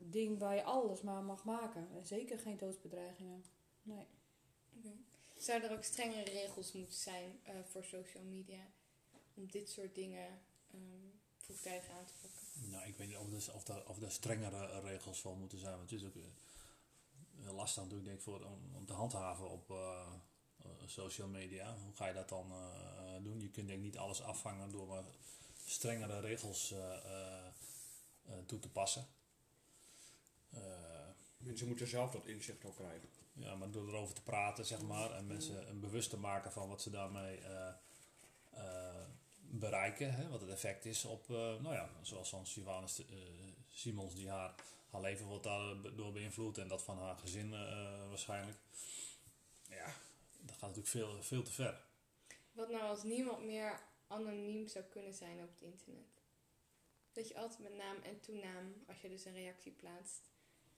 ding 0.00 0.38
waar 0.38 0.54
je 0.54 0.62
alles 0.62 1.02
maar 1.02 1.22
mag 1.22 1.44
maken. 1.44 1.88
En 1.94 2.06
zeker 2.06 2.38
geen 2.38 2.56
doodsbedreigingen. 2.56 3.44
Nee. 3.82 4.06
Oké. 4.76 4.92
Zouden 5.34 5.70
er 5.70 5.76
ook 5.76 5.82
strengere 5.84 6.30
regels 6.30 6.72
moeten 6.72 6.96
zijn 6.96 7.40
eh, 7.42 7.54
voor 7.64 7.84
social 7.84 8.24
media 8.24 8.70
om 9.34 9.50
dit 9.50 9.70
soort 9.70 9.94
dingen 9.94 10.40
ehm 10.70 11.14
vroegtijdig 11.36 11.90
aan 11.90 12.04
te 12.04 12.12
pakken? 12.20 12.70
Nou, 12.70 12.86
ik 12.86 12.96
weet 12.96 13.08
niet 13.08 13.16
of 13.16 13.46
er, 13.46 13.54
of 13.54 13.68
er, 13.68 13.88
of 13.88 14.02
er 14.02 14.10
strengere 14.10 14.80
regels 14.80 15.20
voor 15.20 15.36
moeten 15.36 15.58
zijn. 15.58 15.76
Want 15.76 15.90
het 15.90 16.00
is 16.00 16.06
ook 16.06 16.16
eh, 16.16 16.22
heel 17.40 17.54
lastig 17.54 17.82
natuurlijk 17.82 18.08
denk 18.08 18.18
ik, 18.18 18.24
voor, 18.24 18.44
om, 18.44 18.74
om 18.74 18.86
te 18.86 18.92
handhaven 18.92 19.50
op 19.50 19.70
eh, 19.70 20.12
social 20.86 21.28
media. 21.28 21.76
Hoe 21.84 21.94
ga 21.94 22.06
je 22.06 22.14
dat 22.14 22.28
dan 22.28 22.52
eh, 22.52 23.22
doen? 23.22 23.40
Je 23.40 23.50
kunt 23.50 23.66
denk 23.66 23.78
ik 23.78 23.84
niet 23.84 23.98
alles 23.98 24.22
afvangen 24.22 24.70
door 24.70 24.86
maar 24.86 25.04
strengere 25.66 26.20
regels 26.20 26.72
eh, 26.72 26.78
eh, 26.78 27.46
eh, 28.26 28.32
toe 28.46 28.58
te 28.58 28.70
passen. 28.70 29.06
Eh, 30.56 30.62
Mensen 31.38 31.66
moeten 31.68 31.86
zelf 31.86 32.10
dat 32.10 32.26
inzicht 32.26 32.64
ook 32.64 32.76
krijgen. 32.76 33.08
ja, 33.32 33.54
maar 33.54 33.70
door 33.70 33.88
erover 33.88 34.14
te 34.14 34.22
praten, 34.22 34.66
zeg 34.66 34.82
maar, 34.82 35.10
en 35.12 35.26
mensen 35.26 35.68
een 35.68 35.80
bewust 35.80 36.10
te 36.10 36.16
maken 36.18 36.52
van 36.52 36.68
wat 36.68 36.82
ze 36.82 36.90
daarmee 36.90 37.38
eh, 37.40 37.68
eh, 38.50 39.04
bereiken, 39.40 40.14
hè, 40.14 40.28
wat 40.28 40.40
het 40.40 40.50
effect 40.50 40.84
is 40.84 41.04
op, 41.04 41.30
eh, 41.30 41.36
nou 41.36 41.72
ja, 41.74 41.90
zoals 42.02 42.34
St- 42.84 42.98
eh, 42.98 43.16
Simons, 43.68 44.14
die 44.14 44.30
haar, 44.30 44.54
haar 44.90 45.00
leven 45.00 45.26
wordt 45.26 45.44
daardoor 45.44 46.12
beïnvloed 46.12 46.58
en 46.58 46.68
dat 46.68 46.82
van 46.82 46.98
haar 46.98 47.16
gezin 47.16 47.52
eh, 47.54 48.08
waarschijnlijk. 48.08 48.58
Ja, 49.68 49.94
dat 50.40 50.50
gaat 50.56 50.60
natuurlijk 50.60 50.88
veel, 50.88 51.22
veel 51.22 51.42
te 51.42 51.52
ver. 51.52 51.80
Wat 52.52 52.68
nou 52.70 52.82
als 52.82 53.02
niemand 53.02 53.44
meer 53.44 53.80
anoniem 54.06 54.68
zou 54.68 54.84
kunnen 54.84 55.14
zijn 55.14 55.42
op 55.42 55.48
het 55.50 55.60
internet? 55.60 56.22
Dat 57.12 57.28
je 57.28 57.36
altijd 57.36 57.58
met 57.58 57.74
naam 57.76 57.96
en 58.02 58.20
toenaam, 58.20 58.74
als 58.86 59.00
je 59.00 59.08
dus 59.08 59.24
een 59.24 59.32
reactie 59.34 59.72
plaatst, 59.72 60.30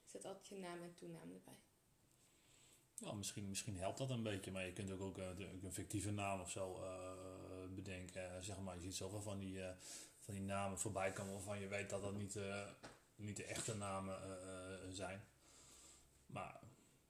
zet 0.09 0.25
altijd 0.25 0.47
je 0.47 0.57
naam 0.57 0.81
en 0.81 0.93
toenaam 0.93 1.31
erbij. 1.33 1.57
Ja, 2.95 3.13
misschien, 3.13 3.49
misschien 3.49 3.77
helpt 3.77 3.97
dat 3.97 4.09
een 4.09 4.23
beetje, 4.23 4.51
maar 4.51 4.65
je 4.65 4.73
kunt 4.73 4.91
ook, 4.91 5.01
ook 5.01 5.17
eh, 5.17 5.39
een 5.63 5.73
fictieve 5.73 6.11
naam 6.11 6.39
of 6.41 6.51
zo 6.51 6.81
eh, 6.83 7.69
bedenken. 7.75 8.35
Eh, 8.35 8.41
zeg 8.41 8.59
maar, 8.59 8.75
je 8.75 8.81
ziet 8.81 8.95
zoveel 8.95 9.21
van 9.21 9.39
die, 9.39 9.63
eh, 9.63 9.75
van 10.19 10.33
die 10.33 10.43
namen 10.43 10.79
voorbij 10.79 11.11
komen 11.11 11.33
waarvan 11.33 11.59
je 11.59 11.67
weet 11.67 11.89
dat 11.89 12.01
dat 12.01 12.15
niet, 12.15 12.35
eh, 12.35 12.69
niet 13.15 13.37
de 13.37 13.43
echte 13.45 13.75
namen 13.75 14.21
eh, 14.23 14.73
eh, 14.73 14.89
zijn. 14.89 15.21
Maar 16.25 16.59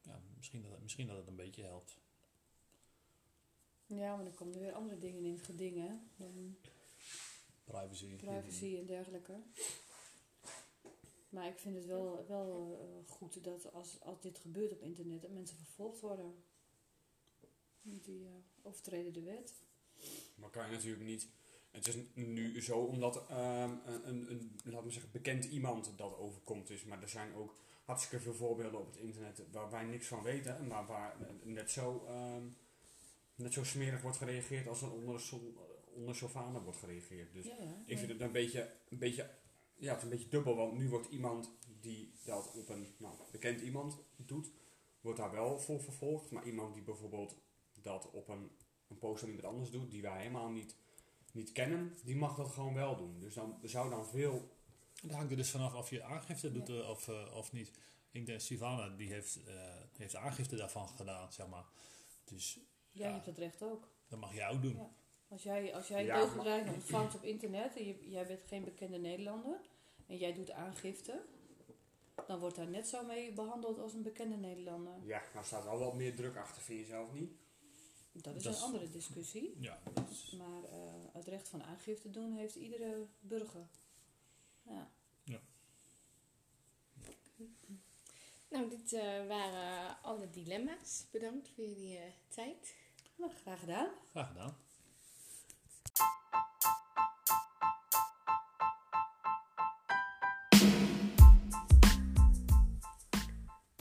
ja, 0.02 0.20
misschien, 0.36 0.62
dat, 0.62 0.70
het- 0.70 0.82
misschien 0.82 1.06
dat 1.06 1.16
het 1.16 1.26
een 1.26 1.36
beetje 1.36 1.62
helpt. 1.62 1.98
Ja, 3.86 4.14
maar 4.16 4.24
dan 4.24 4.34
komen 4.34 4.54
er 4.54 4.60
weer 4.60 4.72
andere 4.72 4.98
dingen 4.98 5.24
in 5.24 5.32
het 5.32 5.42
geding, 5.42 5.76
hè. 5.76 5.90
Dan 6.16 6.56
Privacy. 7.64 8.16
privacy 8.16 8.76
en 8.78 8.86
dergelijke. 8.86 9.42
Maar 11.30 11.46
ik 11.46 11.58
vind 11.58 11.74
het 11.74 11.86
wel, 11.86 12.24
wel 12.28 12.78
eh, 12.80 13.12
goed 13.12 13.44
dat 13.44 13.72
als, 13.72 14.00
als 14.00 14.20
dit 14.20 14.38
gebeurt 14.38 14.72
op 14.72 14.82
internet, 14.82 15.22
dat 15.22 15.30
mensen 15.30 15.56
vervolgd 15.56 16.00
worden. 16.00 16.34
Die 17.82 18.26
eh, 18.26 18.32
overtreden 18.62 19.12
de 19.12 19.22
wet. 19.22 19.54
Maar 20.34 20.50
kan 20.50 20.66
je 20.66 20.72
natuurlijk 20.72 21.04
niet. 21.04 21.28
Het 21.70 21.86
is 21.86 21.96
nu 22.14 22.62
zo 22.62 22.78
omdat 22.78 23.26
ehm, 23.28 23.70
een, 23.84 24.08
een, 24.08 24.30
een, 24.30 24.60
laten 24.64 24.86
we 24.86 24.92
zeggen, 24.92 25.12
bekend 25.12 25.44
iemand 25.44 25.92
dat 25.96 26.16
overkomt 26.16 26.70
is. 26.70 26.84
Maar 26.84 27.02
er 27.02 27.08
zijn 27.08 27.34
ook 27.34 27.54
hartstikke 27.84 28.24
veel 28.24 28.34
voorbeelden 28.34 28.80
op 28.80 28.86
het 28.86 28.96
internet 28.96 29.42
waar 29.52 29.70
wij 29.70 29.84
niks 29.84 30.06
van 30.06 30.22
weten. 30.22 30.66
Maar 30.66 30.86
waar 30.86 31.16
net 31.42 31.70
zo, 31.70 32.04
ehm, 32.06 32.42
net 33.34 33.52
zo 33.52 33.64
smerig 33.64 34.02
wordt 34.02 34.16
gereageerd 34.16 34.68
als 34.68 34.82
er 34.82 34.92
onder, 34.92 35.22
onder 35.94 36.62
wordt 36.62 36.78
gereageerd. 36.78 37.32
Dus 37.32 37.44
ja, 37.44 37.56
ja. 37.60 37.82
ik 37.86 37.98
vind 37.98 38.10
het 38.10 38.20
een 38.20 38.32
beetje, 38.32 38.72
een 38.88 38.98
beetje, 38.98 39.30
ja, 39.80 39.88
het 39.88 39.96
is 39.96 40.02
een 40.02 40.08
beetje 40.10 40.28
dubbel. 40.28 40.56
Want 40.56 40.72
nu 40.72 40.88
wordt 40.88 41.08
iemand 41.08 41.50
die 41.80 42.12
dat 42.24 42.52
op 42.54 42.68
een 42.68 42.94
nou, 42.98 43.14
bekend 43.30 43.60
iemand 43.60 43.98
doet, 44.16 44.50
wordt 45.00 45.18
daar 45.18 45.30
wel 45.30 45.58
voor 45.58 45.80
vervolgd. 45.80 46.30
Maar 46.30 46.44
iemand 46.46 46.74
die 46.74 46.82
bijvoorbeeld 46.82 47.36
dat 47.82 48.10
op 48.10 48.28
een, 48.28 48.50
een 48.88 48.98
post 48.98 49.20
van 49.20 49.28
iemand 49.28 49.46
anders 49.48 49.70
doet, 49.70 49.90
die 49.90 50.02
wij 50.02 50.18
helemaal 50.18 50.50
niet, 50.50 50.76
niet 51.32 51.52
kennen, 51.52 51.96
die 52.04 52.16
mag 52.16 52.36
dat 52.36 52.48
gewoon 52.50 52.74
wel 52.74 52.96
doen. 52.96 53.20
Dus 53.20 53.34
dan 53.34 53.58
er 53.62 53.68
zou 53.68 53.90
dan 53.90 54.06
veel. 54.06 54.58
Het 55.02 55.12
hangt 55.12 55.30
er 55.30 55.36
dus 55.36 55.50
vanaf 55.50 55.74
of 55.74 55.90
je 55.90 56.02
aangifte 56.02 56.52
doet 56.52 56.68
Ja. 56.68 56.80
eh, 56.80 56.88
of, 56.90 57.08
eh, 57.08 57.34
of 57.36 57.52
niet. 57.52 57.70
Ik 58.10 58.26
denk, 58.26 58.40
Sylvana 58.40 58.88
die 58.96 59.12
heeft, 59.12 59.44
eh, 59.44 59.54
heeft 59.96 60.16
aangifte 60.16 60.56
daarvan 60.56 60.88
gedaan, 60.88 61.32
zeg 61.32 61.46
maar. 61.48 61.64
Dus 62.24 62.58
Jij 62.92 63.06
Ja. 63.08 63.12
hebt 63.12 63.24
dat 63.26 63.38
recht 63.38 63.62
ook. 63.62 63.88
dat 64.08 64.18
mag 64.18 64.34
jij 64.34 64.48
ook 64.48 64.62
doen. 64.62 64.74
Ja. 64.76 64.90
Als 65.30 65.42
jij, 65.42 65.74
als 65.74 65.88
jij 65.88 66.04
Ja, 66.04 66.18
doodsbedreiging 66.20 66.74
ontvangt 66.74 67.14
op 67.14 67.22
internet 67.24 67.76
en 67.76 67.86
je, 67.86 68.10
jij 68.10 68.26
bent 68.26 68.40
geen 68.46 68.64
bekende 68.64 68.98
Nederlander 68.98 69.60
en 70.06 70.16
jij 70.16 70.32
doet 70.34 70.50
aangifte, 70.50 71.20
dan 72.26 72.38
wordt 72.38 72.56
daar 72.56 72.68
net 72.68 72.88
zo 72.88 73.04
mee 73.04 73.32
behandeld 73.32 73.78
als 73.78 73.92
een 73.92 74.02
bekende 74.02 74.36
Nederlander. 74.36 74.92
Ja, 75.04 75.22
daar 75.34 75.44
staat 75.44 75.64
wel 75.64 75.78
wat 75.78 75.94
meer 75.94 76.16
druk 76.16 76.36
achter, 76.36 76.62
vind 76.62 76.78
je 76.80 76.84
zelf 76.86 77.12
niet? 77.12 77.30
Dat 78.12 78.34
is 78.34 78.42
Dat 78.42 78.56
een 78.56 78.62
andere 78.62 78.90
discussie. 78.90 79.54
Ja, 79.58 79.78
dat 79.92 80.10
is- 80.10 80.30
Maar 80.38 80.64
eh, 80.64 80.78
het 81.12 81.26
recht 81.26 81.48
van 81.48 81.62
aangifte 81.62 82.10
doen 82.10 82.32
heeft 82.32 82.54
iedere 82.54 83.06
burger. 83.20 83.66
Ja. 84.62 84.90
Nou, 88.48 88.70
dit 88.70 88.92
eh, 88.92 89.26
waren 89.26 89.96
alle 90.02 90.30
dilemma's. 90.30 91.04
Bedankt 91.10 91.48
voor 91.48 91.64
jullie 91.64 91.96
eh, 91.98 92.02
tijd. 92.28 92.74
Nou, 93.16 93.32
graag 93.42 93.60
gedaan. 93.60 93.88
graag 94.10 94.28
gedaan. 94.28 94.56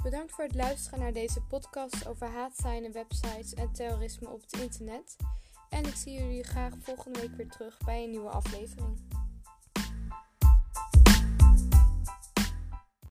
Bedankt 0.10 0.34
voor 0.34 0.44
het 0.44 0.56
luisteren 0.56 1.00
naar 1.00 1.14
deze 1.14 1.42
podcast 1.42 2.08
over 2.08 2.28
haatzaaien, 2.28 2.92
websites 2.92 3.54
en 3.54 3.72
terrorisme 3.72 4.30
op 4.30 4.42
het 4.42 4.62
internet. 4.62 5.16
En 5.70 5.86
ik 5.86 5.96
zie 5.96 6.14
jullie 6.14 6.44
graag 6.44 6.74
volgende 6.82 7.20
week 7.20 7.36
weer 7.36 7.50
terug 7.50 7.78
bij 7.86 8.04
een 8.04 8.10
nieuwe 8.10 8.30
aflevering. 8.30 9.09